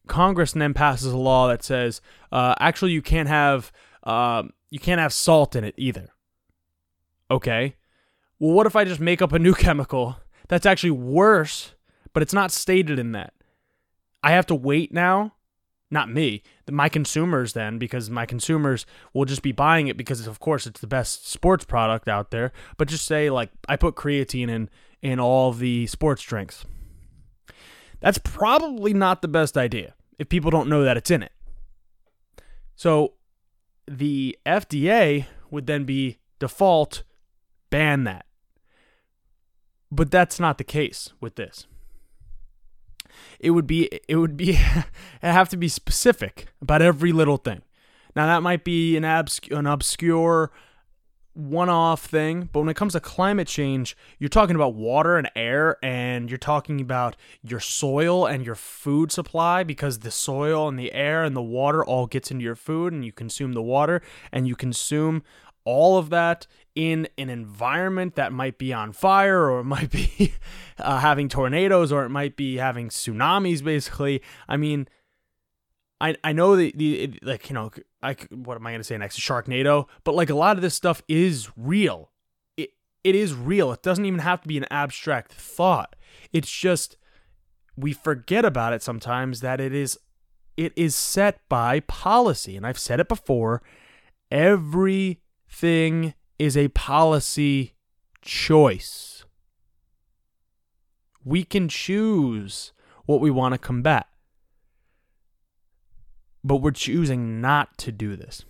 Congress 0.07 0.51
then 0.51 0.73
passes 0.73 1.13
a 1.13 1.17
law 1.17 1.47
that 1.47 1.63
says 1.63 2.01
uh, 2.31 2.55
actually 2.59 2.91
you 2.91 3.01
can't 3.01 3.29
have 3.29 3.71
uh, 4.03 4.43
you 4.69 4.79
can't 4.79 4.99
have 4.99 5.13
salt 5.13 5.55
in 5.55 5.63
it 5.63 5.75
either. 5.77 6.09
Okay. 7.31 7.75
Well, 8.39 8.51
what 8.51 8.67
if 8.67 8.75
I 8.75 8.83
just 8.83 8.99
make 8.99 9.21
up 9.21 9.31
a 9.31 9.39
new 9.39 9.53
chemical 9.65 10.17
that's 10.49 10.65
actually 10.65 10.91
worse 10.91 11.73
but 12.13 12.21
it's 12.21 12.33
not 12.33 12.51
stated 12.51 12.99
in 12.99 13.11
that. 13.13 13.33
I 14.21 14.31
have 14.31 14.45
to 14.47 14.55
wait 14.55 14.93
now, 14.93 15.33
not 15.91 16.09
me, 16.09 16.43
my 16.69 16.87
consumers 16.87 17.53
then, 17.53 17.77
because 17.77 18.09
my 18.09 18.25
consumers 18.25 18.85
will 19.13 19.25
just 19.25 19.41
be 19.41 19.51
buying 19.51 19.87
it 19.87 19.97
because, 19.97 20.25
of 20.27 20.39
course, 20.39 20.65
it's 20.65 20.79
the 20.79 20.87
best 20.87 21.29
sports 21.29 21.65
product 21.65 22.07
out 22.07 22.31
there. 22.31 22.53
But 22.77 22.87
just 22.87 23.05
say, 23.05 23.29
like, 23.29 23.49
I 23.67 23.75
put 23.75 23.95
creatine 23.95 24.49
in, 24.49 24.69
in 25.01 25.19
all 25.19 25.51
the 25.51 25.87
sports 25.87 26.21
drinks. 26.23 26.65
That's 28.03 28.19
probably 28.19 28.93
not 28.93 29.21
the 29.21 29.27
best 29.27 29.57
idea 29.57 29.95
if 30.19 30.29
people 30.29 30.51
don't 30.51 30.69
know 30.69 30.83
that 30.83 30.97
it's 30.97 31.09
in 31.09 31.23
it. 31.23 31.31
So 32.75 33.13
the 33.87 34.37
FDA 34.45 35.25
would 35.49 35.65
then 35.65 35.85
be 35.85 36.19
default 36.37 37.03
ban 37.69 38.03
that. 38.03 38.25
But 39.91 40.11
that's 40.11 40.39
not 40.39 40.57
the 40.57 40.63
case 40.63 41.13
with 41.21 41.35
this 41.35 41.65
it 43.39 43.51
would 43.51 43.67
be 43.67 43.89
it 44.07 44.15
would 44.15 44.37
be 44.37 44.53
have 45.21 45.49
to 45.49 45.57
be 45.57 45.67
specific 45.67 46.47
about 46.61 46.81
every 46.81 47.11
little 47.11 47.37
thing. 47.37 47.61
Now 48.15 48.27
that 48.27 48.43
might 48.43 48.63
be 48.63 48.95
an, 48.95 49.03
obscure, 49.03 49.59
an 49.59 49.67
obscure 49.67 50.51
one 51.33 51.69
off 51.69 52.05
thing, 52.05 52.49
but 52.51 52.59
when 52.59 52.69
it 52.69 52.75
comes 52.75 52.93
to 52.93 52.99
climate 52.99 53.47
change, 53.47 53.97
you're 54.19 54.29
talking 54.29 54.55
about 54.55 54.75
water 54.75 55.17
and 55.17 55.29
air, 55.35 55.77
and 55.83 56.29
you're 56.29 56.37
talking 56.37 56.79
about 56.79 57.15
your 57.41 57.59
soil 57.59 58.25
and 58.25 58.45
your 58.45 58.55
food 58.55 59.11
supply 59.11 59.63
because 59.63 59.99
the 59.99 60.11
soil 60.11 60.67
and 60.67 60.77
the 60.77 60.93
air 60.93 61.23
and 61.23 61.35
the 61.35 61.41
water 61.41 61.83
all 61.83 62.05
gets 62.05 62.29
into 62.29 62.43
your 62.43 62.55
food, 62.55 62.93
and 62.93 63.03
you 63.03 63.11
consume 63.11 63.53
the 63.53 63.61
water, 63.61 64.01
and 64.31 64.47
you 64.47 64.55
consume 64.55 65.23
all 65.65 65.97
of 65.97 66.09
that 66.09 66.45
in 66.75 67.07
an 67.17 67.29
environment 67.29 68.15
that 68.15 68.33
might 68.33 68.57
be 68.57 68.73
on 68.73 68.91
fire 68.91 69.49
or 69.49 69.61
it 69.61 69.65
might 69.65 69.89
be 69.89 70.33
uh, 70.77 70.99
having 70.99 71.29
tornadoes 71.29 71.91
or 71.91 72.03
it 72.03 72.09
might 72.09 72.35
be 72.35 72.57
having 72.57 72.89
tsunamis 72.89 73.63
basically. 73.63 74.21
I 74.47 74.57
mean 74.57 74.87
i 76.01 76.15
i 76.23 76.33
know 76.33 76.55
the, 76.55 76.73
the 76.75 77.13
like 77.23 77.49
you 77.49 77.53
know 77.53 77.71
I, 78.03 78.15
what 78.31 78.55
am 78.55 78.67
i 78.67 78.71
going 78.71 78.79
to 78.79 78.83
say 78.83 78.97
next? 78.97 79.17
Sharknado? 79.17 79.87
But 80.03 80.15
like 80.15 80.29
a 80.29 80.35
lot 80.35 80.57
of 80.57 80.61
this 80.61 80.75
stuff 80.75 81.01
is 81.07 81.49
real. 81.55 82.11
It 82.57 82.71
it 83.03 83.15
is 83.15 83.33
real. 83.33 83.71
It 83.71 83.81
doesn't 83.81 84.05
even 84.05 84.19
have 84.19 84.41
to 84.41 84.47
be 84.47 84.57
an 84.57 84.65
abstract 84.69 85.33
thought. 85.33 85.95
It's 86.31 86.51
just 86.51 86.97
we 87.75 87.93
forget 87.93 88.45
about 88.45 88.73
it 88.73 88.83
sometimes 88.83 89.39
that 89.41 89.59
it 89.59 89.73
is 89.73 89.97
it 90.57 90.73
is 90.75 90.95
set 90.95 91.39
by 91.49 91.79
policy 91.79 92.55
and 92.55 92.67
i've 92.67 92.77
said 92.77 92.99
it 92.99 93.07
before 93.07 93.63
everything 94.29 96.13
is 96.39 96.57
a 96.57 96.67
policy 96.69 97.73
choice. 98.21 99.25
We 101.23 101.43
can 101.43 101.69
choose 101.69 102.73
what 103.05 103.21
we 103.21 103.29
want 103.29 103.53
to 103.53 103.57
combat, 103.57 104.07
but 106.43 106.57
we're 106.57 106.71
choosing 106.71 107.41
not 107.41 107.77
to 107.79 107.91
do 107.91 108.15
this. 108.15 108.43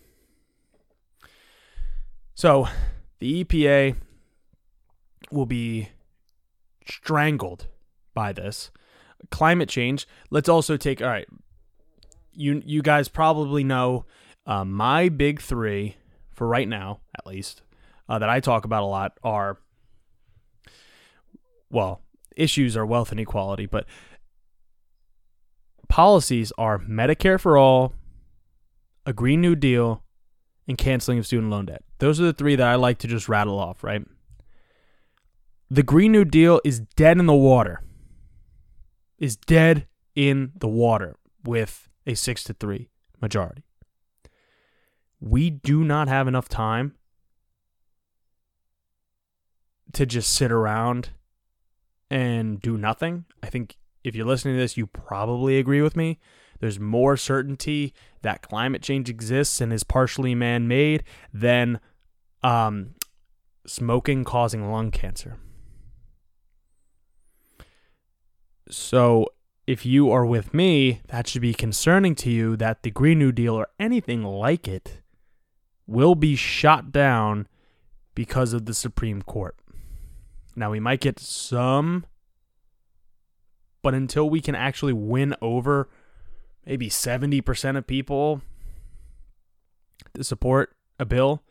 So, 2.35 2.67
the 3.19 3.43
EPA 3.43 3.95
will 5.31 5.45
be 5.45 5.89
strangled 6.87 7.67
by 8.13 8.33
this. 8.33 8.71
Climate 9.29 9.69
change. 9.69 10.07
Let's 10.29 10.49
also 10.49 10.77
take. 10.77 11.01
All 11.01 11.07
right, 11.07 11.27
you 12.33 12.61
you 12.65 12.81
guys 12.81 13.07
probably 13.07 13.63
know 13.63 14.05
uh, 14.45 14.65
my 14.65 15.09
big 15.09 15.41
three 15.41 15.95
for 16.33 16.47
right 16.47 16.67
now, 16.67 16.99
at 17.17 17.25
least, 17.25 17.61
uh, 18.09 18.19
that 18.19 18.29
I 18.29 18.39
talk 18.39 18.65
about 18.65 18.83
a 18.83 18.87
lot 18.87 19.17
are, 19.23 19.59
well, 21.69 22.01
issues 22.35 22.75
are 22.75 22.85
wealth 22.85 23.11
inequality, 23.11 23.65
but 23.65 23.85
policies 25.93 26.51
are 26.57 26.79
Medicare 26.79 27.39
for 27.39 27.55
all, 27.55 27.93
a 29.05 29.13
Green 29.13 29.41
New 29.41 29.55
Deal, 29.55 30.03
and 30.67 30.77
canceling 30.77 31.19
of 31.19 31.25
student 31.27 31.51
loan 31.51 31.67
debt. 31.67 31.83
Those 31.99 32.19
are 32.19 32.25
the 32.25 32.33
three 32.33 32.55
that 32.55 32.67
I 32.67 32.75
like 32.75 32.97
to 32.99 33.07
just 33.07 33.29
rattle 33.29 33.59
off, 33.59 33.83
right? 33.83 34.01
The 35.69 35.83
Green 35.83 36.11
New 36.11 36.25
Deal 36.25 36.59
is 36.63 36.79
dead 36.79 37.19
in 37.19 37.27
the 37.27 37.35
water. 37.35 37.83
Is 39.19 39.35
dead 39.35 39.85
in 40.15 40.51
the 40.55 40.67
water 40.67 41.15
with 41.43 41.87
a 42.07 42.15
6 42.15 42.43
to 42.45 42.53
3 42.53 42.89
majority 43.21 43.63
we 45.23 45.49
do 45.49 45.85
not 45.85 46.09
have 46.09 46.27
enough 46.27 46.49
time 46.49 46.95
to 49.93 50.05
just 50.05 50.33
sit 50.33 50.51
around 50.51 51.11
and 52.09 52.61
do 52.61 52.77
nothing. 52.77 53.23
I 53.41 53.47
think 53.47 53.77
if 54.03 54.15
you're 54.15 54.25
listening 54.25 54.55
to 54.55 54.59
this, 54.59 54.77
you 54.77 54.87
probably 54.87 55.57
agree 55.57 55.81
with 55.81 55.95
me. 55.95 56.19
There's 56.59 56.79
more 56.79 57.17
certainty 57.17 57.93
that 58.21 58.41
climate 58.41 58.81
change 58.81 59.09
exists 59.09 59.59
and 59.59 59.73
is 59.73 59.83
partially 59.83 60.35
man 60.35 60.67
made 60.67 61.03
than 61.33 61.79
um, 62.41 62.95
smoking 63.65 64.23
causing 64.23 64.71
lung 64.71 64.91
cancer. 64.91 65.37
So, 68.69 69.27
if 69.67 69.85
you 69.85 70.11
are 70.11 70.25
with 70.25 70.53
me, 70.53 71.01
that 71.07 71.27
should 71.27 71.41
be 71.41 71.53
concerning 71.53 72.15
to 72.15 72.29
you 72.29 72.55
that 72.57 72.83
the 72.83 72.91
Green 72.91 73.19
New 73.19 73.31
Deal 73.31 73.55
or 73.55 73.67
anything 73.79 74.23
like 74.23 74.67
it 74.67 75.01
will 75.87 76.15
be 76.15 76.35
shot 76.35 76.91
down 76.91 77.47
because 78.15 78.53
of 78.53 78.65
the 78.65 78.73
Supreme 78.73 79.21
Court. 79.21 79.55
Now, 80.55 80.71
we 80.71 80.79
might 80.79 81.01
get 81.01 81.19
some, 81.19 82.05
but 83.83 83.93
until 83.93 84.27
we 84.27 84.41
can 84.41 84.55
actually 84.55 84.93
win 84.93 85.35
over 85.41 85.89
maybe 86.65 86.89
70% 86.89 87.77
of 87.77 87.85
people 87.85 88.41
to 90.15 90.23
support 90.23 90.75
a 90.97 91.05
bill, 91.05 91.43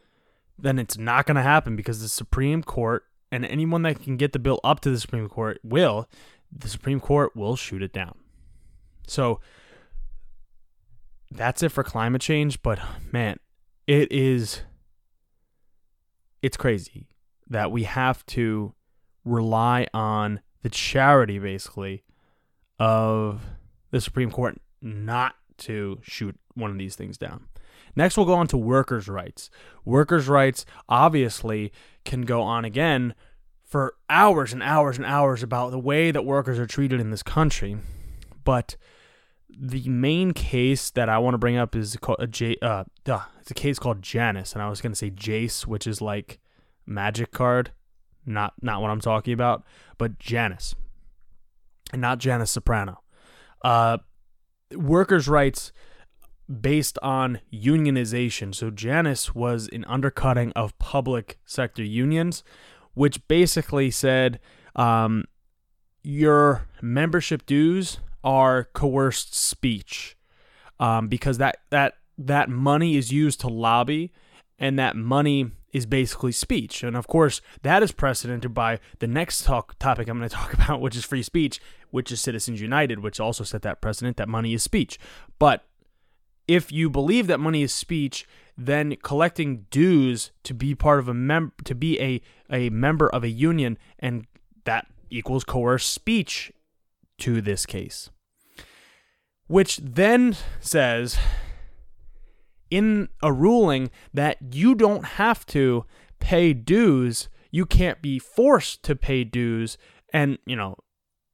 then 0.59 0.78
it's 0.78 0.99
not 0.99 1.26
going 1.26 1.37
to 1.37 1.43
happen 1.43 1.76
because 1.76 2.01
the 2.01 2.09
Supreme 2.09 2.62
Court 2.62 3.05
and 3.30 3.45
anyone 3.47 3.83
that 3.83 4.03
can 4.03 4.16
get 4.16 4.33
the 4.33 4.39
bill 4.39 4.61
up 4.64 4.80
to 4.80 4.91
the 4.91 4.99
Supreme 4.99 5.28
Court 5.28 5.61
will, 5.62 6.09
the 6.51 6.68
Supreme 6.68 7.01
Court 7.01 7.37
will 7.37 7.57
shoot 7.57 7.83
it 7.83 7.93
down. 7.93 8.16
So 9.07 9.41
that's 11.30 11.62
it 11.62 11.70
for 11.70 11.83
climate 11.83 12.20
change. 12.20 12.62
But 12.62 12.78
man, 13.11 13.39
it 13.87 14.11
is 14.11 14.62
it's 16.43 16.57
crazy 16.57 17.09
that 17.49 17.70
we 17.70 17.85
have 17.85 18.24
to 18.26 18.74
rely 19.24 19.87
on 19.95 20.41
the 20.62 20.68
charity 20.68 21.39
basically 21.39 22.05
of 22.79 23.45
the 23.91 24.01
Supreme 24.01 24.31
Court 24.31 24.61
not 24.81 25.35
to 25.59 25.99
shoot 26.03 26.39
one 26.55 26.70
of 26.70 26.79
these 26.79 26.97
things 26.97 27.16
down. 27.18 27.47
Next, 27.95 28.16
we'll 28.16 28.27
go 28.27 28.35
on 28.35 28.47
to 28.49 28.57
workers' 28.57 29.09
rights. 29.09 29.51
Workers' 29.85 30.29
rights 30.29 30.64
obviously 30.89 31.73
can 32.05 32.23
go 32.23 32.43
on 32.43 32.64
again 32.64 33.14
for 33.62 33.95
hours 34.09 34.53
and 34.53 34.62
hours 34.62 34.97
and 34.97 35.07
hours 35.07 35.43
about 35.43 35.70
the 35.70 35.79
way 35.79 36.11
that 36.11 36.25
workers 36.25 36.59
are 36.59 36.66
treated 36.66 37.01
in 37.01 37.11
this 37.11 37.23
country. 37.23 37.77
But 38.45 38.77
the 39.49 39.87
main 39.89 40.33
case 40.33 40.91
that 40.91 41.09
I 41.09 41.18
want 41.18 41.35
to 41.35 41.39
bring 41.39 41.57
up 41.57 41.77
is 41.77 41.97
called 41.97 42.18
a 42.20 42.27
J. 42.27 42.57
Uh, 42.62 42.85
uh, 43.07 43.20
it's 43.41 43.51
a 43.51 43.55
case 43.55 43.79
called 43.79 44.03
Janus, 44.03 44.55
and 44.55 44.62
I 44.62 44.68
was 44.68 44.81
gonna 44.81 44.95
say 44.95 45.11
Jace, 45.11 45.66
which 45.66 45.87
is 45.87 46.01
like 46.01 46.39
magic 46.87 47.31
card, 47.31 47.73
not 48.25 48.55
not 48.62 48.81
what 48.81 48.91
I'm 48.91 49.01
talking 49.01 49.35
about, 49.35 49.64
but 49.99 50.18
Janus, 50.18 50.75
and 51.93 52.01
not 52.01 52.18
Janice 52.18 52.51
Soprano. 52.51 53.03
Uh, 53.62 53.99
workers' 54.74 55.28
rights 55.28 55.72
based 56.61 56.99
on 57.03 57.40
unionization. 57.53 58.55
So 58.55 58.70
Janus 58.70 59.34
was 59.34 59.68
an 59.72 59.84
undercutting 59.86 60.53
of 60.53 60.76
public 60.78 61.38
sector 61.47 61.82
unions, 61.82 62.43
which 62.95 63.26
basically 63.28 63.90
said 63.90 64.40
um, 64.76 65.24
your 66.03 66.66
membership 66.80 67.47
dues 67.47 67.99
are 68.24 68.64
coerced 68.72 69.34
speech 69.34 70.16
um, 70.78 71.09
because 71.09 71.38
that 71.38 71.59
that 71.70 71.95
that 72.18 72.49
money 72.49 72.97
is 72.97 73.12
used 73.12 73.40
to 73.40 73.49
lobby 73.49 74.12
and 74.59 74.78
that 74.78 74.97
money 74.97 75.51
is 75.72 75.86
basically 75.86 76.32
speech 76.32 76.82
and 76.82 76.97
of 76.97 77.07
course 77.07 77.40
that 77.62 77.82
is 77.82 77.90
precedented 77.93 78.53
by 78.53 78.78
the 78.99 79.07
next 79.07 79.45
talk 79.45 79.76
topic 79.78 80.09
i'm 80.09 80.18
going 80.18 80.28
to 80.28 80.34
talk 80.34 80.53
about 80.55 80.80
which 80.80 80.95
is 80.95 81.05
free 81.05 81.22
speech 81.22 81.61
which 81.93 82.11
is 82.11 82.20
citizens 82.20 82.61
united 82.61 82.99
which 82.99 83.20
also 83.20 83.45
set 83.45 83.62
that 83.62 83.80
precedent 83.80 84.16
that 84.16 84.28
money 84.28 84.53
is 84.53 84.62
speech 84.62 84.99
but 85.38 85.64
if 86.49 86.72
you 86.72 86.90
believe 86.90 87.28
that 87.28 87.38
money 87.38 87.62
is 87.62 87.72
speech 87.72 88.26
then 88.59 88.97
collecting 88.97 89.66
dues 89.70 90.32
to 90.43 90.53
be 90.53 90.74
part 90.74 90.99
of 90.99 91.09
a 91.09 91.14
mem 91.14 91.53
to 91.64 91.74
be 91.74 92.01
a, 92.01 92.20
a 92.51 92.68
member 92.70 93.09
of 93.09 93.22
a 93.22 93.30
union 93.30 93.78
and 93.99 94.26
that 94.64 94.86
equals 95.11 95.45
coerced 95.45 95.90
speech 95.90 96.53
to 97.18 97.40
this 97.40 97.66
case. 97.66 98.11
Which 99.47 99.76
then 99.78 100.36
says 100.61 101.18
in 102.70 103.09
a 103.22 103.32
ruling 103.32 103.90
that 104.14 104.38
you 104.53 104.74
don't 104.74 105.05
have 105.05 105.45
to 105.47 105.84
pay 106.20 106.53
dues, 106.53 107.28
you 107.51 107.66
can't 107.66 108.01
be 108.01 108.18
forced 108.18 108.82
to 108.84 108.97
pay 108.97 109.24
dues. 109.24 109.76
And, 110.12 110.38
you 110.47 110.57
know, 110.57 110.76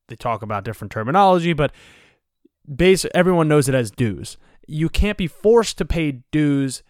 they 0.08 0.16
talk 0.16 0.42
about 0.42 0.64
different 0.64 0.92
terminology, 0.92 1.52
but 1.52 1.72
base 2.74 3.06
everyone 3.14 3.48
knows 3.48 3.68
it 3.68 3.74
as 3.74 3.90
dues. 3.90 4.36
You 4.66 4.88
can't 4.88 5.16
be 5.16 5.26
forced 5.26 5.78
to 5.78 5.84
pay 5.84 6.22
dues 6.30 6.82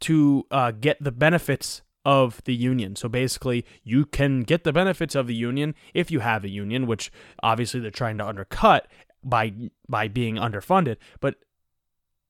to 0.00 0.46
uh, 0.50 0.72
get 0.72 1.02
the 1.02 1.12
benefits 1.12 1.82
of 2.04 2.42
the 2.44 2.54
union. 2.54 2.96
So 2.96 3.08
basically, 3.08 3.64
you 3.84 4.04
can 4.04 4.42
get 4.42 4.64
the 4.64 4.72
benefits 4.72 5.14
of 5.14 5.26
the 5.26 5.34
union 5.34 5.74
if 5.94 6.10
you 6.10 6.20
have 6.20 6.44
a 6.44 6.50
union, 6.50 6.86
which 6.86 7.12
obviously 7.42 7.80
they're 7.80 7.90
trying 7.90 8.18
to 8.18 8.26
undercut 8.26 8.88
by 9.22 9.52
by 9.88 10.08
being 10.08 10.34
underfunded, 10.34 10.96
but 11.20 11.36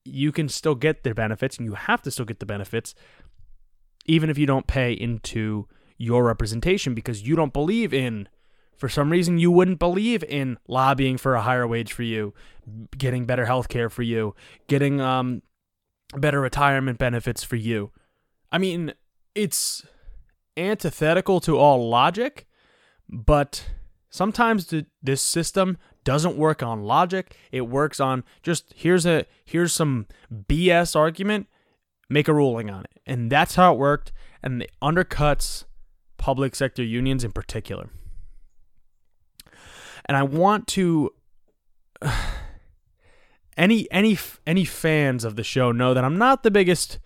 you 0.05 0.31
can 0.31 0.49
still 0.49 0.75
get 0.75 1.03
the 1.03 1.13
benefits 1.13 1.57
and 1.57 1.65
you 1.65 1.73
have 1.73 2.01
to 2.01 2.11
still 2.11 2.25
get 2.25 2.39
the 2.39 2.45
benefits 2.45 2.93
even 4.05 4.29
if 4.29 4.37
you 4.37 4.45
don't 4.45 4.67
pay 4.67 4.91
into 4.91 5.67
your 5.97 6.25
representation 6.25 6.93
because 6.93 7.25
you 7.25 7.35
don't 7.35 7.53
believe 7.53 7.93
in 7.93 8.27
for 8.77 8.89
some 8.89 9.09
reason 9.11 9.37
you 9.37 9.51
wouldn't 9.51 9.79
believe 9.79 10.23
in 10.23 10.57
lobbying 10.67 11.17
for 11.17 11.35
a 11.35 11.41
higher 11.41 11.67
wage 11.67 11.93
for 11.93 12.03
you, 12.03 12.33
getting 12.97 13.25
better 13.25 13.45
health 13.45 13.69
care 13.69 13.89
for 13.89 14.03
you, 14.03 14.35
getting 14.67 15.01
um 15.01 15.41
better 16.15 16.39
retirement 16.39 16.97
benefits 16.97 17.43
for 17.43 17.55
you. 17.55 17.91
I 18.51 18.57
mean, 18.57 18.93
it's 19.35 19.83
antithetical 20.55 21.39
to 21.41 21.57
all 21.57 21.89
logic, 21.89 22.45
but 23.09 23.65
sometimes 24.09 24.73
this 25.01 25.21
system 25.21 25.77
doesn't 26.03 26.37
work 26.37 26.61
on 26.61 26.83
logic. 26.83 27.35
It 27.51 27.61
works 27.61 27.99
on 27.99 28.23
just 28.41 28.73
here's 28.75 29.05
a 29.05 29.25
here's 29.45 29.73
some 29.73 30.07
BS 30.31 30.95
argument, 30.95 31.47
make 32.09 32.27
a 32.27 32.33
ruling 32.33 32.69
on 32.69 32.83
it. 32.83 33.01
And 33.05 33.31
that's 33.31 33.55
how 33.55 33.73
it 33.73 33.79
worked 33.79 34.11
and 34.43 34.61
it 34.61 34.71
undercuts 34.81 35.63
public 36.17 36.55
sector 36.55 36.83
unions 36.83 37.23
in 37.23 37.31
particular. 37.31 37.89
And 40.05 40.17
I 40.17 40.23
want 40.23 40.67
to 40.69 41.11
any 43.57 43.89
any 43.91 44.17
any 44.45 44.65
fans 44.65 45.23
of 45.23 45.35
the 45.35 45.43
show 45.43 45.71
know 45.71 45.93
that 45.93 46.03
I'm 46.03 46.17
not 46.17 46.43
the 46.43 46.51
biggest 46.51 46.99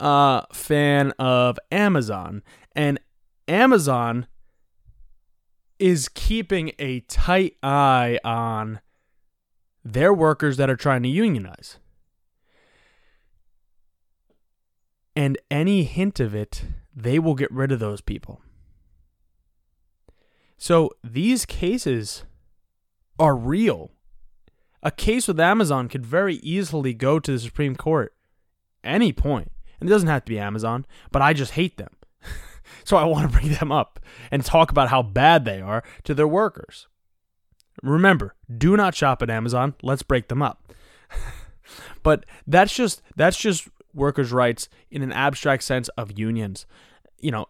uh, 0.00 0.42
fan 0.52 1.12
of 1.18 1.58
Amazon, 1.70 2.42
and 2.74 2.98
Amazon 3.48 4.26
is 5.78 6.08
keeping 6.08 6.72
a 6.78 7.00
tight 7.00 7.56
eye 7.62 8.18
on 8.24 8.80
their 9.84 10.14
workers 10.14 10.56
that 10.56 10.70
are 10.70 10.76
trying 10.76 11.02
to 11.02 11.08
unionize. 11.08 11.78
And 15.16 15.38
any 15.50 15.84
hint 15.84 16.18
of 16.20 16.34
it, 16.34 16.64
they 16.94 17.18
will 17.18 17.34
get 17.34 17.50
rid 17.52 17.70
of 17.70 17.78
those 17.78 18.00
people. 18.00 18.40
So 20.56 20.90
these 21.04 21.44
cases 21.44 22.24
are 23.18 23.36
real. 23.36 23.92
A 24.82 24.90
case 24.90 25.26
with 25.28 25.40
Amazon 25.40 25.88
could 25.88 26.04
very 26.04 26.36
easily 26.36 26.92
go 26.92 27.18
to 27.18 27.32
the 27.32 27.38
Supreme 27.38 27.76
Court 27.76 28.14
any 28.82 29.12
point. 29.12 29.50
And 29.80 29.88
it 29.88 29.92
doesn't 29.92 30.08
have 30.08 30.24
to 30.24 30.30
be 30.30 30.38
Amazon, 30.38 30.86
but 31.10 31.22
I 31.22 31.32
just 31.32 31.52
hate 31.52 31.78
them. 31.78 31.96
so 32.84 32.96
I 32.96 33.04
want 33.04 33.30
to 33.30 33.38
bring 33.38 33.52
them 33.54 33.72
up 33.72 33.98
and 34.30 34.44
talk 34.44 34.70
about 34.70 34.88
how 34.88 35.02
bad 35.02 35.44
they 35.44 35.60
are 35.60 35.82
to 36.04 36.14
their 36.14 36.28
workers. 36.28 36.86
Remember, 37.82 38.34
do 38.56 38.76
not 38.76 38.94
shop 38.94 39.22
at 39.22 39.30
Amazon. 39.30 39.74
Let's 39.82 40.02
break 40.02 40.28
them 40.28 40.42
up. 40.42 40.72
but 42.02 42.24
that's 42.46 42.74
just 42.74 43.02
that's 43.16 43.36
just 43.36 43.68
workers' 43.92 44.32
rights 44.32 44.68
in 44.90 45.02
an 45.02 45.12
abstract 45.12 45.64
sense 45.64 45.88
of 45.90 46.18
unions. 46.18 46.66
You 47.18 47.32
know, 47.32 47.46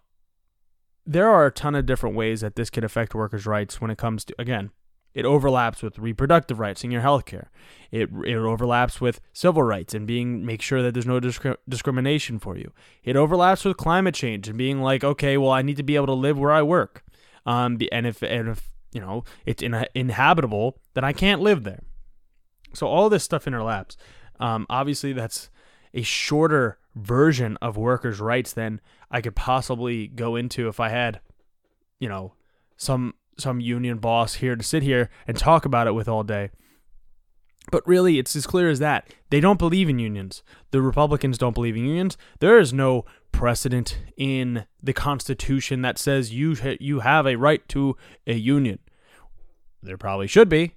there 1.06 1.28
are 1.28 1.46
a 1.46 1.50
ton 1.50 1.74
of 1.74 1.86
different 1.86 2.16
ways 2.16 2.40
that 2.40 2.56
this 2.56 2.70
could 2.70 2.84
affect 2.84 3.14
workers' 3.14 3.46
rights 3.46 3.80
when 3.80 3.90
it 3.90 3.98
comes 3.98 4.24
to 4.24 4.34
again, 4.38 4.70
it 5.14 5.24
overlaps 5.24 5.82
with 5.82 5.98
reproductive 5.98 6.58
rights 6.58 6.84
in 6.84 6.90
your 6.90 7.02
healthcare. 7.02 7.46
It 7.90 8.10
it 8.24 8.36
overlaps 8.36 9.00
with 9.00 9.20
civil 9.32 9.62
rights 9.62 9.94
and 9.94 10.06
being 10.06 10.44
make 10.44 10.60
sure 10.60 10.82
that 10.82 10.92
there's 10.92 11.06
no 11.06 11.20
discri- 11.20 11.56
discrimination 11.68 12.38
for 12.38 12.56
you. 12.56 12.72
It 13.04 13.16
overlaps 13.16 13.64
with 13.64 13.76
climate 13.76 14.14
change 14.14 14.48
and 14.48 14.58
being 14.58 14.82
like, 14.82 15.04
okay, 15.04 15.36
well, 15.36 15.52
I 15.52 15.62
need 15.62 15.76
to 15.76 15.82
be 15.82 15.96
able 15.96 16.06
to 16.06 16.12
live 16.12 16.38
where 16.38 16.52
I 16.52 16.62
work. 16.62 17.04
Um, 17.46 17.78
and 17.92 18.06
if 18.06 18.22
and 18.22 18.48
if 18.48 18.72
you 18.92 19.00
know 19.00 19.24
it's 19.46 19.62
in, 19.62 19.86
inhabitable, 19.94 20.78
then 20.94 21.04
I 21.04 21.12
can't 21.12 21.40
live 21.40 21.62
there. 21.62 21.80
So 22.74 22.88
all 22.88 23.08
this 23.08 23.22
stuff 23.22 23.44
interlaps. 23.44 23.96
Um, 24.40 24.66
obviously, 24.68 25.12
that's 25.12 25.48
a 25.92 26.02
shorter 26.02 26.78
version 26.96 27.56
of 27.62 27.76
workers' 27.76 28.20
rights 28.20 28.52
than 28.52 28.80
I 29.10 29.20
could 29.20 29.36
possibly 29.36 30.08
go 30.08 30.34
into 30.34 30.68
if 30.68 30.80
I 30.80 30.88
had, 30.88 31.20
you 32.00 32.08
know, 32.08 32.34
some 32.76 33.14
some 33.38 33.60
union 33.60 33.98
boss 33.98 34.34
here 34.34 34.56
to 34.56 34.62
sit 34.62 34.82
here 34.82 35.10
and 35.26 35.36
talk 35.36 35.64
about 35.64 35.86
it 35.86 35.92
with 35.92 36.08
all 36.08 36.22
day. 36.22 36.50
But 37.70 37.86
really, 37.86 38.18
it's 38.18 38.36
as 38.36 38.46
clear 38.46 38.68
as 38.68 38.78
that. 38.80 39.08
They 39.30 39.40
don't 39.40 39.58
believe 39.58 39.88
in 39.88 39.98
unions. 39.98 40.42
The 40.70 40.82
Republicans 40.82 41.38
don't 41.38 41.54
believe 41.54 41.76
in 41.76 41.86
unions. 41.86 42.18
There 42.40 42.58
is 42.58 42.72
no 42.72 43.04
precedent 43.32 43.98
in 44.16 44.66
the 44.82 44.92
Constitution 44.92 45.82
that 45.82 45.98
says 45.98 46.32
you 46.32 46.56
you 46.78 47.00
have 47.00 47.26
a 47.26 47.36
right 47.36 47.66
to 47.70 47.96
a 48.26 48.34
union. 48.34 48.80
There 49.82 49.98
probably 49.98 50.26
should 50.26 50.48
be. 50.48 50.74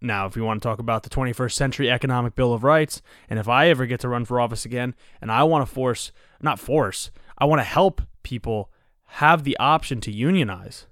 Now, 0.00 0.26
if 0.26 0.36
you 0.36 0.44
want 0.44 0.62
to 0.62 0.68
talk 0.68 0.78
about 0.78 1.02
the 1.02 1.08
21st 1.08 1.52
century 1.52 1.90
economic 1.90 2.34
bill 2.34 2.52
of 2.52 2.62
rights, 2.62 3.00
and 3.30 3.38
if 3.38 3.48
I 3.48 3.68
ever 3.68 3.86
get 3.86 4.00
to 4.00 4.08
run 4.08 4.26
for 4.26 4.38
office 4.38 4.66
again, 4.66 4.94
and 5.20 5.32
I 5.32 5.44
want 5.44 5.66
to 5.66 5.72
force, 5.72 6.12
not 6.42 6.58
force, 6.58 7.10
I 7.38 7.46
want 7.46 7.60
to 7.60 7.64
help 7.64 8.02
people 8.22 8.70
have 9.04 9.44
the 9.44 9.56
option 9.56 10.00
to 10.02 10.12
unionize, 10.12 10.86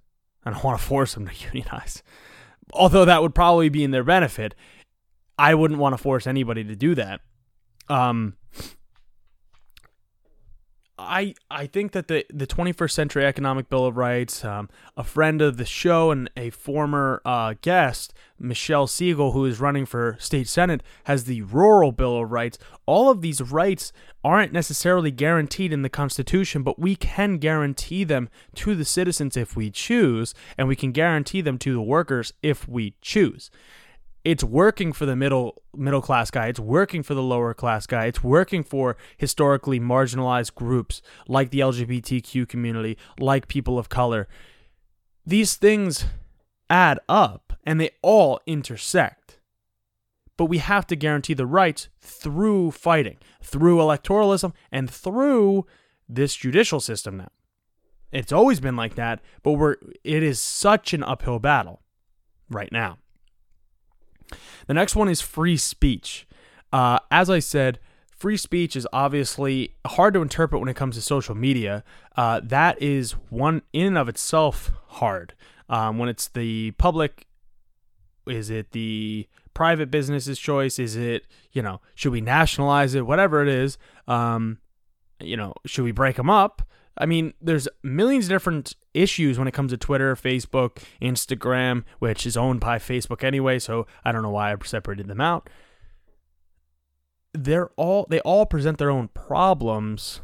I 0.44 0.50
don't 0.50 0.64
want 0.64 0.78
to 0.78 0.84
force 0.84 1.14
them 1.14 1.26
to 1.26 1.32
unionize. 1.52 2.02
Although 2.72 3.04
that 3.04 3.22
would 3.22 3.34
probably 3.34 3.68
be 3.68 3.84
in 3.84 3.90
their 3.90 4.04
benefit, 4.04 4.54
I 5.38 5.54
wouldn't 5.54 5.80
want 5.80 5.94
to 5.94 5.98
force 5.98 6.26
anybody 6.26 6.64
to 6.64 6.76
do 6.76 6.94
that. 6.94 7.20
Um, 7.88 8.36
I 11.02 11.34
I 11.50 11.66
think 11.66 11.92
that 11.92 12.08
the 12.08 12.24
the 12.32 12.46
21st 12.46 12.90
Century 12.90 13.24
Economic 13.24 13.68
Bill 13.68 13.84
of 13.84 13.96
Rights, 13.96 14.44
um, 14.44 14.68
a 14.96 15.04
friend 15.04 15.42
of 15.42 15.56
the 15.56 15.64
show 15.64 16.10
and 16.10 16.30
a 16.36 16.50
former 16.50 17.20
uh, 17.24 17.54
guest, 17.60 18.14
Michelle 18.38 18.86
Siegel, 18.86 19.32
who 19.32 19.44
is 19.44 19.60
running 19.60 19.86
for 19.86 20.16
state 20.18 20.48
senate, 20.48 20.82
has 21.04 21.24
the 21.24 21.42
Rural 21.42 21.92
Bill 21.92 22.22
of 22.22 22.32
Rights. 22.32 22.58
All 22.86 23.10
of 23.10 23.20
these 23.20 23.40
rights 23.40 23.92
aren't 24.24 24.52
necessarily 24.52 25.10
guaranteed 25.10 25.72
in 25.72 25.82
the 25.82 25.88
Constitution, 25.88 26.62
but 26.62 26.78
we 26.78 26.96
can 26.96 27.38
guarantee 27.38 28.04
them 28.04 28.28
to 28.56 28.74
the 28.74 28.84
citizens 28.84 29.36
if 29.36 29.56
we 29.56 29.70
choose, 29.70 30.34
and 30.56 30.68
we 30.68 30.76
can 30.76 30.92
guarantee 30.92 31.40
them 31.40 31.58
to 31.58 31.72
the 31.72 31.82
workers 31.82 32.32
if 32.42 32.68
we 32.68 32.94
choose 33.00 33.50
it's 34.24 34.44
working 34.44 34.92
for 34.92 35.04
the 35.04 35.16
middle 35.16 35.62
middle 35.74 36.02
class 36.02 36.30
guy. 36.30 36.46
It's 36.46 36.60
working 36.60 37.02
for 37.02 37.14
the 37.14 37.22
lower 37.22 37.54
class 37.54 37.86
guy. 37.86 38.06
It's 38.06 38.22
working 38.22 38.62
for 38.62 38.96
historically 39.16 39.80
marginalized 39.80 40.54
groups 40.54 41.02
like 41.26 41.50
the 41.50 41.60
lgbtq 41.60 42.48
community 42.48 42.96
like 43.18 43.48
people 43.48 43.78
of 43.78 43.88
color. 43.88 44.28
These 45.26 45.56
things 45.56 46.04
add 46.70 46.98
up 47.08 47.52
and 47.64 47.80
they 47.80 47.90
all 48.02 48.40
intersect. 48.46 49.40
But 50.36 50.46
we 50.46 50.58
have 50.58 50.86
to 50.88 50.96
guarantee 50.96 51.34
the 51.34 51.46
rights 51.46 51.88
through 52.00 52.72
fighting 52.72 53.18
through 53.42 53.78
electoralism 53.78 54.52
and 54.70 54.90
through 54.90 55.66
this 56.08 56.34
judicial 56.34 56.80
system 56.80 57.16
now. 57.16 57.30
It's 58.12 58.32
always 58.32 58.60
been 58.60 58.76
like 58.76 58.94
that 58.94 59.20
but 59.42 59.52
we're 59.52 59.76
it 60.04 60.22
is 60.22 60.40
such 60.40 60.94
an 60.94 61.02
uphill 61.02 61.38
battle 61.38 61.82
right 62.48 62.70
now 62.70 62.98
the 64.66 64.74
next 64.74 64.96
one 64.96 65.08
is 65.08 65.20
free 65.20 65.56
speech. 65.56 66.26
Uh, 66.72 66.98
as 67.10 67.28
I 67.28 67.38
said, 67.38 67.78
free 68.10 68.36
speech 68.36 68.76
is 68.76 68.86
obviously 68.92 69.74
hard 69.86 70.14
to 70.14 70.22
interpret 70.22 70.60
when 70.60 70.68
it 70.68 70.76
comes 70.76 70.94
to 70.96 71.02
social 71.02 71.34
media. 71.34 71.84
Uh, 72.16 72.40
that 72.42 72.80
is 72.80 73.12
one 73.30 73.62
in 73.72 73.86
and 73.88 73.98
of 73.98 74.08
itself 74.08 74.70
hard. 74.88 75.34
Um, 75.68 75.98
when 75.98 76.08
it's 76.08 76.28
the 76.28 76.72
public, 76.72 77.26
is 78.26 78.50
it 78.50 78.72
the 78.72 79.26
private 79.54 79.90
business's 79.90 80.38
choice? 80.38 80.78
Is 80.78 80.96
it, 80.96 81.26
you 81.52 81.62
know, 81.62 81.80
should 81.94 82.12
we 82.12 82.20
nationalize 82.20 82.94
it? 82.94 83.06
Whatever 83.06 83.42
it 83.42 83.48
is, 83.48 83.78
um, 84.06 84.58
you 85.20 85.36
know, 85.36 85.54
should 85.66 85.84
we 85.84 85.92
break 85.92 86.16
them 86.16 86.30
up? 86.30 86.62
I 86.96 87.06
mean, 87.06 87.32
there's 87.40 87.68
millions 87.82 88.26
of 88.26 88.30
different 88.30 88.74
issues 88.92 89.38
when 89.38 89.48
it 89.48 89.54
comes 89.54 89.72
to 89.72 89.76
Twitter, 89.76 90.14
Facebook, 90.14 90.82
Instagram, 91.00 91.84
which 91.98 92.26
is 92.26 92.36
owned 92.36 92.60
by 92.60 92.78
Facebook 92.78 93.24
anyway, 93.24 93.58
so 93.58 93.86
I 94.04 94.12
don't 94.12 94.22
know 94.22 94.30
why 94.30 94.52
I 94.52 94.56
separated 94.64 95.08
them 95.08 95.20
out. 95.20 95.48
They're 97.32 97.70
all 97.76 98.06
they 98.10 98.20
all 98.20 98.44
present 98.44 98.76
their 98.76 98.90
own 98.90 99.08
problems 99.08 100.20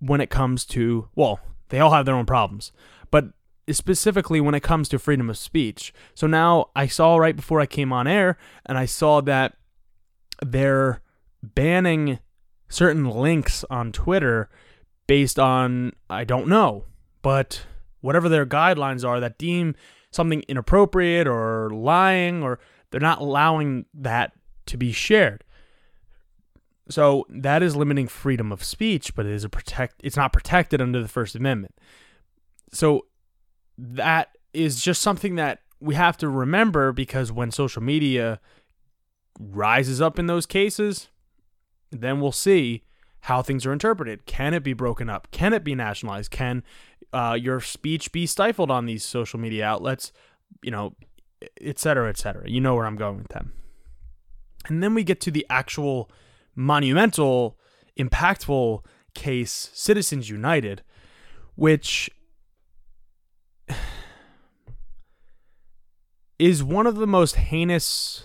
when 0.00 0.20
it 0.20 0.30
comes 0.30 0.64
to 0.66 1.08
well, 1.14 1.40
they 1.68 1.78
all 1.78 1.92
have 1.92 2.04
their 2.04 2.16
own 2.16 2.26
problems, 2.26 2.72
but 3.12 3.26
specifically 3.70 4.40
when 4.40 4.56
it 4.56 4.62
comes 4.62 4.88
to 4.88 4.98
freedom 4.98 5.30
of 5.30 5.38
speech. 5.38 5.94
So 6.14 6.26
now 6.26 6.70
I 6.74 6.88
saw 6.88 7.16
right 7.16 7.36
before 7.36 7.60
I 7.60 7.66
came 7.66 7.92
on 7.92 8.08
air 8.08 8.36
and 8.66 8.76
I 8.76 8.86
saw 8.86 9.20
that 9.20 9.54
they're 10.44 11.00
banning 11.42 12.18
certain 12.68 13.08
links 13.08 13.64
on 13.70 13.92
Twitter 13.92 14.48
based 15.12 15.38
on 15.38 15.92
I 16.08 16.24
don't 16.24 16.48
know, 16.48 16.86
but 17.20 17.66
whatever 18.00 18.30
their 18.30 18.46
guidelines 18.46 19.06
are 19.06 19.20
that 19.20 19.36
deem 19.36 19.74
something 20.10 20.42
inappropriate 20.48 21.26
or 21.26 21.68
lying 21.68 22.42
or 22.42 22.58
they're 22.90 22.98
not 22.98 23.20
allowing 23.20 23.84
that 23.92 24.32
to 24.64 24.78
be 24.78 24.90
shared. 24.90 25.44
So 26.88 27.26
that 27.28 27.62
is 27.62 27.76
limiting 27.76 28.08
freedom 28.08 28.50
of 28.50 28.64
speech, 28.64 29.14
but 29.14 29.26
it 29.26 29.32
is 29.32 29.44
a 29.44 29.50
protect 29.50 30.00
it's 30.02 30.16
not 30.16 30.32
protected 30.32 30.80
under 30.80 31.02
the 31.02 31.08
First 31.08 31.34
Amendment. 31.34 31.74
So 32.72 33.04
that 33.76 34.38
is 34.54 34.80
just 34.80 35.02
something 35.02 35.34
that 35.34 35.58
we 35.78 35.94
have 35.94 36.16
to 36.16 36.28
remember 36.30 36.90
because 36.90 37.30
when 37.30 37.50
social 37.50 37.82
media 37.82 38.40
rises 39.38 40.00
up 40.00 40.18
in 40.18 40.26
those 40.26 40.46
cases, 40.46 41.10
then 41.90 42.18
we'll 42.18 42.32
see 42.32 42.84
how 43.22 43.40
things 43.40 43.64
are 43.64 43.72
interpreted. 43.72 44.26
Can 44.26 44.52
it 44.52 44.64
be 44.64 44.72
broken 44.72 45.08
up? 45.08 45.28
Can 45.30 45.52
it 45.52 45.62
be 45.62 45.76
nationalized? 45.76 46.32
Can 46.32 46.64
uh, 47.12 47.38
your 47.40 47.60
speech 47.60 48.10
be 48.10 48.26
stifled 48.26 48.70
on 48.70 48.86
these 48.86 49.04
social 49.04 49.38
media 49.38 49.64
outlets? 49.64 50.12
You 50.60 50.72
know, 50.72 50.96
et 51.60 51.78
cetera, 51.78 52.08
et 52.08 52.18
cetera. 52.18 52.50
You 52.50 52.60
know 52.60 52.74
where 52.74 52.84
I'm 52.84 52.96
going 52.96 53.18
with 53.18 53.28
them. 53.28 53.52
And 54.66 54.82
then 54.82 54.92
we 54.94 55.04
get 55.04 55.20
to 55.22 55.30
the 55.30 55.46
actual 55.48 56.10
monumental, 56.56 57.56
impactful 57.96 58.84
case, 59.14 59.70
Citizens 59.72 60.28
United, 60.28 60.82
which 61.54 62.10
is 66.40 66.64
one 66.64 66.88
of 66.88 66.96
the 66.96 67.06
most 67.06 67.36
heinous 67.36 68.24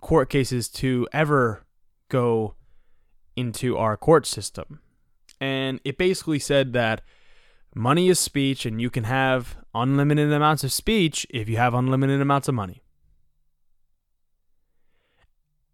court 0.00 0.30
cases 0.30 0.68
to 0.68 1.08
ever 1.12 1.63
go 2.14 2.54
into 3.34 3.76
our 3.76 3.96
court 3.96 4.24
system. 4.24 4.80
And 5.40 5.80
it 5.84 5.98
basically 5.98 6.38
said 6.38 6.72
that 6.72 7.02
money 7.74 8.08
is 8.08 8.20
speech 8.20 8.64
and 8.64 8.80
you 8.80 8.88
can 8.88 9.02
have 9.04 9.56
unlimited 9.74 10.32
amounts 10.32 10.62
of 10.62 10.72
speech 10.72 11.26
if 11.30 11.48
you 11.48 11.56
have 11.56 11.74
unlimited 11.74 12.20
amounts 12.20 12.46
of 12.46 12.54
money. 12.54 12.82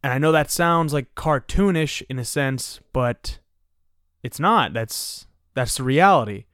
And 0.02 0.14
I 0.14 0.18
know 0.18 0.32
that 0.32 0.50
sounds 0.50 0.94
like 0.94 1.14
cartoonish 1.14 2.02
in 2.08 2.18
a 2.18 2.24
sense, 2.24 2.80
but 2.94 3.38
it's 4.22 4.40
not. 4.40 4.72
That's 4.72 5.26
that's 5.52 5.76
the 5.76 5.82
reality. 5.82 6.46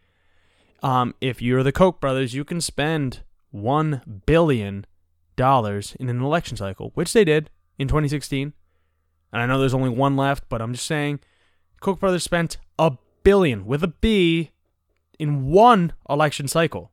Um, 0.82 1.14
if 1.20 1.41
you're 1.41 1.62
the 1.62 1.70
Koch 1.70 2.01
brothers, 2.01 2.34
you 2.34 2.45
can 2.45 2.61
spend 2.61 3.22
one 3.53 4.22
billion 4.26 4.84
dollars 5.37 5.95
in 6.01 6.09
an 6.09 6.20
election 6.20 6.57
cycle, 6.57 6.91
which 6.95 7.12
they 7.12 7.24
did 7.24 7.51
in 7.78 7.87
2016. 7.87 8.53
And 9.32 9.42
I 9.42 9.46
know 9.46 9.58
there's 9.58 9.74
only 9.74 9.90
one 9.90 10.16
left, 10.16 10.44
but 10.48 10.62
I'm 10.62 10.72
just 10.72 10.86
saying, 10.86 11.20
Koch 11.80 11.98
brothers 11.98 12.22
spent 12.22 12.56
a 12.78 12.92
billion 13.22 13.66
with 13.66 13.82
a 13.82 13.88
B 13.88 14.50
in 15.18 15.46
one 15.46 15.92
election 16.08 16.48
cycle. 16.48 16.92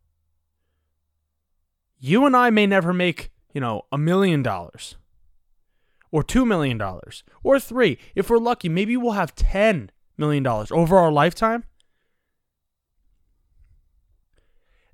You 1.99 2.25
and 2.25 2.36
I 2.36 2.49
may 2.49 2.67
never 2.67 2.91
make, 2.93 3.31
you 3.53 3.61
know, 3.61 3.84
a 3.91 3.97
million 3.97 4.43
dollars 4.43 4.97
or 6.11 6.23
$2 6.23 6.45
million 6.45 6.79
or 7.43 7.59
three. 7.59 7.97
If 8.13 8.29
we're 8.29 8.38
lucky, 8.38 8.69
maybe 8.69 8.95
we'll 8.97 9.13
have 9.13 9.36
$10 9.36 9.89
million 10.17 10.45
over 10.45 10.97
our 10.97 11.11
lifetime. 11.11 11.63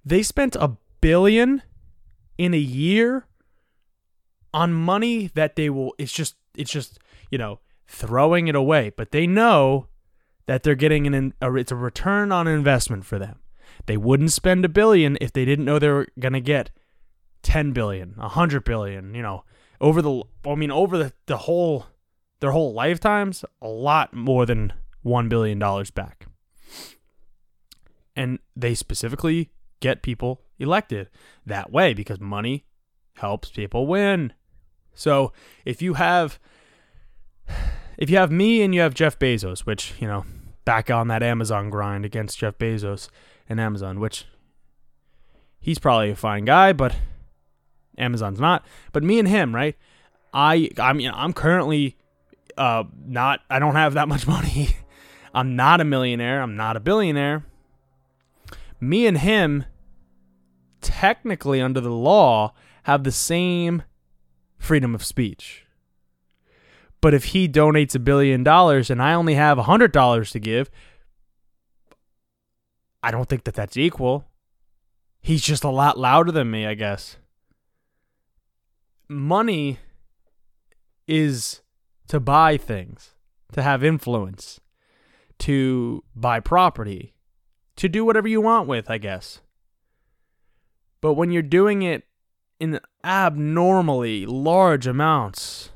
They 0.05 0.23
spent 0.23 0.55
a 0.55 0.77
billion 1.01 1.61
in 2.37 2.53
a 2.53 2.57
year 2.57 3.25
on 4.53 4.73
money 4.73 5.29
that 5.35 5.55
they 5.55 5.69
will 5.69 5.93
it's 5.99 6.11
just 6.11 6.35
it's 6.55 6.71
just, 6.71 6.99
you 7.29 7.37
know, 7.37 7.59
throwing 7.87 8.47
it 8.47 8.55
away, 8.55 8.91
but 8.95 9.11
they 9.11 9.27
know 9.27 9.87
that 10.45 10.63
they're 10.63 10.75
getting 10.75 11.07
an 11.07 11.33
a, 11.41 11.55
it's 11.55 11.71
a 11.71 11.75
return 11.75 12.31
on 12.31 12.47
investment 12.47 13.05
for 13.05 13.19
them. 13.19 13.39
They 13.85 13.97
wouldn't 13.97 14.31
spend 14.31 14.65
a 14.65 14.69
billion 14.69 15.17
if 15.21 15.31
they 15.31 15.45
didn't 15.45 15.65
know 15.65 15.79
they 15.79 15.89
were 15.89 16.07
going 16.19 16.33
to 16.33 16.41
get 16.41 16.71
10 17.43 17.71
billion, 17.71 18.13
100 18.17 18.63
billion, 18.63 19.13
you 19.13 19.21
know, 19.21 19.43
over 19.79 20.01
the 20.01 20.23
I 20.45 20.55
mean 20.55 20.71
over 20.71 20.97
the, 20.97 21.13
the 21.25 21.37
whole 21.37 21.85
their 22.39 22.51
whole 22.51 22.73
lifetimes, 22.73 23.43
a 23.61 23.67
lot 23.67 24.13
more 24.13 24.45
than 24.45 24.73
1 25.03 25.29
billion 25.29 25.59
dollars 25.59 25.91
back. 25.91 26.27
And 28.15 28.39
they 28.55 28.75
specifically 28.75 29.51
get 29.79 30.01
people 30.01 30.41
elected 30.57 31.09
that 31.45 31.71
way 31.71 31.93
because 31.93 32.19
money 32.19 32.65
helps 33.15 33.49
people 33.49 33.87
win. 33.87 34.33
So, 34.93 35.31
if 35.63 35.81
you 35.81 35.93
have 35.93 36.39
if 37.97 38.09
you 38.09 38.17
have 38.17 38.31
me 38.31 38.61
and 38.61 38.73
you 38.73 38.81
have 38.81 38.93
Jeff 38.93 39.17
Bezos, 39.19 39.61
which, 39.61 39.93
you 39.99 40.07
know, 40.07 40.25
back 40.65 40.89
on 40.91 41.07
that 41.07 41.23
Amazon 41.23 41.69
grind 41.69 42.05
against 42.05 42.37
Jeff 42.37 42.57
Bezos 42.57 43.09
and 43.47 43.59
Amazon, 43.59 43.99
which 43.99 44.25
he's 45.59 45.79
probably 45.79 46.11
a 46.11 46.15
fine 46.15 46.45
guy, 46.45 46.73
but 46.73 46.95
Amazon's 47.97 48.39
not. 48.39 48.65
But 48.91 49.03
me 49.03 49.19
and 49.19 49.27
him, 49.27 49.53
right? 49.53 49.75
I 50.33 50.69
I 50.77 50.93
mean 50.93 51.11
I'm 51.13 51.33
currently 51.33 51.97
uh 52.57 52.83
not 53.03 53.41
I 53.49 53.59
don't 53.59 53.75
have 53.75 53.93
that 53.95 54.07
much 54.07 54.27
money. 54.35 54.75
I'm 55.33 55.55
not 55.55 55.81
a 55.81 55.83
millionaire, 55.83 56.41
I'm 56.41 56.55
not 56.55 56.77
a 56.77 56.79
billionaire. 56.79 57.45
Me 58.79 59.05
and 59.05 59.17
him 59.17 59.65
technically 60.81 61.61
under 61.61 61.81
the 61.81 61.91
law 61.91 62.53
have 62.83 63.03
the 63.03 63.11
same 63.11 63.83
freedom 64.57 64.95
of 64.95 65.03
speech. 65.03 65.65
But 67.01 67.13
if 67.13 67.25
he 67.25 67.47
donates 67.47 67.95
a 67.95 67.99
billion 67.99 68.43
dollars 68.43 68.89
and 68.89 69.01
I 69.01 69.13
only 69.13 69.35
have 69.35 69.57
a 69.57 69.63
hundred 69.63 69.91
dollars 69.91 70.31
to 70.31 70.39
give, 70.39 70.69
I 73.01 73.11
don't 73.11 73.29
think 73.29 73.45
that 73.45 73.53
that's 73.53 73.77
equal. 73.77 74.25
He's 75.21 75.41
just 75.41 75.63
a 75.63 75.69
lot 75.69 75.97
louder 75.97 76.31
than 76.31 76.51
me, 76.51 76.65
I 76.65 76.73
guess. 76.73 77.17
Money 79.07 79.79
is 81.07 81.61
to 82.07 82.19
buy 82.19 82.57
things, 82.57 83.15
to 83.53 83.61
have 83.61 83.83
influence, 83.83 84.59
to 85.39 86.03
buy 86.15 86.39
property, 86.39 87.15
to 87.77 87.89
do 87.89 88.03
whatever 88.03 88.27
you 88.27 88.41
want 88.41 88.67
with, 88.67 88.89
I 88.89 88.97
guess. 88.97 89.41
But 91.01 91.13
when 91.13 91.31
you're 91.31 91.41
doing 91.41 91.81
it 91.81 92.03
in 92.59 92.79
abnormally 93.03 94.25
large 94.25 94.85
amounts 94.85 95.71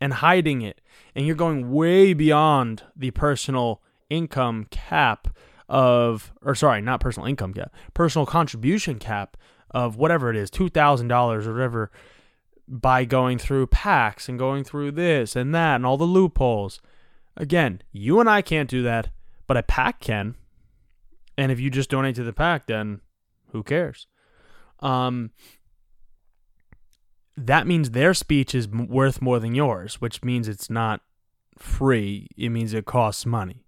and 0.00 0.14
hiding 0.14 0.62
it, 0.62 0.80
and 1.14 1.26
you're 1.26 1.36
going 1.36 1.70
way 1.70 2.12
beyond 2.12 2.82
the 2.96 3.10
personal 3.12 3.82
income 4.10 4.66
cap 4.70 5.28
of, 5.68 6.32
or 6.42 6.54
sorry, 6.54 6.80
not 6.80 7.00
personal 7.00 7.28
income 7.28 7.54
cap, 7.54 7.72
personal 7.94 8.26
contribution 8.26 8.98
cap 8.98 9.36
of 9.70 9.96
whatever 9.96 10.30
it 10.30 10.36
is, 10.36 10.50
$2,000 10.50 11.46
or 11.46 11.52
whatever, 11.52 11.90
by 12.68 13.04
going 13.04 13.38
through 13.38 13.66
PACs 13.66 14.28
and 14.28 14.38
going 14.38 14.64
through 14.64 14.92
this 14.92 15.36
and 15.36 15.54
that 15.54 15.76
and 15.76 15.86
all 15.86 15.96
the 15.96 16.04
loopholes. 16.04 16.80
Again, 17.36 17.82
you 17.92 18.20
and 18.20 18.30
I 18.30 18.42
can't 18.42 18.70
do 18.70 18.82
that, 18.82 19.10
but 19.46 19.56
a 19.56 19.62
PAC 19.62 20.00
can. 20.00 20.36
And 21.36 21.50
if 21.50 21.58
you 21.58 21.68
just 21.70 21.90
donate 21.90 22.14
to 22.14 22.22
the 22.22 22.32
PAC, 22.32 22.66
then 22.66 23.00
who 23.50 23.62
cares? 23.62 24.06
Um, 24.80 25.30
that 27.36 27.66
means 27.66 27.90
their 27.90 28.14
speech 28.14 28.54
is 28.54 28.68
worth 28.68 29.20
more 29.20 29.38
than 29.40 29.54
yours, 29.54 30.00
which 30.00 30.22
means 30.22 30.48
it's 30.48 30.70
not 30.70 31.00
free. 31.58 32.28
It 32.36 32.50
means 32.50 32.72
it 32.72 32.84
costs 32.84 33.26
money. 33.26 33.64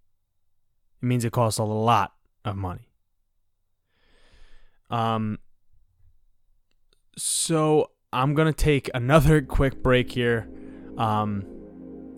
It 1.02 1.06
means 1.06 1.24
it 1.24 1.32
costs 1.32 1.58
a 1.58 1.64
lot 1.64 2.12
of 2.44 2.56
money. 2.56 2.88
Um, 4.88 5.38
so 7.18 7.90
I'm 8.12 8.34
going 8.34 8.46
to 8.46 8.52
take 8.52 8.88
another 8.94 9.42
quick 9.42 9.82
break 9.82 10.12
here. 10.12 10.48
Um, 10.96 11.44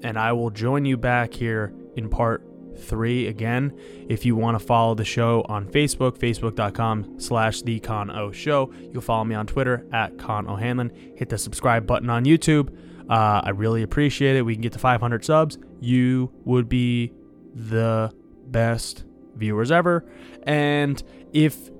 and 0.02 0.18
I 0.18 0.32
will 0.32 0.50
join 0.50 0.84
you 0.84 0.96
back 0.96 1.34
here 1.34 1.72
in 1.96 2.08
part 2.08 2.42
three 2.78 3.26
again. 3.26 3.78
If 4.08 4.24
you 4.24 4.36
want 4.36 4.58
to 4.58 4.64
follow 4.64 4.94
the 4.94 5.04
show 5.04 5.44
on 5.48 5.66
Facebook, 5.66 6.18
facebook.com 6.18 7.20
slash 7.20 7.62
the 7.62 7.80
Con 7.80 8.10
O 8.10 8.32
Show. 8.32 8.72
You 8.80 8.90
can 8.90 9.00
follow 9.00 9.24
me 9.24 9.34
on 9.34 9.46
Twitter 9.46 9.86
at 9.92 10.18
Con 10.18 10.48
O'Hanlon. 10.48 10.90
Hit 11.16 11.28
the 11.28 11.38
subscribe 11.38 11.86
button 11.86 12.10
on 12.10 12.24
YouTube. 12.24 12.74
Uh, 13.10 13.40
I 13.44 13.50
really 13.50 13.82
appreciate 13.82 14.36
it. 14.36 14.42
We 14.42 14.54
can 14.54 14.62
get 14.62 14.72
to 14.72 14.78
500 14.78 15.24
subs. 15.24 15.58
You 15.80 16.30
would 16.44 16.68
be 16.68 17.12
the 17.54 18.12
best 18.46 19.04
viewers 19.34 19.70
ever. 19.70 20.04
And 20.42 21.02
if 21.32 21.70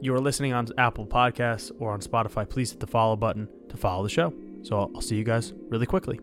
you're 0.00 0.20
listening 0.20 0.52
on 0.52 0.68
Apple 0.78 1.06
Podcasts 1.06 1.72
or 1.78 1.92
on 1.92 2.00
Spotify, 2.00 2.48
please 2.48 2.70
hit 2.70 2.80
the 2.80 2.86
follow 2.86 3.16
button 3.16 3.48
to 3.68 3.76
follow 3.76 4.02
the 4.02 4.08
show. 4.08 4.32
So 4.62 4.90
I'll 4.94 5.00
see 5.00 5.16
you 5.16 5.24
guys 5.24 5.52
really 5.68 5.86
quickly. 5.86 6.20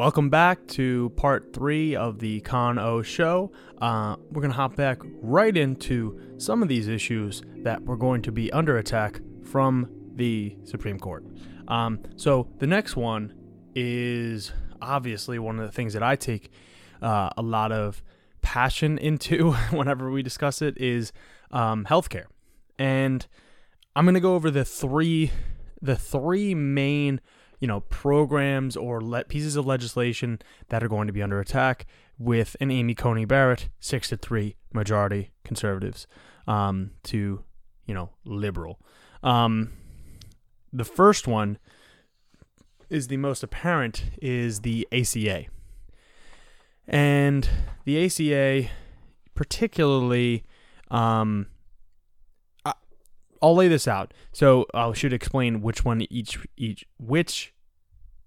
Welcome 0.00 0.30
back 0.30 0.66
to 0.68 1.10
part 1.10 1.52
three 1.52 1.94
of 1.94 2.20
the 2.20 2.40
Con 2.40 2.78
O 2.78 3.02
show. 3.02 3.52
Uh, 3.82 4.16
we're 4.30 4.40
going 4.40 4.50
to 4.50 4.56
hop 4.56 4.74
back 4.74 4.96
right 5.20 5.54
into 5.54 6.18
some 6.38 6.62
of 6.62 6.70
these 6.70 6.88
issues 6.88 7.42
that 7.64 7.82
we're 7.82 7.96
going 7.96 8.22
to 8.22 8.32
be 8.32 8.50
under 8.50 8.78
attack 8.78 9.20
from 9.44 9.90
the 10.14 10.56
Supreme 10.64 10.98
Court. 10.98 11.26
Um, 11.68 12.00
so 12.16 12.48
the 12.60 12.66
next 12.66 12.96
one 12.96 13.34
is 13.74 14.54
obviously 14.80 15.38
one 15.38 15.58
of 15.58 15.66
the 15.66 15.70
things 15.70 15.92
that 15.92 16.02
I 16.02 16.16
take 16.16 16.50
uh, 17.02 17.28
a 17.36 17.42
lot 17.42 17.70
of 17.70 18.02
passion 18.40 18.96
into 19.06 19.52
whenever 19.70 20.10
we 20.10 20.22
discuss 20.22 20.62
it 20.62 20.78
is 20.78 21.12
um, 21.50 21.84
healthcare, 21.84 22.24
and 22.78 23.26
I'm 23.94 24.06
going 24.06 24.14
to 24.14 24.20
go 24.20 24.34
over 24.34 24.50
the 24.50 24.64
three 24.64 25.30
the 25.82 25.96
three 25.96 26.54
main 26.54 27.20
you 27.60 27.68
know 27.68 27.80
programs 27.80 28.76
or 28.76 29.00
let 29.00 29.28
pieces 29.28 29.54
of 29.54 29.66
legislation 29.66 30.40
that 30.68 30.82
are 30.82 30.88
going 30.88 31.06
to 31.06 31.12
be 31.12 31.22
under 31.22 31.38
attack 31.38 31.86
with 32.18 32.56
an 32.60 32.70
Amy 32.70 32.94
Coney 32.94 33.24
Barrett 33.24 33.68
six 33.78 34.08
to 34.08 34.16
three 34.16 34.56
majority 34.72 35.30
conservatives 35.44 36.06
um, 36.48 36.90
to 37.04 37.44
you 37.86 37.94
know 37.94 38.10
liberal. 38.24 38.80
Um, 39.22 39.72
the 40.72 40.84
first 40.84 41.26
one 41.28 41.58
is 42.88 43.06
the 43.06 43.16
most 43.16 43.42
apparent 43.42 44.04
is 44.20 44.60
the 44.60 44.86
ACA. 44.92 45.46
And 46.88 47.48
the 47.84 48.04
ACA, 48.04 48.68
particularly, 49.34 50.44
um, 50.90 51.46
I'll 53.42 53.54
lay 53.54 53.68
this 53.68 53.88
out. 53.88 54.12
So 54.32 54.66
I 54.74 54.92
should 54.92 55.12
explain 55.12 55.62
which 55.62 55.84
one 55.84 56.02
each 56.10 56.38
each 56.56 56.84
which 56.98 57.54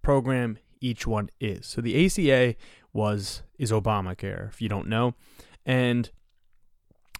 program 0.02 0.58
each 0.82 1.08
one 1.08 1.30
is. 1.40 1.66
So 1.66 1.82
the 1.82 2.06
ACA 2.06 2.56
was 2.92 3.44
is 3.58 3.72
Obamacare, 3.72 4.50
if 4.50 4.62
you 4.62 4.70
don't 4.70 4.88
know, 4.88 5.16
and 5.66 6.10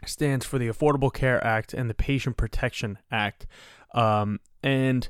stands 0.06 0.46
for 0.46 0.58
the 0.58 0.68
Affordable 0.68 1.14
Care 1.14 1.44
Act 1.44 1.74
and 1.74 1.90
the 1.90 1.94
Patient 1.94 2.38
Protection 2.38 2.98
Act. 3.12 3.48
Um, 3.94 4.40
and 4.62 5.08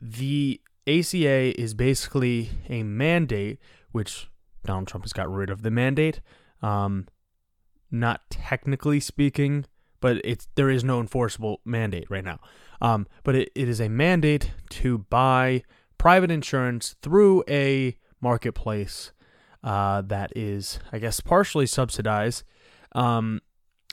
the 0.00 0.60
ACA 0.86 1.60
is 1.60 1.74
basically 1.74 2.50
a 2.68 2.82
mandate, 2.82 3.58
which 3.92 4.28
Donald 4.64 4.88
Trump 4.88 5.04
has 5.04 5.12
got 5.12 5.30
rid 5.30 5.50
of 5.50 5.62
the 5.62 5.70
mandate. 5.70 6.20
Um, 6.62 7.06
not 7.90 8.22
technically 8.30 9.00
speaking, 9.00 9.66
but 10.04 10.20
it's 10.22 10.48
there 10.54 10.68
is 10.68 10.84
no 10.84 11.00
enforceable 11.00 11.62
mandate 11.64 12.10
right 12.10 12.26
now. 12.26 12.38
Um, 12.82 13.06
but 13.22 13.34
it, 13.34 13.50
it 13.54 13.70
is 13.70 13.80
a 13.80 13.88
mandate 13.88 14.50
to 14.68 14.98
buy 14.98 15.62
private 15.96 16.30
insurance 16.30 16.94
through 17.00 17.42
a 17.48 17.96
marketplace 18.20 19.12
uh, 19.62 20.02
that 20.02 20.30
is, 20.36 20.78
I 20.92 20.98
guess, 20.98 21.20
partially 21.20 21.64
subsidized, 21.64 22.44
um, 22.92 23.40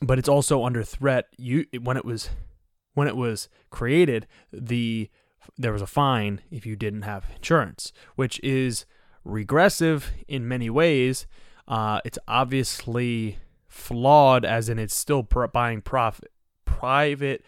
but 0.01 0.19
it's 0.19 0.27
also 0.27 0.65
under 0.65 0.83
threat. 0.83 1.27
You 1.37 1.65
when 1.81 1.95
it 1.95 2.03
was 2.03 2.29
when 2.93 3.07
it 3.07 3.15
was 3.15 3.47
created, 3.69 4.27
the 4.51 5.09
there 5.57 5.71
was 5.71 5.81
a 5.81 5.87
fine 5.87 6.41
if 6.51 6.65
you 6.65 6.75
didn't 6.75 7.03
have 7.03 7.23
insurance, 7.33 7.93
which 8.17 8.37
is 8.43 8.85
regressive 9.23 10.11
in 10.27 10.45
many 10.45 10.69
ways. 10.69 11.25
Uh, 11.69 12.01
it's 12.03 12.19
obviously 12.27 13.37
flawed, 13.71 14.43
as 14.43 14.67
in 14.69 14.77
it's 14.77 14.95
still 14.95 15.23
pr- 15.23 15.47
buying 15.47 15.81
profit, 15.81 16.31
private, 16.65 17.43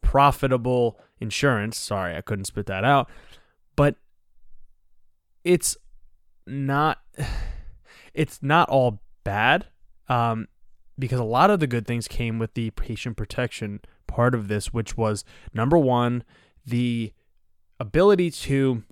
profitable 0.00 0.98
insurance. 1.20 1.76
Sorry, 1.76 2.16
I 2.16 2.20
couldn't 2.20 2.44
spit 2.44 2.66
that 2.66 2.84
out, 2.84 3.10
but 3.76 3.96
it's 5.42 5.76
not. 6.46 6.98
It's 8.12 8.40
not 8.44 8.68
all 8.68 9.02
bad, 9.24 9.66
um, 10.08 10.46
because 10.96 11.18
a 11.18 11.24
lot 11.24 11.50
of 11.50 11.58
the 11.58 11.66
good 11.66 11.84
things 11.84 12.06
came 12.06 12.38
with 12.38 12.54
the 12.54 12.70
patient 12.70 13.16
protection 13.16 13.80
part 14.06 14.36
of 14.36 14.46
this, 14.46 14.72
which 14.72 14.96
was 14.96 15.24
number 15.52 15.76
one, 15.76 16.22
the 16.64 17.12
ability 17.80 18.30
to 18.30 18.84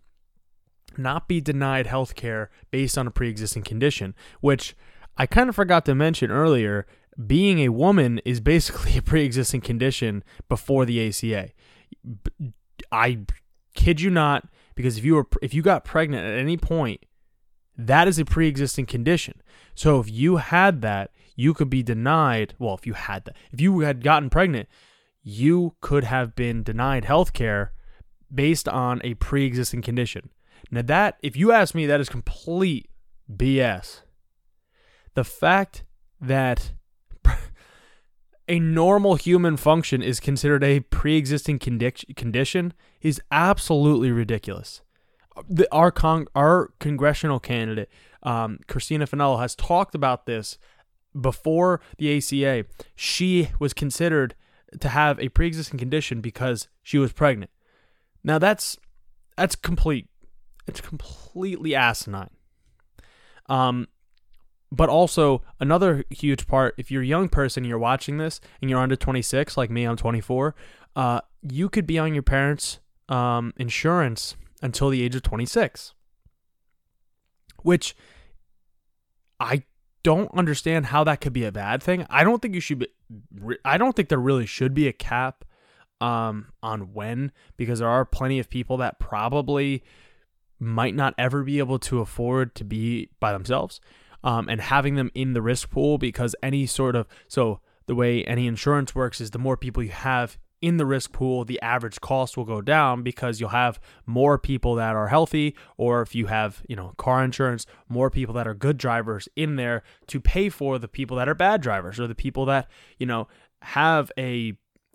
not 0.98 1.28
be 1.28 1.40
denied 1.40 1.86
health 1.86 2.16
care 2.16 2.50
based 2.72 2.98
on 2.98 3.06
a 3.06 3.12
pre 3.12 3.28
existing 3.28 3.62
condition, 3.62 4.12
which 4.40 4.74
I 5.16 5.26
kind 5.26 5.48
of 5.48 5.54
forgot 5.54 5.84
to 5.86 5.94
mention 5.94 6.30
earlier. 6.30 6.86
Being 7.26 7.60
a 7.60 7.68
woman 7.68 8.20
is 8.24 8.40
basically 8.40 8.96
a 8.98 9.02
pre 9.02 9.24
existing 9.24 9.60
condition 9.60 10.24
before 10.48 10.84
the 10.84 11.08
ACA. 11.08 11.50
I 12.90 13.20
kid 13.74 14.00
you 14.00 14.10
not, 14.10 14.48
because 14.74 14.98
if 14.98 15.04
you 15.04 15.14
were 15.14 15.26
if 15.40 15.54
you 15.54 15.62
got 15.62 15.84
pregnant 15.84 16.26
at 16.26 16.38
any 16.38 16.56
point, 16.56 17.04
that 17.76 18.08
is 18.08 18.18
a 18.18 18.24
pre 18.24 18.48
existing 18.48 18.86
condition. 18.86 19.42
So 19.74 20.00
if 20.00 20.10
you 20.10 20.36
had 20.36 20.82
that, 20.82 21.10
you 21.36 21.54
could 21.54 21.70
be 21.70 21.82
denied. 21.82 22.54
Well, 22.58 22.74
if 22.74 22.86
you 22.86 22.94
had 22.94 23.24
that, 23.24 23.36
if 23.52 23.60
you 23.60 23.80
had 23.80 24.02
gotten 24.02 24.30
pregnant, 24.30 24.68
you 25.22 25.74
could 25.80 26.04
have 26.04 26.34
been 26.34 26.62
denied 26.62 27.04
health 27.04 27.32
care 27.32 27.72
based 28.32 28.68
on 28.68 29.00
a 29.04 29.14
pre 29.14 29.44
existing 29.44 29.82
condition. 29.82 30.30
Now, 30.70 30.82
that, 30.82 31.18
if 31.22 31.36
you 31.36 31.52
ask 31.52 31.74
me, 31.74 31.86
that 31.86 32.00
is 32.00 32.08
complete 32.08 32.88
BS. 33.30 34.00
The 35.14 35.24
fact 35.24 35.84
that 36.20 36.72
a 38.48 38.58
normal 38.58 39.16
human 39.16 39.56
function 39.56 40.02
is 40.02 40.20
considered 40.20 40.64
a 40.64 40.80
pre 40.80 41.16
existing 41.16 41.58
condi- 41.58 42.16
condition 42.16 42.72
is 43.00 43.20
absolutely 43.30 44.10
ridiculous. 44.10 44.82
The, 45.48 45.66
our, 45.72 45.90
con- 45.90 46.26
our 46.34 46.72
congressional 46.78 47.40
candidate, 47.40 47.88
um, 48.22 48.58
Christina 48.68 49.06
Finello, 49.06 49.40
has 49.40 49.54
talked 49.54 49.94
about 49.94 50.26
this 50.26 50.58
before 51.18 51.80
the 51.98 52.16
ACA. 52.16 52.66
She 52.94 53.50
was 53.58 53.72
considered 53.72 54.34
to 54.80 54.88
have 54.88 55.20
a 55.20 55.28
pre 55.28 55.46
existing 55.46 55.78
condition 55.78 56.20
because 56.20 56.68
she 56.82 56.98
was 56.98 57.12
pregnant. 57.12 57.50
Now 58.24 58.38
that's 58.38 58.78
that's 59.36 59.56
complete 59.56 60.08
it's 60.66 60.80
completely 60.80 61.74
asinine. 61.74 62.30
Um 63.48 63.88
but 64.72 64.88
also 64.88 65.42
another 65.60 66.04
huge 66.10 66.46
part 66.46 66.74
if 66.78 66.90
you're 66.90 67.02
a 67.02 67.06
young 67.06 67.28
person 67.28 67.62
you're 67.62 67.78
watching 67.78 68.16
this 68.16 68.40
and 68.60 68.70
you're 68.70 68.80
under 68.80 68.96
26 68.96 69.56
like 69.56 69.70
me 69.70 69.84
I'm 69.84 69.96
24 69.96 70.54
uh, 70.96 71.20
you 71.42 71.68
could 71.68 71.86
be 71.86 71.98
on 71.98 72.14
your 72.14 72.22
parents 72.22 72.80
um, 73.08 73.52
insurance 73.56 74.34
until 74.62 74.88
the 74.88 75.02
age 75.02 75.14
of 75.14 75.22
26 75.22 75.94
which 77.62 77.94
I 79.38 79.64
don't 80.02 80.32
understand 80.34 80.86
how 80.86 81.04
that 81.04 81.20
could 81.20 81.32
be 81.32 81.44
a 81.44 81.52
bad 81.52 81.82
thing. 81.82 82.06
I 82.10 82.24
don't 82.24 82.42
think 82.42 82.54
you 82.54 82.60
should 82.60 82.80
be 82.80 82.88
I 83.64 83.78
don't 83.78 83.94
think 83.94 84.08
there 84.08 84.18
really 84.18 84.46
should 84.46 84.74
be 84.74 84.88
a 84.88 84.92
cap 84.92 85.44
um, 86.00 86.52
on 86.62 86.92
when 86.92 87.32
because 87.56 87.78
there 87.78 87.88
are 87.88 88.04
plenty 88.04 88.38
of 88.38 88.48
people 88.48 88.78
that 88.78 88.98
probably 88.98 89.82
might 90.58 90.94
not 90.94 91.14
ever 91.18 91.42
be 91.42 91.58
able 91.58 91.78
to 91.78 92.00
afford 92.00 92.54
to 92.54 92.64
be 92.64 93.10
by 93.20 93.32
themselves 93.32 93.80
um, 94.24 94.48
and 94.48 94.60
having 94.60 94.94
them 94.94 95.10
in 95.14 95.32
the 95.32 95.42
risk 95.42 95.70
pool 95.70 95.98
because 95.98 96.34
any 96.42 96.66
sort 96.66 96.96
of 96.96 97.06
so 97.28 97.60
the 97.86 97.94
way 97.94 98.24
any 98.24 98.46
insurance 98.46 98.94
works 98.94 99.20
is 99.20 99.30
the 99.30 99.38
more 99.38 99.56
people 99.56 99.82
you 99.82 99.90
have 99.90 100.38
in 100.62 100.76
the 100.76 100.86
risk 100.86 101.12
pool, 101.12 101.44
the 101.44 101.60
average 101.60 102.00
cost 102.00 102.36
will 102.36 102.44
go 102.44 102.60
down 102.60 103.02
because 103.02 103.40
you'll 103.40 103.50
have 103.50 103.80
more 104.06 104.38
people 104.38 104.76
that 104.76 104.94
are 104.94 105.08
healthy, 105.08 105.56
or 105.76 106.00
if 106.02 106.14
you 106.14 106.26
have, 106.26 106.62
you 106.68 106.76
know, 106.76 106.94
car 106.96 107.24
insurance, 107.24 107.66
more 107.88 108.08
people 108.08 108.32
that 108.32 108.46
are 108.46 108.54
good 108.54 108.78
drivers 108.78 109.28
in 109.34 109.56
there 109.56 109.82
to 110.06 110.20
pay 110.20 110.48
for 110.48 110.78
the 110.78 110.86
people 110.86 111.16
that 111.16 111.28
are 111.28 111.34
bad 111.34 111.60
drivers 111.60 111.98
or 111.98 112.06
the 112.06 112.14
people 112.14 112.46
that, 112.46 112.70
you 112.96 113.06
know, 113.06 113.26
have 113.62 114.12
a 114.16 114.54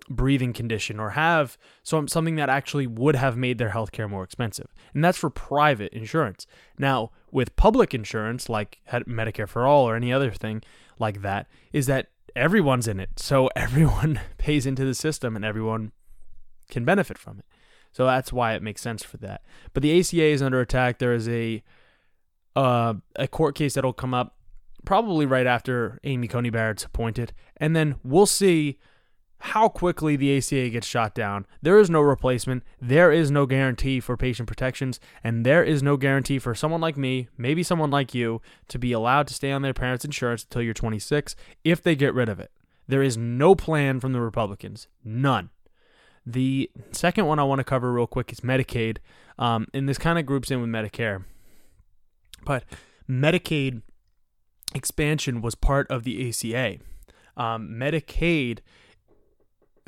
breathing 0.09 0.53
condition 0.53 0.99
or 0.99 1.11
have 1.11 1.57
some 1.83 2.07
something 2.07 2.35
that 2.35 2.49
actually 2.49 2.87
would 2.87 3.15
have 3.15 3.35
made 3.37 3.57
their 3.57 3.69
healthcare 3.69 4.09
more 4.09 4.23
expensive. 4.23 4.73
And 4.93 5.03
that's 5.03 5.17
for 5.17 5.29
private 5.29 5.93
insurance. 5.93 6.47
Now, 6.77 7.11
with 7.31 7.55
public 7.55 7.93
insurance 7.93 8.49
like 8.49 8.79
Medicare 8.91 9.47
for 9.47 9.65
all 9.65 9.87
or 9.87 9.95
any 9.95 10.13
other 10.13 10.31
thing 10.31 10.63
like 10.99 11.21
that, 11.21 11.47
is 11.73 11.87
that 11.87 12.07
everyone's 12.35 12.87
in 12.87 12.99
it. 12.99 13.19
So 13.19 13.47
everyone 13.55 14.21
pays 14.37 14.65
into 14.65 14.85
the 14.85 14.95
system 14.95 15.35
and 15.35 15.43
everyone 15.43 15.91
can 16.69 16.85
benefit 16.85 17.17
from 17.17 17.39
it. 17.39 17.45
So 17.91 18.05
that's 18.05 18.31
why 18.31 18.53
it 18.53 18.61
makes 18.61 18.81
sense 18.81 19.03
for 19.03 19.17
that. 19.17 19.41
But 19.73 19.83
the 19.83 19.99
ACA 19.99 20.23
is 20.23 20.41
under 20.41 20.61
attack. 20.61 20.99
There 20.99 21.13
is 21.13 21.27
a 21.27 21.63
uh, 22.55 22.95
a 23.15 23.27
court 23.27 23.55
case 23.55 23.75
that'll 23.75 23.93
come 23.93 24.13
up 24.13 24.35
probably 24.83 25.25
right 25.25 25.45
after 25.45 25.99
Amy 26.03 26.27
Coney 26.27 26.49
Barrett's 26.49 26.85
appointed, 26.85 27.33
and 27.57 27.75
then 27.75 27.95
we'll 28.03 28.25
see 28.25 28.79
how 29.39 29.69
quickly 29.69 30.15
the 30.15 30.35
ACA 30.37 30.69
gets 30.69 30.87
shot 30.87 31.13
down. 31.13 31.45
There 31.61 31.79
is 31.79 31.89
no 31.89 32.01
replacement. 32.01 32.63
There 32.81 33.11
is 33.11 33.29
no 33.29 33.45
guarantee 33.45 33.99
for 33.99 34.17
patient 34.17 34.47
protections, 34.47 34.99
and 35.23 35.45
there 35.45 35.63
is 35.63 35.83
no 35.83 35.97
guarantee 35.97 36.39
for 36.39 36.55
someone 36.55 36.81
like 36.81 36.97
me, 36.97 37.27
maybe 37.37 37.63
someone 37.63 37.91
like 37.91 38.13
you, 38.13 38.41
to 38.69 38.79
be 38.79 38.91
allowed 38.91 39.27
to 39.27 39.33
stay 39.33 39.51
on 39.51 39.61
their 39.61 39.73
parents' 39.73 40.05
insurance 40.05 40.43
until 40.43 40.61
you're 40.61 40.73
26 40.73 41.35
if 41.63 41.81
they 41.81 41.95
get 41.95 42.13
rid 42.13 42.29
of 42.29 42.39
it. 42.39 42.51
There 42.87 43.03
is 43.03 43.17
no 43.17 43.53
plan 43.53 43.99
from 43.99 44.13
the 44.13 44.21
Republicans. 44.21 44.87
None. 45.03 45.49
The 46.25 46.69
second 46.91 47.25
one 47.25 47.39
I 47.39 47.43
want 47.43 47.59
to 47.59 47.63
cover 47.63 47.93
real 47.93 48.07
quick 48.07 48.31
is 48.31 48.41
Medicaid, 48.41 48.97
um, 49.37 49.67
and 49.73 49.87
this 49.87 49.97
kind 49.97 50.17
of 50.17 50.25
groups 50.25 50.51
in 50.51 50.59
with 50.61 50.69
Medicare. 50.69 51.23
But 52.43 52.63
Medicaid 53.09 53.81
expansion 54.73 55.41
was 55.41 55.55
part 55.55 55.89
of 55.89 56.03
the 56.03 56.27
ACA. 56.29 56.77
Um, 57.35 57.69
Medicaid 57.69 58.59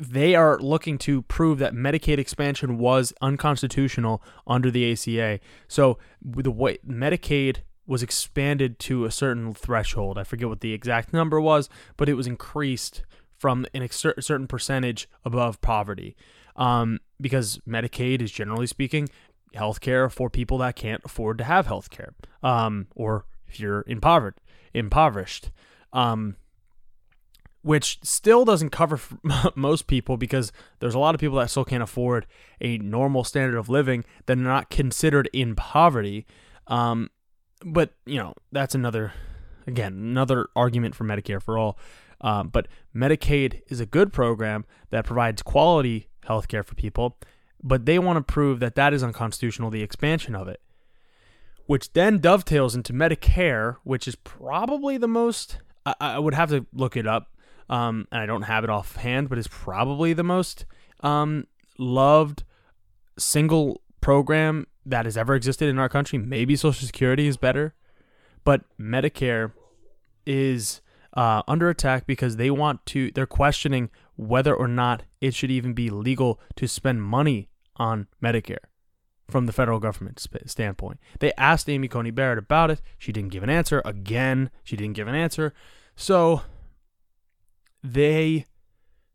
they 0.00 0.34
are 0.34 0.58
looking 0.58 0.98
to 0.98 1.22
prove 1.22 1.58
that 1.58 1.74
Medicaid 1.74 2.18
expansion 2.18 2.78
was 2.78 3.12
unconstitutional 3.20 4.22
under 4.46 4.70
the 4.70 4.90
ACA. 4.92 5.40
So 5.68 5.98
the 6.22 6.50
way 6.50 6.78
Medicaid 6.86 7.58
was 7.86 8.02
expanded 8.02 8.78
to 8.78 9.04
a 9.04 9.10
certain 9.10 9.52
threshold, 9.52 10.16
I 10.16 10.24
forget 10.24 10.48
what 10.48 10.60
the 10.60 10.72
exact 10.72 11.12
number 11.12 11.40
was, 11.40 11.68
but 11.96 12.08
it 12.08 12.14
was 12.14 12.26
increased 12.26 13.02
from 13.36 13.66
ex- 13.74 13.96
certain 13.96 14.46
percentage 14.46 15.08
above 15.24 15.60
poverty. 15.60 16.16
Um, 16.56 17.00
because 17.20 17.60
Medicaid 17.66 18.20
is 18.20 18.32
generally 18.32 18.66
speaking 18.66 19.08
healthcare 19.54 20.10
for 20.10 20.30
people 20.30 20.58
that 20.58 20.76
can't 20.76 21.02
afford 21.04 21.38
to 21.38 21.44
have 21.44 21.66
healthcare, 21.66 22.12
um, 22.42 22.86
or 22.94 23.24
if 23.46 23.58
you're 23.58 23.84
impoverished. 23.86 24.40
Impoverished. 24.72 25.50
Um, 25.92 26.36
which 27.62 27.98
still 28.02 28.44
doesn't 28.44 28.70
cover 28.70 28.98
most 29.54 29.86
people 29.86 30.16
because 30.16 30.52
there's 30.78 30.94
a 30.94 30.98
lot 30.98 31.14
of 31.14 31.20
people 31.20 31.38
that 31.38 31.50
still 31.50 31.64
can't 31.64 31.82
afford 31.82 32.26
a 32.60 32.78
normal 32.78 33.24
standard 33.24 33.58
of 33.58 33.68
living 33.68 34.04
that 34.26 34.38
are 34.38 34.42
not 34.42 34.70
considered 34.70 35.28
in 35.32 35.54
poverty. 35.54 36.26
Um, 36.66 37.10
but 37.64 37.94
you 38.06 38.16
know 38.16 38.34
that's 38.52 38.74
another, 38.74 39.12
again, 39.66 39.92
another 39.92 40.48
argument 40.56 40.94
for 40.94 41.04
Medicare 41.04 41.42
for 41.42 41.58
all. 41.58 41.78
Um, 42.20 42.48
but 42.48 42.68
Medicaid 42.94 43.62
is 43.68 43.80
a 43.80 43.86
good 43.86 44.12
program 44.12 44.64
that 44.90 45.04
provides 45.04 45.42
quality 45.42 46.08
health 46.24 46.48
care 46.48 46.62
for 46.62 46.74
people, 46.74 47.16
but 47.62 47.86
they 47.86 47.98
want 47.98 48.16
to 48.16 48.32
prove 48.32 48.60
that 48.60 48.74
that 48.74 48.92
is 48.92 49.02
unconstitutional, 49.02 49.70
the 49.70 49.82
expansion 49.82 50.34
of 50.34 50.48
it, 50.48 50.60
which 51.66 51.92
then 51.92 52.18
dovetails 52.18 52.74
into 52.74 52.92
Medicare, 52.92 53.76
which 53.84 54.06
is 54.06 54.16
probably 54.16 54.98
the 54.98 55.08
most, 55.08 55.58
I, 55.86 55.94
I 56.00 56.18
would 56.18 56.34
have 56.34 56.50
to 56.50 56.66
look 56.74 56.96
it 56.96 57.06
up, 57.06 57.30
um, 57.70 58.06
and 58.10 58.20
I 58.20 58.26
don't 58.26 58.42
have 58.42 58.64
it 58.64 58.68
offhand, 58.68 59.30
but 59.30 59.38
it's 59.38 59.48
probably 59.48 60.12
the 60.12 60.24
most 60.24 60.66
um, 61.02 61.46
loved 61.78 62.42
single 63.16 63.80
program 64.00 64.66
that 64.84 65.04
has 65.04 65.16
ever 65.16 65.34
existed 65.34 65.68
in 65.68 65.78
our 65.78 65.88
country. 65.88 66.18
Maybe 66.18 66.56
Social 66.56 66.84
Security 66.84 67.28
is 67.28 67.36
better, 67.36 67.74
but 68.44 68.62
Medicare 68.78 69.52
is 70.26 70.80
uh, 71.14 71.42
under 71.46 71.70
attack 71.70 72.06
because 72.06 72.36
they 72.36 72.50
want 72.50 72.84
to, 72.86 73.12
they're 73.12 73.24
questioning 73.24 73.88
whether 74.16 74.54
or 74.54 74.68
not 74.68 75.04
it 75.20 75.34
should 75.34 75.50
even 75.50 75.72
be 75.72 75.90
legal 75.90 76.40
to 76.56 76.66
spend 76.66 77.02
money 77.02 77.50
on 77.76 78.08
Medicare 78.22 78.58
from 79.28 79.46
the 79.46 79.52
federal 79.52 79.78
government 79.78 80.26
standpoint. 80.46 80.98
They 81.20 81.32
asked 81.38 81.68
Amy 81.68 81.86
Coney 81.86 82.10
Barrett 82.10 82.38
about 82.38 82.72
it. 82.72 82.82
She 82.98 83.12
didn't 83.12 83.30
give 83.30 83.44
an 83.44 83.50
answer. 83.50 83.80
Again, 83.84 84.50
she 84.64 84.76
didn't 84.76 84.96
give 84.96 85.06
an 85.06 85.14
answer. 85.14 85.54
So 85.94 86.42
they 87.82 88.46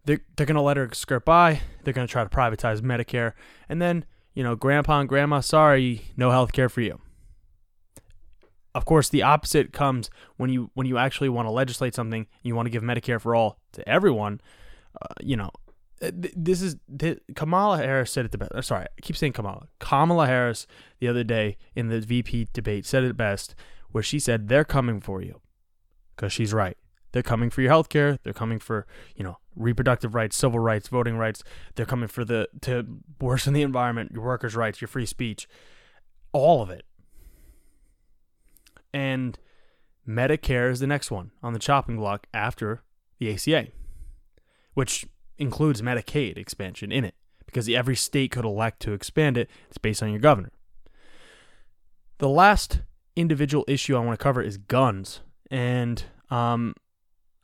they're, 0.05 0.21
they're 0.35 0.45
going 0.45 0.55
to 0.55 0.61
let 0.61 0.77
her 0.77 0.89
skirt 0.93 1.25
by. 1.25 1.61
They're 1.83 1.93
going 1.93 2.07
to 2.07 2.11
try 2.11 2.23
to 2.23 2.29
privatize 2.29 2.81
Medicare. 2.81 3.33
And 3.67 3.81
then, 3.81 4.05
you 4.33 4.43
know, 4.43 4.55
grandpa 4.55 4.99
and 4.99 5.09
grandma, 5.09 5.39
sorry, 5.39 6.05
no 6.15 6.31
health 6.31 6.51
care 6.53 6.69
for 6.69 6.81
you. 6.81 7.01
Of 8.73 8.85
course, 8.85 9.09
the 9.09 9.23
opposite 9.23 9.71
comes 9.71 10.09
when 10.35 10.49
you 10.49 10.69
when 10.73 10.85
you 10.85 10.97
actually 10.97 11.29
want 11.29 11.47
to 11.47 11.51
legislate 11.51 11.95
something, 11.95 12.27
you 12.43 12.55
want 12.55 12.65
to 12.65 12.69
give 12.69 12.83
Medicare 12.83 13.21
for 13.21 13.33
all 13.33 13.57
to 13.71 13.87
everyone. 13.87 14.41
Uh, 15.01 15.13
you 15.21 15.37
know, 15.37 15.49
uh, 16.01 16.11
this 16.13 16.61
is 16.61 16.75
Kamala 17.35 17.77
Harris 17.77 18.11
said 18.11 18.25
it 18.25 18.33
the 18.33 18.37
best. 18.37 18.51
Uh, 18.51 18.61
sorry, 18.61 18.83
I 18.83 19.01
keep 19.01 19.15
saying 19.15 19.31
Kamala. 19.31 19.67
Kamala 19.79 20.27
Harris 20.27 20.67
the 20.99 21.07
other 21.07 21.23
day 21.23 21.57
in 21.73 21.87
the 21.87 22.01
VP 22.01 22.49
debate 22.51 22.85
said 22.85 23.05
it 23.05 23.15
best, 23.15 23.55
where 23.91 24.03
she 24.03 24.19
said 24.19 24.49
they're 24.49 24.65
coming 24.65 24.99
for 24.99 25.21
you, 25.21 25.39
because 26.13 26.33
she's 26.33 26.53
right. 26.53 26.77
They're 27.15 27.23
coming 27.23 27.49
for 27.49 27.61
your 27.61 27.71
health 27.71 27.87
care. 27.87 28.19
They're 28.23 28.33
coming 28.33 28.59
for 28.59 28.85
you 29.15 29.23
know 29.23 29.37
reproductive 29.55 30.15
rights, 30.15 30.35
civil 30.35 30.59
rights, 30.59 30.89
voting 30.89 31.15
rights. 31.15 31.45
They're 31.75 31.85
coming 31.85 32.09
for 32.09 32.25
the 32.25 32.49
to 32.63 32.85
worsen 33.21 33.53
the 33.53 33.61
environment, 33.61 34.11
your 34.11 34.21
workers' 34.21 34.53
rights, 34.53 34.81
your 34.81 34.89
free 34.89 35.05
speech, 35.05 35.47
all 36.33 36.61
of 36.61 36.69
it. 36.69 36.83
And 38.93 39.39
Medicare 40.05 40.69
is 40.69 40.81
the 40.81 40.87
next 40.87 41.09
one 41.09 41.31
on 41.41 41.53
the 41.53 41.59
chopping 41.59 41.95
block 41.95 42.27
after 42.33 42.81
the 43.17 43.33
ACA, 43.33 43.67
which 44.73 45.05
includes 45.37 45.81
Medicaid 45.81 46.37
expansion 46.37 46.91
in 46.91 47.05
it 47.05 47.15
because 47.45 47.69
every 47.69 47.95
state 47.95 48.31
could 48.31 48.43
elect 48.43 48.81
to 48.81 48.91
expand 48.91 49.37
it. 49.37 49.49
It's 49.69 49.77
based 49.77 50.03
on 50.03 50.11
your 50.11 50.19
governor. 50.19 50.51
The 52.17 52.27
last 52.27 52.81
individual 53.15 53.63
issue 53.69 53.95
I 53.95 53.99
want 53.99 54.19
to 54.19 54.21
cover 54.21 54.41
is 54.41 54.57
guns, 54.57 55.21
and 55.49 56.03
um, 56.29 56.75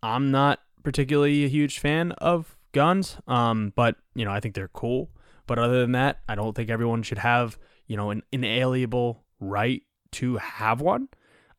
I'm 0.04 0.32
not 0.32 0.60
particularly 0.84 1.45
a 1.45 1.49
huge 1.49 1.80
fan 1.80 2.12
of 2.14 2.58
guns, 2.72 3.18
um, 3.28 3.74
but 3.76 3.95
you 4.16 4.26
know 4.26 4.32
I 4.32 4.39
think 4.39 4.56
they're 4.56 4.68
cool. 4.70 5.10
But 5.47 5.60
other 5.60 5.82
than 5.82 5.91
that, 5.93 6.20
I 6.30 6.36
don't 6.36 6.56
think 6.56 6.70
everyone 6.70 7.04
should 7.04 7.20
have 7.20 7.58
you 7.88 7.97
know 7.97 8.10
an 8.10 8.24
inalienable 8.32 9.24
right 9.39 9.84
to 10.14 10.38
have 10.38 10.82
one. 10.82 11.10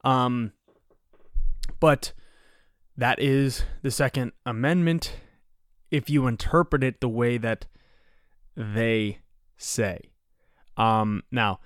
Um, 0.04 0.52
but 1.80 2.12
that 2.96 3.18
is 3.20 3.64
the 3.82 3.90
Second 3.90 4.32
Amendment 4.44 5.14
if 5.90 6.08
you 6.08 6.26
interpret 6.26 6.82
it 6.82 7.00
the 7.00 7.08
way 7.08 7.38
that 7.38 7.66
they 8.56 9.18
say. 9.56 9.98
Um, 10.76 11.22
now, 11.30 11.60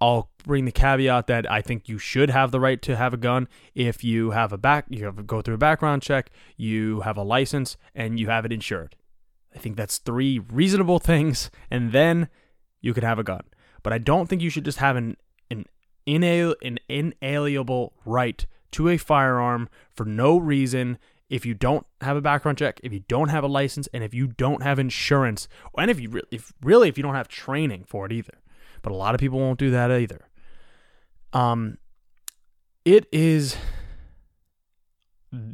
I'll 0.00 0.30
bring 0.44 0.64
the 0.64 0.72
caveat 0.72 1.26
that 1.26 1.50
I 1.50 1.60
think 1.60 1.88
you 1.88 1.98
should 1.98 2.30
have 2.30 2.50
the 2.50 2.60
right 2.60 2.80
to 2.82 2.96
have 2.96 3.12
a 3.12 3.18
gun 3.18 3.48
if 3.74 4.02
you 4.02 4.30
have 4.30 4.52
a 4.52 4.58
back 4.58 4.86
you 4.88 5.04
have 5.04 5.26
go 5.26 5.42
through 5.42 5.56
a 5.56 5.58
background 5.58 6.02
check, 6.02 6.30
you 6.56 7.00
have 7.00 7.16
a 7.16 7.22
license, 7.22 7.76
and 7.94 8.18
you 8.18 8.28
have 8.28 8.44
it 8.44 8.52
insured. 8.52 8.96
I 9.54 9.58
think 9.58 9.76
that's 9.76 9.98
three 9.98 10.38
reasonable 10.38 10.98
things, 11.10 11.50
and 11.70 11.92
then 11.92 12.28
you 12.80 12.94
can 12.94 13.04
have 13.04 13.18
a 13.18 13.24
gun. 13.24 13.42
But 13.82 13.92
I 13.92 13.98
don't 13.98 14.28
think 14.28 14.42
you 14.42 14.50
should 14.50 14.64
just 14.64 14.78
have 14.78 14.96
an 14.96 15.16
an, 15.50 15.66
inal- 16.06 16.54
an 16.62 16.78
inalienable 16.88 17.92
right 18.04 18.46
to 18.72 18.88
a 18.88 18.96
firearm 18.96 19.68
for 19.92 20.06
no 20.06 20.38
reason 20.38 20.98
if 21.28 21.44
you 21.44 21.54
don't 21.54 21.86
have 22.00 22.16
a 22.16 22.20
background 22.20 22.58
check, 22.58 22.80
if 22.82 22.92
you 22.92 23.00
don't 23.06 23.28
have 23.28 23.44
a 23.44 23.48
license, 23.48 23.88
and 23.92 24.02
if 24.02 24.14
you 24.14 24.26
don't 24.26 24.62
have 24.62 24.78
insurance, 24.78 25.46
and 25.76 25.90
if 25.90 26.00
you 26.00 26.08
re- 26.08 26.22
if 26.30 26.52
really 26.62 26.88
if 26.88 26.96
you 26.96 27.02
don't 27.02 27.14
have 27.14 27.28
training 27.28 27.84
for 27.86 28.06
it 28.06 28.12
either 28.12 28.38
but 28.82 28.92
a 28.92 28.96
lot 28.96 29.14
of 29.14 29.20
people 29.20 29.38
won't 29.38 29.58
do 29.58 29.70
that 29.70 29.90
either. 29.90 30.28
Um, 31.32 31.78
it 32.84 33.06
is 33.12 33.56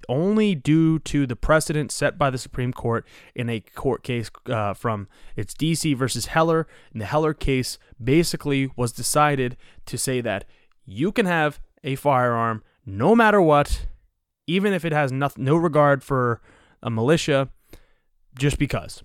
only 0.08 0.54
due 0.54 0.98
to 1.00 1.26
the 1.26 1.36
precedent 1.36 1.92
set 1.92 2.16
by 2.16 2.30
the 2.30 2.38
Supreme 2.38 2.72
Court 2.72 3.06
in 3.34 3.50
a 3.50 3.60
court 3.60 4.02
case 4.02 4.30
uh, 4.46 4.72
from 4.72 5.08
it's 5.36 5.54
DC 5.54 5.96
versus 5.96 6.26
Heller. 6.26 6.66
And 6.92 7.00
the 7.00 7.06
Heller 7.06 7.34
case 7.34 7.78
basically 8.02 8.70
was 8.76 8.92
decided 8.92 9.56
to 9.86 9.98
say 9.98 10.20
that 10.22 10.44
you 10.84 11.12
can 11.12 11.26
have 11.26 11.60
a 11.84 11.96
firearm 11.96 12.62
no 12.86 13.14
matter 13.14 13.42
what, 13.42 13.86
even 14.46 14.72
if 14.72 14.84
it 14.84 14.92
has 14.92 15.12
no, 15.12 15.28
no 15.36 15.56
regard 15.56 16.02
for 16.02 16.40
a 16.82 16.90
militia, 16.90 17.50
just 18.38 18.58
because. 18.58 19.02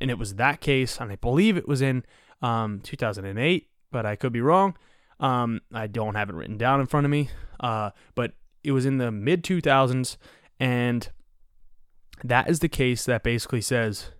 And 0.00 0.10
it 0.10 0.18
was 0.18 0.34
that 0.34 0.60
case, 0.60 1.00
and 1.00 1.10
I 1.10 1.16
believe 1.16 1.56
it 1.56 1.66
was 1.66 1.80
in 1.80 2.04
um, 2.42 2.80
2008, 2.80 3.68
but 3.90 4.06
I 4.06 4.16
could 4.16 4.32
be 4.32 4.40
wrong. 4.40 4.76
Um, 5.18 5.60
I 5.72 5.86
don't 5.86 6.14
have 6.14 6.28
it 6.28 6.34
written 6.34 6.58
down 6.58 6.80
in 6.80 6.86
front 6.86 7.06
of 7.06 7.10
me, 7.10 7.30
uh, 7.60 7.90
but 8.14 8.32
it 8.62 8.72
was 8.72 8.84
in 8.84 8.98
the 8.98 9.10
mid 9.10 9.42
2000s, 9.42 10.16
and 10.60 11.08
that 12.24 12.48
is 12.48 12.60
the 12.60 12.68
case 12.68 13.04
that 13.04 13.22
basically 13.22 13.60
says 13.60 14.10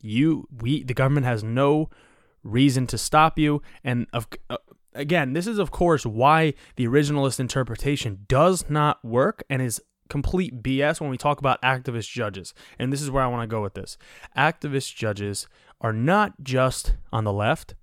you 0.00 0.46
we 0.60 0.82
the 0.82 0.94
government 0.94 1.26
has 1.26 1.42
no 1.42 1.88
reason 2.42 2.86
to 2.86 2.98
stop 2.98 3.38
you, 3.38 3.62
and 3.82 4.06
of 4.12 4.28
uh, 4.48 4.56
again, 4.94 5.32
this 5.32 5.46
is 5.46 5.58
of 5.58 5.70
course 5.70 6.06
why 6.06 6.54
the 6.76 6.86
originalist 6.86 7.40
interpretation 7.40 8.24
does 8.28 8.66
not 8.68 9.04
work 9.04 9.42
and 9.50 9.60
is 9.60 9.82
complete 10.08 10.62
BS 10.62 11.00
when 11.00 11.10
we 11.10 11.16
talk 11.16 11.38
about 11.38 11.60
activist 11.62 12.10
judges. 12.10 12.54
And 12.78 12.92
this 12.92 13.00
is 13.00 13.10
where 13.10 13.22
I 13.22 13.26
want 13.26 13.42
to 13.42 13.52
go 13.52 13.62
with 13.62 13.74
this. 13.74 13.96
Activist 14.36 14.94
judges 14.94 15.48
are 15.84 15.92
not 15.92 16.32
just 16.42 16.94
on 17.12 17.24
the 17.24 17.32
left. 17.32 17.74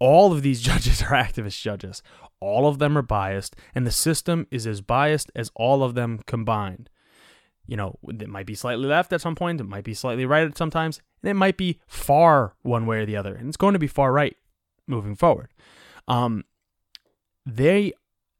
All 0.00 0.32
of 0.32 0.40
these 0.40 0.62
judges 0.70 1.02
are 1.02 1.12
activist 1.12 1.60
judges. 1.60 2.02
All 2.40 2.66
of 2.66 2.78
them 2.78 2.96
are 2.96 3.02
biased, 3.02 3.54
and 3.74 3.86
the 3.86 3.92
system 3.92 4.46
is 4.50 4.66
as 4.66 4.80
biased 4.80 5.30
as 5.36 5.50
all 5.54 5.84
of 5.84 5.94
them 5.94 6.20
combined. 6.26 6.88
You 7.66 7.76
know, 7.76 7.98
it 8.08 8.28
might 8.28 8.46
be 8.46 8.54
slightly 8.54 8.86
left 8.86 9.12
at 9.12 9.20
some 9.20 9.34
point, 9.34 9.60
it 9.60 9.64
might 9.64 9.84
be 9.84 9.94
slightly 9.94 10.26
right 10.26 10.46
at 10.46 10.58
sometimes, 10.58 11.00
and 11.22 11.30
it 11.30 11.34
might 11.34 11.56
be 11.56 11.80
far 11.86 12.54
one 12.62 12.86
way 12.86 12.98
or 12.98 13.06
the 13.06 13.16
other, 13.16 13.34
and 13.34 13.48
it's 13.48 13.56
going 13.56 13.74
to 13.74 13.78
be 13.78 13.86
far 13.86 14.12
right 14.12 14.36
moving 14.86 15.14
forward. 15.14 15.48
Um, 16.08 16.44
they 17.46 17.92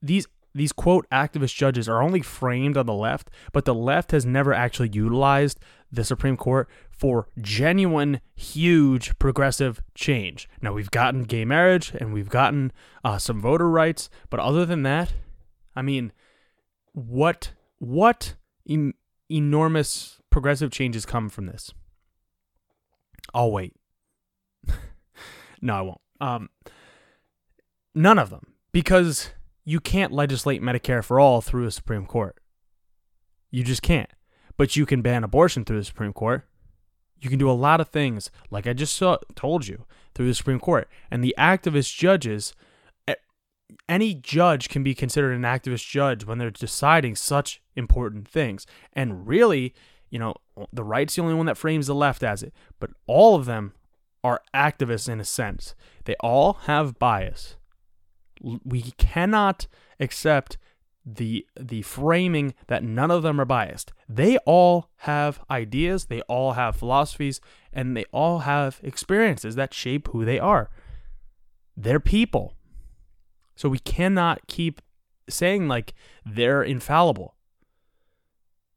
these 0.02 0.26
these 0.54 0.72
quote 0.72 1.08
activist 1.10 1.54
judges 1.54 1.88
are 1.88 2.02
only 2.02 2.20
framed 2.20 2.76
on 2.76 2.86
the 2.86 2.94
left, 2.94 3.30
but 3.52 3.64
the 3.64 3.74
left 3.74 4.12
has 4.12 4.24
never 4.24 4.52
actually 4.52 4.90
utilized 4.92 5.58
the 5.90 6.04
Supreme 6.04 6.36
Court 6.36 6.68
for 6.96 7.28
genuine, 7.40 8.20
huge 8.34 9.18
progressive 9.18 9.82
change. 9.94 10.48
Now, 10.62 10.72
we've 10.72 10.90
gotten 10.90 11.24
gay 11.24 11.44
marriage 11.44 11.92
and 11.98 12.12
we've 12.12 12.28
gotten 12.28 12.72
uh, 13.04 13.18
some 13.18 13.40
voter 13.40 13.68
rights, 13.68 14.08
but 14.30 14.40
other 14.40 14.64
than 14.64 14.82
that, 14.82 15.12
I 15.76 15.82
mean, 15.82 16.12
what 16.92 17.52
what 17.78 18.34
em- 18.68 18.94
enormous 19.28 20.20
progressive 20.30 20.70
changes 20.70 21.04
come 21.04 21.28
from 21.28 21.46
this? 21.46 21.72
I'll 23.32 23.50
wait. 23.50 23.74
no, 25.60 25.74
I 25.74 25.80
won't. 25.80 26.00
Um, 26.20 26.48
none 27.94 28.18
of 28.18 28.30
them, 28.30 28.54
because 28.72 29.30
you 29.64 29.80
can't 29.80 30.12
legislate 30.12 30.62
Medicare 30.62 31.02
for 31.02 31.18
all 31.18 31.40
through 31.40 31.66
a 31.66 31.70
Supreme 31.70 32.06
Court. 32.06 32.36
You 33.50 33.64
just 33.64 33.82
can't. 33.82 34.10
But 34.56 34.76
you 34.76 34.86
can 34.86 35.02
ban 35.02 35.24
abortion 35.24 35.64
through 35.64 35.78
the 35.78 35.84
Supreme 35.84 36.12
Court. 36.12 36.46
You 37.20 37.30
can 37.30 37.38
do 37.38 37.50
a 37.50 37.52
lot 37.52 37.80
of 37.80 37.88
things, 37.88 38.30
like 38.50 38.66
I 38.66 38.72
just 38.72 38.96
saw, 38.96 39.18
told 39.34 39.66
you, 39.66 39.84
through 40.14 40.26
the 40.26 40.34
Supreme 40.34 40.60
Court. 40.60 40.88
And 41.10 41.22
the 41.22 41.34
activist 41.38 41.96
judges, 41.96 42.52
any 43.88 44.14
judge 44.14 44.68
can 44.68 44.82
be 44.82 44.94
considered 44.94 45.32
an 45.32 45.42
activist 45.42 45.88
judge 45.88 46.24
when 46.24 46.38
they're 46.38 46.50
deciding 46.50 47.16
such 47.16 47.62
important 47.76 48.28
things. 48.28 48.66
And 48.92 49.26
really, 49.26 49.74
you 50.10 50.18
know, 50.18 50.34
the 50.72 50.84
right's 50.84 51.16
the 51.16 51.22
only 51.22 51.34
one 51.34 51.46
that 51.46 51.56
frames 51.56 51.86
the 51.86 51.94
left 51.94 52.22
as 52.22 52.42
it, 52.42 52.52
but 52.78 52.90
all 53.06 53.34
of 53.36 53.46
them 53.46 53.72
are 54.22 54.42
activists 54.54 55.08
in 55.08 55.20
a 55.20 55.24
sense. 55.24 55.74
They 56.04 56.14
all 56.20 56.54
have 56.64 56.98
bias 56.98 57.56
we 58.64 58.82
cannot 58.98 59.66
accept 59.98 60.58
the 61.04 61.46
the 61.58 61.82
framing 61.82 62.54
that 62.66 62.82
none 62.82 63.10
of 63.10 63.22
them 63.22 63.40
are 63.40 63.44
biased. 63.44 63.92
They 64.08 64.38
all 64.38 64.88
have 64.98 65.40
ideas, 65.50 66.06
they 66.06 66.22
all 66.22 66.52
have 66.52 66.76
philosophies, 66.76 67.40
and 67.72 67.96
they 67.96 68.04
all 68.12 68.40
have 68.40 68.80
experiences 68.82 69.54
that 69.56 69.74
shape 69.74 70.08
who 70.08 70.24
they 70.24 70.38
are. 70.38 70.70
They're 71.76 72.00
people. 72.00 72.54
So 73.56 73.68
we 73.68 73.78
cannot 73.78 74.46
keep 74.46 74.80
saying 75.28 75.68
like 75.68 75.94
they're 76.24 76.62
infallible. 76.62 77.34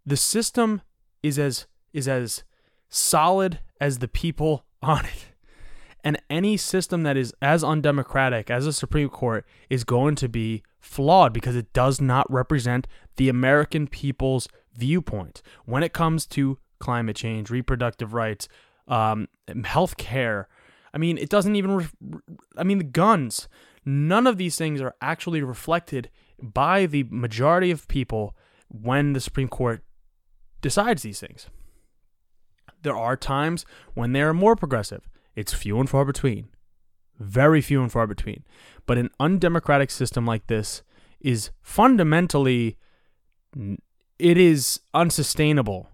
The 0.06 0.18
system 0.18 0.82
is 1.24 1.40
as 1.40 1.68
is 1.94 2.08
as 2.08 2.44
solid 2.90 3.60
as 3.80 4.00
the 4.00 4.08
people 4.08 4.66
on 4.82 5.06
it. 5.06 5.26
And 6.04 6.22
any 6.30 6.56
system 6.58 7.04
that 7.04 7.18
is 7.18 7.34
as 7.42 7.64
undemocratic 7.64 8.50
as 8.50 8.66
a 8.66 8.72
Supreme 8.72 9.10
Court 9.10 9.46
is 9.70 9.84
going 9.84 10.16
to 10.16 10.30
be 10.30 10.64
flawed 10.88 11.34
because 11.34 11.56
it 11.56 11.74
does 11.74 12.02
not 12.02 12.32
represent 12.32 12.88
the 13.18 13.30
American 13.30 13.88
people's 13.88 14.48
viewpoint 14.76 15.42
when 15.66 15.84
it 15.84 15.94
comes 15.94 16.26
to 16.28 16.58
climate 16.80 17.16
change, 17.16 17.50
reproductive 17.50 18.14
rights, 18.14 18.48
um, 18.88 19.28
health 19.66 19.98
care. 19.98 20.48
I 20.94 20.98
mean, 20.98 21.18
it 21.18 21.30
doesn't 21.30 21.56
even, 21.56 21.72
re- 21.76 22.20
I 22.56 22.64
mean, 22.64 22.78
the 22.78 22.84
guns. 22.84 23.48
None 23.86 24.28
of 24.28 24.38
these 24.38 24.58
things 24.58 24.82
are 24.82 24.96
actually 25.02 25.42
reflected 25.42 26.10
by 26.42 26.86
the 26.86 27.04
majority 27.10 27.72
of 27.72 27.88
people 27.88 28.36
when 28.68 29.14
the 29.14 29.22
Supreme 29.22 29.48
Court 29.48 29.84
decides 30.62 31.04
these 31.04 31.20
things. 31.20 31.48
There 32.82 32.96
are 32.96 33.18
times 33.18 33.66
when 33.94 34.14
they 34.14 34.22
are 34.22 34.34
more 34.34 34.56
progressive. 34.56 35.08
It's 35.36 35.54
few 35.54 35.80
and 35.80 35.90
far 35.90 36.06
between. 36.06 36.50
Very 37.20 37.62
few 37.62 37.82
and 37.82 37.92
far 37.92 38.08
between. 38.08 38.44
But 38.86 38.98
an 38.98 39.10
undemocratic 39.20 39.92
system 39.92 40.26
like 40.26 40.48
this 40.48 40.84
is 41.20 41.50
fundamentally 41.62 42.78
it 44.20 44.38
is 44.38 44.80
unsustainable 44.94 45.90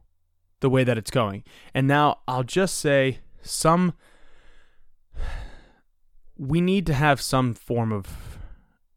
the 0.59 0.69
way 0.69 0.83
that 0.83 0.97
it's 0.97 1.11
going. 1.11 1.43
And 1.73 1.87
now 1.87 2.19
I'll 2.27 2.43
just 2.43 2.77
say 2.79 3.19
some 3.41 3.93
we 6.37 6.61
need 6.61 6.85
to 6.87 6.93
have 6.93 7.21
some 7.21 7.53
form 7.53 7.91
of 7.91 8.37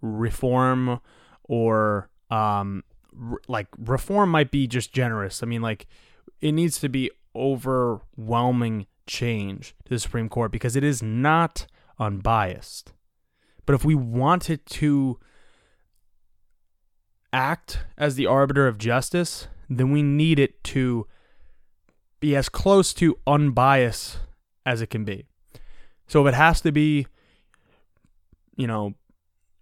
reform 0.00 1.00
or 1.44 2.10
um 2.30 2.82
r- 3.20 3.40
like 3.48 3.68
reform 3.78 4.30
might 4.30 4.50
be 4.50 4.66
just 4.66 4.92
generous. 4.92 5.42
I 5.42 5.46
mean 5.46 5.62
like 5.62 5.86
it 6.40 6.52
needs 6.52 6.78
to 6.80 6.88
be 6.88 7.10
overwhelming 7.34 8.86
change 9.06 9.74
to 9.84 9.90
the 9.90 9.98
Supreme 9.98 10.28
Court 10.28 10.50
because 10.50 10.76
it 10.76 10.84
is 10.84 11.02
not 11.02 11.66
unbiased. 11.98 12.92
But 13.64 13.74
if 13.74 13.84
we 13.84 13.94
wanted 13.94 14.64
to 14.66 15.18
act 17.32 17.80
as 17.98 18.14
the 18.14 18.26
arbiter 18.26 18.66
of 18.66 18.78
justice, 18.78 19.48
then 19.68 19.90
we 19.90 20.02
need 20.02 20.38
it 20.38 20.62
to 20.64 21.06
be 22.20 22.36
as 22.36 22.48
close 22.48 22.94
to 22.94 23.18
unbiased 23.26 24.18
as 24.64 24.80
it 24.80 24.88
can 24.88 25.04
be. 25.04 25.26
So 26.06 26.26
if 26.26 26.32
it 26.32 26.36
has 26.36 26.60
to 26.62 26.72
be, 26.72 27.06
you 28.56 28.66
know, 28.66 28.94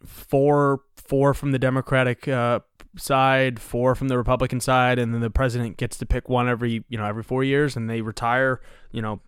four 0.04 0.82
four 0.96 1.34
from 1.34 1.52
the 1.52 1.58
Democratic 1.58 2.28
uh, 2.28 2.60
side, 2.96 3.60
four 3.60 3.94
from 3.94 4.08
the 4.08 4.16
Republican 4.16 4.60
side, 4.60 4.98
and 4.98 5.12
then 5.12 5.20
the 5.20 5.30
president 5.30 5.76
gets 5.76 5.96
to 5.98 6.06
pick 6.06 6.28
one 6.28 6.48
every 6.48 6.84
you 6.88 6.98
know 6.98 7.06
every 7.06 7.22
four 7.22 7.42
years, 7.42 7.76
and 7.76 7.88
they 7.88 8.02
retire, 8.02 8.60
you 8.92 9.02
know, 9.02 9.20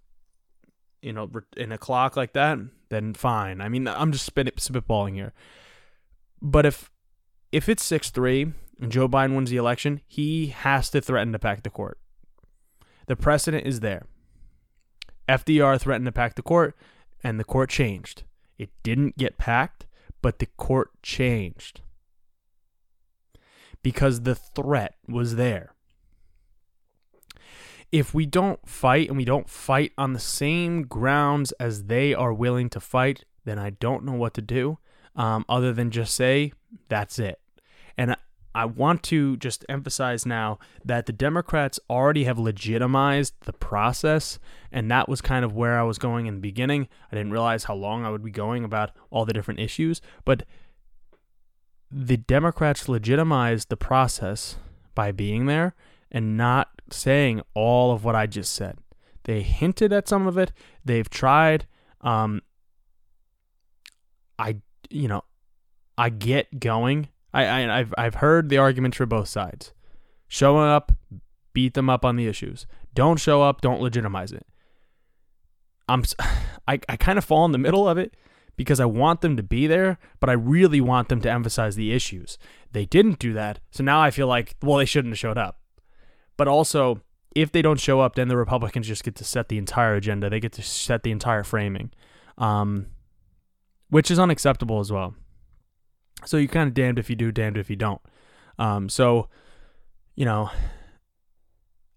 you 1.03 1.13
know, 1.13 1.31
in 1.57 1.73
a 1.73 1.79
clock 1.79 2.17
like 2.17 2.33
that, 2.35 2.59
then 2.89 3.15
fine. 3.15 3.61
I 3.61 3.69
mean, 3.69 3.89
I'm 3.89 4.13
just 4.13 4.27
spit, 4.27 4.57
spitballing 4.57 5.15
here. 5.15 5.33
But 6.41 6.67
if 6.67 6.91
if 7.53 7.69
it's 7.69 7.85
six 7.85 8.11
three 8.11 8.53
and 8.81 8.93
Joe 8.93 9.09
Biden 9.09 9.35
wins 9.35 9.51
the 9.51 9.57
election, 9.57 10.01
he 10.07 10.49
has 10.49 10.91
to 10.91 11.01
threaten 11.01 11.33
to 11.33 11.39
pack 11.39 11.63
the 11.63 11.71
court. 11.71 11.99
The 13.07 13.17
precedent 13.17 13.67
is 13.67 13.81
there. 13.81 14.07
FDR 15.29 15.81
threatened 15.81 16.07
to 16.07 16.13
pack 16.13 16.35
the 16.35 16.43
court, 16.43 16.77
and 17.23 17.41
the 17.41 17.45
court 17.45 17.71
changed. 17.71 18.25
It 18.59 18.71
didn't 18.83 19.17
get 19.17 19.39
packed, 19.39 19.87
but 20.23 20.39
the 20.39 20.47
court 20.57 20.91
changed 21.03 21.81
because 23.83 24.23
the 24.23 24.35
threat 24.35 24.97
was 25.07 25.37
there 25.37 25.76
if 27.93 28.13
we 28.13 28.27
don't 28.27 28.67
fight 28.69 29.09
and 29.09 29.17
we 29.17 29.25
don't 29.25 29.49
fight 29.49 29.93
on 29.97 30.13
the 30.13 30.21
same 30.21 30.83
grounds 30.83 31.53
as 31.53 31.85
they 31.85 32.15
are 32.15 32.33
willing 32.33 32.69
to 32.71 32.81
fight, 32.81 33.25
then 33.45 33.59
I 33.59 33.71
don't 33.71 34.05
know 34.05 34.15
what 34.15 34.35
to 34.35 34.43
do 34.43 34.79
um, 35.15 35.45
other 35.49 35.73
than 35.73 35.91
just 35.91 36.15
say, 36.15 36.53
that's 36.89 37.19
it. 37.19 37.41
And 37.97 38.17
I 38.55 38.65
want 38.65 39.03
to 39.05 39.37
just 39.37 39.65
emphasize 39.69 40.25
now 40.25 40.59
that 40.85 41.07
the 41.07 41.13
Democrats 41.13 41.79
already 41.91 42.25
have 42.25 42.39
legitimized 42.39 43.35
the 43.45 43.53
process, 43.53 44.39
and 44.73 44.91
that 44.91 45.09
was 45.09 45.21
kind 45.21 45.45
of 45.45 45.55
where 45.55 45.79
I 45.79 45.83
was 45.83 45.99
going 45.99 46.27
in 46.27 46.37
the 46.37 46.41
beginning. 46.41 46.89
I 47.13 47.17
didn't 47.17 47.33
realize 47.33 47.65
how 47.65 47.75
long 47.75 48.05
I 48.05 48.11
would 48.11 48.25
be 48.25 48.31
going 48.31 48.65
about 48.65 48.93
all 49.11 49.25
the 49.25 49.35
different 49.35 49.61
issues, 49.61 50.01
but 50.25 50.45
the 51.91 52.17
Democrats 52.17 52.89
legitimized 52.89 53.69
the 53.69 53.77
process 53.77 54.57
by 54.95 55.13
being 55.13 55.47
there 55.47 55.75
and 56.11 56.37
not 56.37 56.76
saying 56.91 57.43
all 57.55 57.93
of 57.93 58.05
what 58.05 58.15
I 58.15 58.27
just 58.27 58.53
said. 58.53 58.79
They 59.25 59.43
hinted 59.43 59.93
at 59.93 60.09
some 60.09 60.27
of 60.27 60.39
it. 60.39 60.53
They've 60.85 61.09
tried. 61.09 61.67
Um, 62.01 62.43
I, 64.39 64.57
you 64.89 65.09
know, 65.09 65.25
I 65.99 66.11
get 66.11 66.61
going. 66.61 67.09
I, 67.35 67.45
I 67.45 67.79
I've 67.79 67.95
I've 67.99 68.15
heard 68.17 68.49
the 68.49 68.59
arguments 68.59 68.97
for 68.97 69.07
both 69.07 69.29
sides. 69.29 69.73
Showing 70.29 70.69
up, 70.69 70.93
beat 71.53 71.75
them 71.75 71.91
up 71.91 72.05
on 72.05 72.17
the 72.17 72.27
issues. 72.27 72.67
Don't 72.95 73.19
show 73.19 73.43
up, 73.43 73.61
don't 73.61 73.81
legitimize 73.81 74.33
it. 74.33 74.47
I'm 75.89 76.05
I, 76.69 76.81
I 76.89 76.97
kind 76.97 77.19
of 77.19 77.25
fall 77.25 77.45
in 77.45 77.53
the 77.53 77.59
middle 77.59 77.89
of 77.89 77.99
it 77.99 78.15
because 78.57 78.81
I 78.81 78.87
want 78.87 79.21
them 79.21 79.37
to 79.37 79.43
be 79.43 79.67
there, 79.67 79.99
but 80.19 80.31
I 80.31 80.33
really 80.33 80.81
want 80.81 81.09
them 81.09 81.21
to 81.21 81.31
emphasize 81.31 81.77
the 81.77 81.93
issues. 81.93 82.39
They 82.73 82.85
didn't 82.85 83.19
do 83.19 83.33
that, 83.35 83.61
so 83.71 83.85
now 83.85 84.01
I 84.01 84.11
feel 84.11 84.27
like 84.27 84.57
well 84.63 84.79
they 84.79 84.85
shouldn't 84.85 85.13
have 85.13 85.19
showed 85.19 85.39
up. 85.39 85.61
But 86.37 86.49
also, 86.49 87.03
if 87.35 87.53
they 87.53 87.63
don't 87.63 87.81
show 87.81 88.01
up, 88.01 88.15
then 88.15 88.29
the 88.29 88.37
Republicans 88.37 88.87
just 88.87 89.05
get 89.05 89.15
to 89.17 89.25
set 89.25 89.49
the 89.49 89.59
entire 89.59 89.95
agenda. 89.95 90.31
They 90.31 90.41
get 90.41 90.53
to 90.53 90.63
set 90.63 91.03
the 91.03 91.11
entire 91.11 91.45
framing, 91.45 91.91
um, 92.39 92.87
which 93.91 94.11
is 94.11 94.19
unacceptable 94.19 94.81
as 94.81 94.91
well. 94.91 95.15
So 96.25 96.39
you 96.39 96.49
kind 96.49 96.69
of 96.69 96.75
damned 96.75 96.99
if 96.99 97.11
you 97.11 97.17
do, 97.17 97.31
damned 97.31 97.59
if 97.59 97.69
you 97.69 97.77
don't. 97.77 98.01
Um, 98.59 98.89
so, 98.89 99.29
you 100.15 100.25
know, 100.25 100.51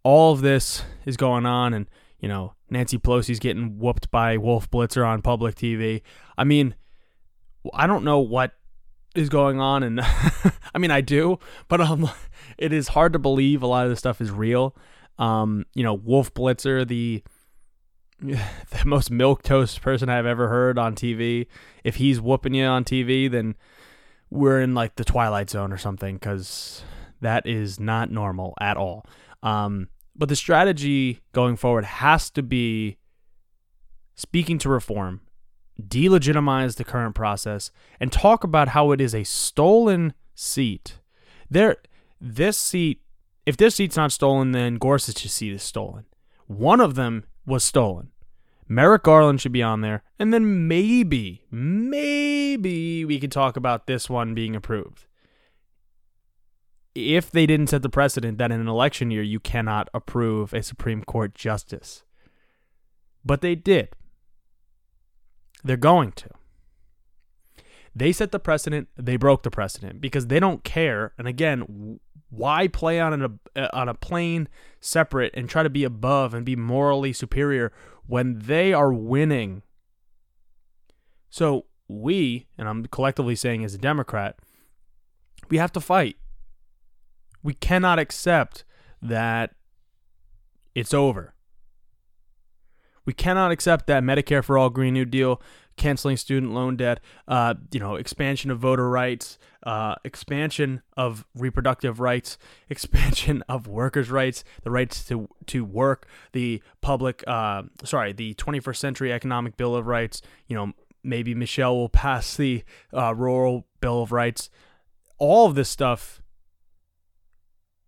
all 0.04 0.34
of 0.34 0.42
this 0.42 0.84
is 1.06 1.18
going 1.18 1.46
on, 1.46 1.74
and 1.74 1.90
you 2.20 2.28
know, 2.28 2.54
Nancy 2.70 2.98
Pelosi's 2.98 3.40
getting 3.40 3.80
whooped 3.80 4.12
by 4.12 4.38
Wolf 4.38 4.70
Blitzer 4.70 5.08
on 5.08 5.22
public 5.22 5.56
TV. 5.56 6.02
I 6.38 6.44
mean, 6.44 6.76
I 7.74 7.88
don't 7.88 8.04
know 8.04 8.20
what 8.20 8.54
is 9.16 9.30
going 9.30 9.60
on, 9.60 9.84
and 9.84 10.02
I 10.74 10.78
mean, 10.78 10.92
I 10.92 11.02
do, 11.02 11.40
but 11.68 11.80
um, 11.82 12.10
it 12.60 12.74
is 12.74 12.90
hard 12.90 13.14
to 13.14 13.20
believe 13.20 13.64
a 13.64 13.68
lot 13.68 13.86
of 13.86 13.90
this 13.90 14.00
stuff 14.00 14.22
is 14.22 14.30
real. 14.30 14.76
Um, 15.18 15.66
you 15.74 15.84
know, 15.84 15.94
Wolf 15.94 16.34
Blitzer, 16.34 16.88
the 16.88 17.24
the 18.22 18.86
most 18.86 19.10
milk 19.10 19.44
toast 19.44 19.82
person 19.82 20.10
I've 20.10 20.26
ever 20.26 20.50
heard 20.50 20.78
on 20.78 20.94
TV. 20.94 21.48
If 21.84 21.96
he's 21.96 22.20
whooping 22.20 22.54
you 22.54 22.66
on 22.66 22.84
TV, 22.84 23.32
then 23.32 23.56
we're 24.30 24.62
in 24.62 24.76
like 24.76 24.96
the 24.96 25.06
twilight 25.06 25.50
zone 25.50 25.72
or 25.72 25.78
something 25.78 26.16
because 26.16 26.84
that 27.22 27.48
is 27.48 27.80
not 27.80 28.12
normal 28.12 28.54
at 28.60 28.78
all. 28.78 29.06
Um, 29.42 29.88
but 30.16 30.28
the 30.28 30.36
strategy 30.36 31.22
going 31.32 31.56
forward 31.56 31.86
has 31.86 32.30
to 32.32 32.44
be 32.44 32.98
speaking 34.16 34.58
to 34.60 34.70
reform, 34.70 35.22
delegitimize 35.82 36.76
the 36.76 36.84
current 36.84 37.16
process, 37.16 37.72
and 38.02 38.12
talk 38.12 38.44
about 38.44 38.70
how 38.70 38.92
it 38.92 39.00
is 39.00 39.16
a 39.16 39.24
stolen 39.24 40.14
seat. 40.36 41.00
There, 41.50 41.78
this 42.20 42.58
seat, 42.58 43.02
if 43.46 43.58
this 43.58 43.76
seat's 43.76 43.96
not 43.96 44.12
stolen, 44.12 44.52
then 44.52 44.76
Gorsuch's 44.76 45.34
seat 45.34 45.54
is 45.54 45.64
stolen. 45.64 46.06
One 46.48 46.82
of 46.82 46.96
them 46.96 47.26
was 47.46 47.64
stolen. 47.64 48.10
Merrick 48.68 49.04
Garland 49.04 49.42
should 49.42 49.52
be 49.52 49.64
on 49.64 49.82
there, 49.82 50.04
and 50.20 50.32
then 50.32 50.68
maybe, 50.68 51.44
maybe 51.50 53.04
we 53.04 53.20
could 53.20 53.32
talk 53.32 53.58
about 53.58 53.88
this 53.88 54.10
one 54.10 54.36
being 54.36 54.56
approved. 54.56 55.08
If 56.94 57.32
they 57.32 57.48
didn't 57.48 57.68
set 57.68 57.82
the 57.82 57.90
precedent 57.90 58.38
that 58.38 58.52
in 58.52 58.62
an 58.62 58.68
election 58.68 59.10
year 59.10 59.24
you 59.24 59.40
cannot 59.40 59.90
approve 59.94 60.54
a 60.54 60.62
Supreme 60.62 61.04
Court 61.04 61.34
justice. 61.34 62.04
But 63.26 63.42
they 63.42 63.56
did. 63.56 63.90
They're 65.64 65.78
going 65.78 66.12
to. 66.14 66.30
They 67.96 68.12
set 68.12 68.32
the 68.32 68.40
precedent, 68.40 68.88
they 68.96 69.18
broke 69.18 69.44
the 69.44 69.52
precedent 69.52 70.00
because 70.00 70.28
they 70.28 70.40
don't 70.40 70.64
care. 70.64 71.14
And 71.18 71.28
again, 71.28 72.00
why 72.30 72.68
play 72.68 73.00
on 73.00 73.22
a 73.22 73.60
uh, 73.60 73.70
on 73.74 73.90
a 73.90 73.94
plane 73.94 74.48
separate 74.80 75.34
and 75.36 75.50
try 75.50 75.64
to 75.64 75.70
be 75.70 75.84
above 75.84 76.34
and 76.34 76.46
be 76.46 76.56
morally 76.56 77.14
superior 77.14 77.72
when 78.06 78.40
they 78.40 78.74
are 78.74 78.94
winning? 78.94 79.64
So 81.30 81.66
we, 81.88 82.48
and 82.58 82.68
I'm 82.68 82.86
collectively 82.86 83.36
saying 83.36 83.64
as 83.64 83.74
a 83.74 83.80
Democrat, 83.80 84.38
we 85.50 85.58
have 85.58 85.72
to 85.74 85.82
fight. 85.82 86.18
We 87.42 87.54
cannot 87.54 88.00
accept 88.00 88.64
that 89.02 89.56
it's 90.76 90.94
over. 90.94 91.34
We 93.06 93.14
cannot 93.14 93.52
accept 93.52 93.88
that 93.88 94.04
Medicare 94.04 94.44
for 94.44 94.58
All 94.58 94.70
Green 94.70 94.94
New 94.94 95.06
Deal, 95.06 95.42
canceling 95.80 96.18
student 96.18 96.54
loan 96.54 96.76
debt, 96.76 97.00
uh, 97.28 97.56
you 97.72 97.80
know, 97.80 97.96
expansion 97.96 98.52
of 98.52 98.60
voter 98.60 98.88
rights, 98.88 99.40
uh, 99.64 99.96
expansion 100.04 100.84
of 100.96 101.26
reproductive 101.34 102.00
rights, 102.00 102.38
expansion 102.70 103.44
of 103.50 103.66
workers' 103.66 104.12
rights, 104.12 104.44
the 104.62 104.70
rights 104.70 105.04
to 105.06 105.28
to 105.48 105.66
work, 105.66 106.08
the 106.34 106.62
public, 106.82 107.24
uh, 107.26 107.64
sorry, 107.84 108.14
the 108.14 108.36
21st 108.36 108.76
Century 108.76 109.12
Economic 109.12 109.58
Bill 109.58 109.76
of 109.76 109.88
Rights. 109.88 110.22
You 110.48 110.56
know, 110.56 110.74
maybe 111.04 111.34
Michelle 111.34 111.76
will 111.76 111.90
pass 111.90 112.36
the 112.36 112.64
uh, 112.94 113.16
Rural 113.16 113.66
Bill 113.82 114.04
of 114.04 114.12
Rights. 114.12 114.52
All 115.18 115.48
of 115.48 115.56
this 115.56 115.70
stuff, 115.70 116.22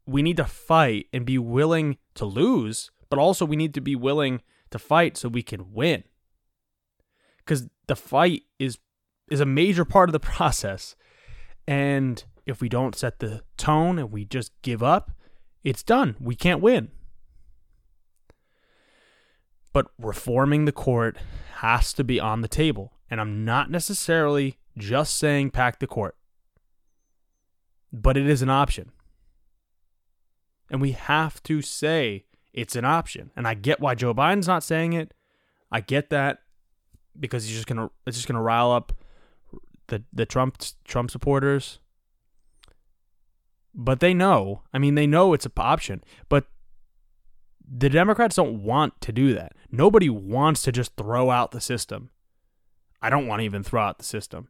we 0.06 0.22
need 0.22 0.38
to 0.38 0.46
fight 0.46 1.08
and 1.14 1.26
be 1.26 1.38
willing 1.38 1.98
to 2.16 2.26
lose, 2.26 2.92
but 3.10 3.20
also 3.20 3.46
we 3.46 3.56
need 3.56 3.74
to 3.76 3.82
be 3.82 3.96
willing 3.96 4.42
to 4.72 4.80
fight 4.80 5.18
so 5.18 5.30
we 5.30 5.44
can 5.44 5.74
win. 5.74 6.04
Because 7.52 7.68
the 7.88 7.98
fight 7.98 8.44
is 8.60 8.78
is 9.30 9.42
a 9.42 9.46
major 9.46 9.84
part 9.84 10.08
of 10.08 10.14
the 10.14 10.20
process. 10.38 10.96
And 11.68 12.24
if 12.46 12.62
we 12.62 12.70
don't 12.70 12.96
set 12.96 13.20
the 13.20 13.42
tone 13.58 14.00
and 14.00 14.10
we 14.10 14.24
just 14.24 14.54
give 14.62 14.82
up, 14.82 15.12
it's 15.62 15.84
done. 15.84 16.16
We 16.22 16.34
can't 16.34 16.62
win. 16.62 16.92
But 19.74 19.88
reforming 20.00 20.64
the 20.64 20.72
court 20.72 21.18
has 21.56 21.92
to 21.94 22.06
be 22.06 22.22
on 22.22 22.40
the 22.40 22.48
table. 22.48 22.94
And 23.10 23.20
I'm 23.20 23.44
not 23.44 23.70
necessarily 23.70 24.58
just 24.78 25.18
saying 25.18 25.52
pack 25.52 25.80
the 25.80 25.88
court, 25.88 26.16
but 27.92 28.16
it 28.16 28.30
is 28.30 28.42
an 28.42 28.50
option. 28.50 28.94
And 30.70 30.80
we 30.80 30.94
have 30.94 31.44
to 31.44 31.62
say 31.62 32.24
it's 32.54 32.78
an 32.78 32.86
option. 32.86 33.32
And 33.36 33.46
I 33.46 33.56
get 33.56 33.82
why 33.82 33.94
Joe 33.94 34.14
Biden's 34.14 34.48
not 34.48 34.64
saying 34.64 34.94
it. 34.94 35.14
I 35.70 35.82
get 35.82 36.10
that 36.12 36.40
because 37.20 37.46
he's 37.46 37.56
just 37.56 37.68
gonna 37.68 37.90
it's 38.06 38.18
just 38.18 38.28
gonna 38.28 38.42
rile 38.42 38.72
up 38.72 38.94
the 39.88 40.04
the 40.12 40.26
Trump 40.26 40.58
Trump 40.86 41.12
supporters. 41.12 41.80
But 43.74 44.02
they 44.02 44.14
know. 44.14 44.64
I 44.74 44.80
mean, 44.80 44.96
they 44.96 45.08
know 45.08 45.34
it's 45.34 45.46
an 45.46 45.54
option. 45.56 46.04
But 46.28 46.48
the 47.66 47.90
Democrats 47.90 48.36
don't 48.36 48.64
want 48.64 49.00
to 49.02 49.14
do 49.14 49.34
that. 49.34 49.54
Nobody 49.72 50.10
wants 50.10 50.62
to 50.64 50.74
just 50.74 50.96
throw 50.98 51.30
out 51.30 51.52
the 51.52 51.62
system. 51.62 52.10
I 53.02 53.10
don't 53.10 53.28
want 53.28 53.40
to 53.40 53.46
even 53.46 53.64
throw 53.64 53.82
out 53.82 53.98
the 53.98 54.04
system. 54.04 54.50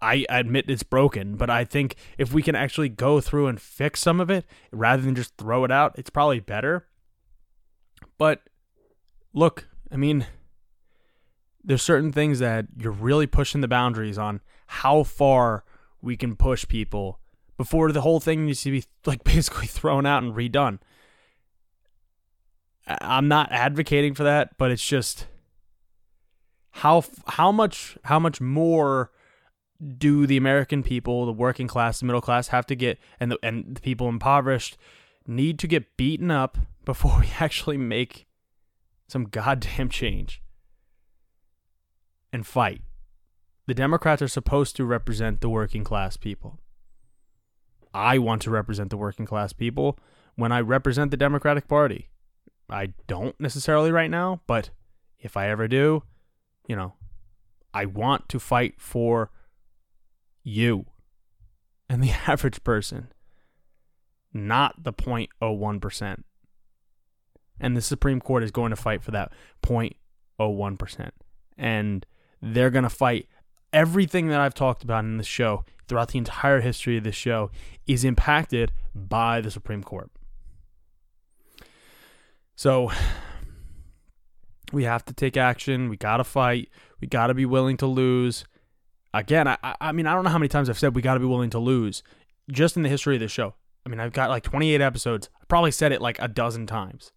I 0.00 0.24
admit 0.28 0.66
it's 0.70 0.84
broken, 0.84 1.36
but 1.36 1.50
I 1.50 1.64
think 1.64 1.96
if 2.16 2.32
we 2.32 2.42
can 2.42 2.54
actually 2.54 2.88
go 2.88 3.20
through 3.20 3.48
and 3.48 3.60
fix 3.60 4.00
some 4.00 4.20
of 4.20 4.30
it 4.30 4.44
rather 4.70 5.02
than 5.02 5.16
just 5.16 5.36
throw 5.36 5.64
it 5.64 5.72
out, 5.72 5.98
it's 5.98 6.10
probably 6.10 6.38
better. 6.38 6.86
But 8.16 8.42
look, 9.34 9.68
I 9.90 9.96
mean, 9.96 10.26
there's 11.68 11.82
certain 11.82 12.10
things 12.12 12.38
that 12.38 12.64
you're 12.78 12.90
really 12.90 13.26
pushing 13.26 13.60
the 13.60 13.68
boundaries 13.68 14.16
on 14.16 14.40
how 14.68 15.02
far 15.02 15.64
we 16.00 16.16
can 16.16 16.34
push 16.34 16.66
people 16.66 17.20
before 17.58 17.92
the 17.92 18.00
whole 18.00 18.20
thing 18.20 18.46
needs 18.46 18.62
to 18.62 18.70
be 18.70 18.84
like 19.04 19.22
basically 19.34 19.66
thrown 19.66 20.06
out 20.06 20.22
and 20.22 20.34
redone. 20.34 20.78
I'm 22.86 23.28
not 23.28 23.52
advocating 23.52 24.14
for 24.14 24.24
that, 24.24 24.56
but 24.56 24.70
it's 24.70 24.86
just 24.86 25.26
how 26.70 27.04
how 27.26 27.52
much 27.52 27.98
how 28.04 28.18
much 28.18 28.40
more 28.40 29.10
do 29.98 30.26
the 30.26 30.38
American 30.38 30.82
people, 30.82 31.26
the 31.26 31.32
working 31.32 31.68
class, 31.68 32.00
the 32.00 32.06
middle 32.06 32.22
class 32.22 32.48
have 32.48 32.64
to 32.66 32.74
get 32.74 32.98
and 33.20 33.30
the 33.30 33.38
and 33.42 33.74
the 33.76 33.80
people 33.82 34.08
impoverished 34.08 34.78
need 35.26 35.58
to 35.58 35.66
get 35.66 35.98
beaten 35.98 36.30
up 36.30 36.56
before 36.86 37.18
we 37.20 37.28
actually 37.38 37.76
make 37.76 38.26
some 39.06 39.24
goddamn 39.24 39.90
change 39.90 40.40
and 42.32 42.46
fight. 42.46 42.82
The 43.66 43.74
Democrats 43.74 44.22
are 44.22 44.28
supposed 44.28 44.76
to 44.76 44.84
represent 44.84 45.40
the 45.40 45.48
working 45.48 45.84
class 45.84 46.16
people. 46.16 46.58
I 47.92 48.18
want 48.18 48.42
to 48.42 48.50
represent 48.50 48.90
the 48.90 48.96
working 48.96 49.26
class 49.26 49.52
people 49.52 49.98
when 50.36 50.52
I 50.52 50.60
represent 50.60 51.10
the 51.10 51.16
Democratic 51.16 51.68
Party. 51.68 52.08
I 52.70 52.92
don't 53.06 53.38
necessarily 53.40 53.90
right 53.90 54.10
now, 54.10 54.40
but 54.46 54.70
if 55.18 55.36
I 55.36 55.48
ever 55.48 55.68
do, 55.68 56.02
you 56.66 56.76
know, 56.76 56.94
I 57.72 57.86
want 57.86 58.28
to 58.30 58.38
fight 58.38 58.74
for 58.78 59.30
you 60.42 60.86
and 61.88 62.02
the 62.02 62.10
average 62.26 62.62
person, 62.62 63.08
not 64.32 64.84
the 64.84 64.92
0.01%. 64.92 66.22
And 67.60 67.76
the 67.76 67.82
Supreme 67.82 68.20
Court 68.20 68.44
is 68.44 68.50
going 68.50 68.70
to 68.70 68.76
fight 68.76 69.02
for 69.02 69.10
that 69.10 69.32
0.01%. 69.62 71.10
And 71.56 72.06
they're 72.40 72.70
going 72.70 72.84
to 72.84 72.90
fight 72.90 73.28
everything 73.72 74.28
that 74.28 74.40
I've 74.40 74.54
talked 74.54 74.82
about 74.82 75.04
in 75.04 75.18
this 75.18 75.26
show 75.26 75.64
throughout 75.86 76.08
the 76.08 76.18
entire 76.18 76.60
history 76.60 76.96
of 76.96 77.04
this 77.04 77.14
show 77.14 77.50
is 77.86 78.04
impacted 78.04 78.72
by 78.94 79.40
the 79.40 79.50
Supreme 79.50 79.82
Court. 79.82 80.10
So 82.56 82.90
we 84.72 84.84
have 84.84 85.04
to 85.06 85.14
take 85.14 85.36
action. 85.36 85.88
We 85.88 85.96
got 85.96 86.18
to 86.18 86.24
fight. 86.24 86.68
We 87.00 87.08
got 87.08 87.28
to 87.28 87.34
be 87.34 87.46
willing 87.46 87.76
to 87.78 87.86
lose. 87.86 88.44
Again, 89.14 89.48
I, 89.48 89.56
I 89.80 89.92
mean, 89.92 90.06
I 90.06 90.14
don't 90.14 90.24
know 90.24 90.30
how 90.30 90.38
many 90.38 90.48
times 90.48 90.68
I've 90.68 90.78
said 90.78 90.94
we 90.94 91.02
got 91.02 91.14
to 91.14 91.20
be 91.20 91.26
willing 91.26 91.50
to 91.50 91.58
lose 91.58 92.02
just 92.50 92.76
in 92.76 92.82
the 92.82 92.88
history 92.88 93.16
of 93.16 93.20
this 93.20 93.32
show. 93.32 93.54
I 93.86 93.88
mean, 93.88 94.00
I've 94.00 94.12
got 94.12 94.28
like 94.28 94.42
28 94.42 94.80
episodes. 94.80 95.30
I 95.40 95.44
probably 95.46 95.70
said 95.70 95.92
it 95.92 96.02
like 96.02 96.20
a 96.20 96.28
dozen 96.28 96.66
times. 96.66 97.12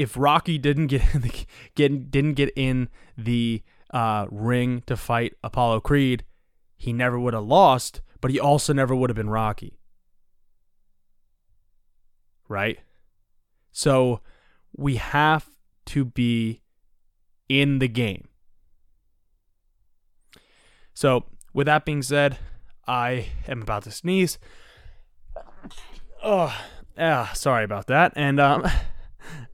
If 0.00 0.16
Rocky 0.16 0.56
didn't 0.56 0.86
get 0.86 1.14
in 1.14 1.20
the, 1.20 1.46
get 1.74 2.10
didn't 2.10 2.34
get 2.34 2.50
in 2.56 2.88
the 3.18 3.62
uh, 3.92 4.26
ring 4.30 4.82
to 4.86 4.96
fight 4.96 5.34
Apollo 5.44 5.80
Creed, 5.80 6.24
he 6.76 6.92
never 6.92 7.20
would 7.20 7.34
have 7.34 7.44
lost, 7.44 8.00
but 8.22 8.30
he 8.30 8.40
also 8.40 8.72
never 8.72 8.94
would 8.94 9.10
have 9.10 9.16
been 9.16 9.28
Rocky. 9.28 9.78
Right? 12.48 12.78
So 13.72 14.20
we 14.74 14.96
have 14.96 15.50
to 15.86 16.04
be 16.06 16.62
in 17.48 17.78
the 17.78 17.88
game. 17.88 18.28
So, 20.94 21.24
with 21.52 21.66
that 21.66 21.84
being 21.84 22.02
said, 22.02 22.38
I 22.86 23.28
am 23.48 23.62
about 23.62 23.84
to 23.84 23.90
sneeze. 23.90 24.38
Oh, 26.22 26.54
yeah, 26.96 27.32
sorry 27.32 27.64
about 27.64 27.86
that. 27.88 28.12
And 28.16 28.40
um 28.40 28.66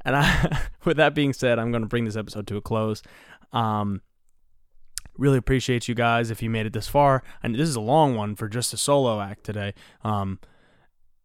and 0.06 0.16
I, 0.16 0.60
with 0.84 0.96
that 0.96 1.14
being 1.14 1.34
said, 1.34 1.58
I'm 1.58 1.70
going 1.70 1.82
to 1.82 1.88
bring 1.88 2.04
this 2.04 2.16
episode 2.16 2.46
to 2.46 2.56
a 2.56 2.62
close. 2.62 3.02
Um, 3.52 4.00
really 5.18 5.36
appreciate 5.36 5.88
you 5.88 5.94
guys 5.94 6.30
if 6.30 6.42
you 6.42 6.48
made 6.48 6.64
it 6.64 6.72
this 6.72 6.88
far. 6.88 7.22
And 7.42 7.54
this 7.54 7.68
is 7.68 7.76
a 7.76 7.80
long 7.80 8.14
one 8.14 8.36
for 8.36 8.48
just 8.48 8.72
a 8.72 8.76
solo 8.76 9.20
act 9.20 9.44
today. 9.44 9.74
Um, 10.04 10.38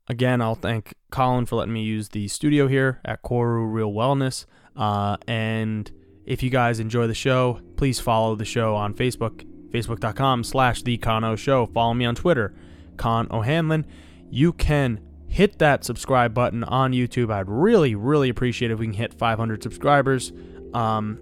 again, 0.09 0.41
I'll 0.41 0.55
thank 0.55 0.95
Colin 1.11 1.45
for 1.45 1.57
letting 1.57 1.73
me 1.73 1.83
use 1.83 2.09
the 2.09 2.27
studio 2.27 2.67
here 2.67 2.99
at 3.05 3.21
Koru 3.21 3.71
Real 3.71 3.91
Wellness. 3.91 4.45
Uh, 4.75 5.17
and 5.27 5.91
if 6.25 6.41
you 6.41 6.49
guys 6.49 6.79
enjoy 6.79 7.05
the 7.05 7.13
show, 7.13 7.61
please 7.77 7.99
follow 7.99 8.35
the 8.35 8.45
show 8.45 8.75
on 8.75 8.95
Facebook, 8.95 9.45
facebook.com 9.69 10.43
slash 10.43 10.81
the 10.81 10.99
Show. 11.37 11.67
Follow 11.67 11.93
me 11.93 12.05
on 12.05 12.15
Twitter, 12.15 12.55
Con 12.97 13.27
O'Hanlon. 13.29 13.85
You 14.31 14.53
can 14.53 15.01
hit 15.31 15.59
that 15.59 15.85
subscribe 15.85 16.33
button 16.33 16.61
on 16.65 16.91
YouTube. 16.91 17.31
I'd 17.31 17.47
really, 17.47 17.95
really 17.95 18.27
appreciate 18.27 18.69
if 18.69 18.79
we 18.79 18.87
can 18.87 18.93
hit 18.93 19.13
500 19.13 19.63
subscribers. 19.63 20.33
Um, 20.73 21.19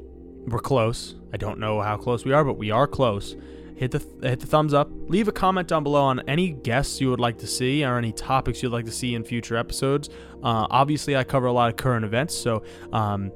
we're 0.47 0.59
close. 0.59 1.15
I 1.31 1.37
don't 1.37 1.59
know 1.59 1.79
how 1.79 1.95
close 1.95 2.25
we 2.25 2.33
are, 2.33 2.43
but 2.43 2.57
we 2.57 2.71
are 2.71 2.87
close. 2.87 3.35
Hit 3.75 3.91
the 3.91 4.03
hit 4.27 4.39
the 4.39 4.47
thumbs 4.47 4.73
up. 4.73 4.89
Leave 4.91 5.27
a 5.27 5.31
comment 5.31 5.67
down 5.67 5.83
below 5.83 6.01
on 6.01 6.21
any 6.27 6.49
guests 6.49 6.99
you 6.99 7.11
would 7.11 7.19
like 7.19 7.37
to 7.37 7.47
see 7.47 7.85
or 7.85 7.97
any 7.97 8.11
topics 8.11 8.63
you'd 8.63 8.71
like 8.71 8.85
to 8.85 8.91
see 8.91 9.13
in 9.13 9.23
future 9.23 9.55
episodes. 9.55 10.09
Uh, 10.43 10.65
obviously, 10.71 11.15
I 11.15 11.23
cover 11.23 11.45
a 11.45 11.53
lot 11.53 11.69
of 11.69 11.77
current 11.77 12.03
events, 12.03 12.35
so 12.35 12.63
um, 12.91 13.31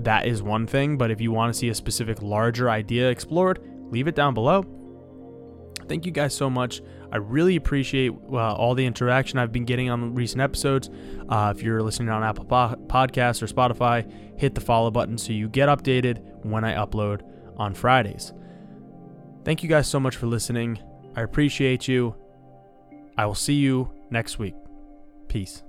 that 0.00 0.26
is 0.26 0.42
one 0.42 0.66
thing. 0.66 0.98
But 0.98 1.12
if 1.12 1.20
you 1.20 1.30
want 1.30 1.54
to 1.54 1.58
see 1.58 1.68
a 1.68 1.74
specific 1.74 2.20
larger 2.20 2.68
idea 2.68 3.08
explored, 3.08 3.60
leave 3.90 4.08
it 4.08 4.16
down 4.16 4.34
below. 4.34 4.64
Thank 5.88 6.06
you 6.06 6.12
guys 6.12 6.34
so 6.34 6.50
much. 6.50 6.82
I 7.12 7.18
really 7.18 7.56
appreciate 7.56 8.12
uh, 8.32 8.54
all 8.54 8.74
the 8.74 8.86
interaction 8.86 9.38
I've 9.38 9.52
been 9.52 9.66
getting 9.66 9.90
on 9.90 10.14
recent 10.14 10.40
episodes. 10.40 10.88
Uh, 11.28 11.52
if 11.54 11.62
you're 11.62 11.82
listening 11.82 12.08
on 12.08 12.24
Apple 12.24 12.46
po- 12.46 12.76
Podcasts 12.86 13.42
or 13.42 13.46
Spotify, 13.46 14.10
hit 14.38 14.54
the 14.54 14.62
follow 14.62 14.90
button 14.90 15.18
so 15.18 15.32
you 15.32 15.48
get 15.48 15.68
updated 15.68 16.22
when 16.44 16.64
I 16.64 16.74
upload 16.74 17.20
on 17.58 17.74
Fridays. 17.74 18.32
Thank 19.44 19.62
you 19.62 19.68
guys 19.68 19.88
so 19.88 20.00
much 20.00 20.16
for 20.16 20.26
listening. 20.26 20.78
I 21.14 21.20
appreciate 21.20 21.86
you. 21.86 22.16
I 23.18 23.26
will 23.26 23.34
see 23.34 23.54
you 23.54 23.92
next 24.10 24.38
week. 24.38 24.54
Peace. 25.28 25.62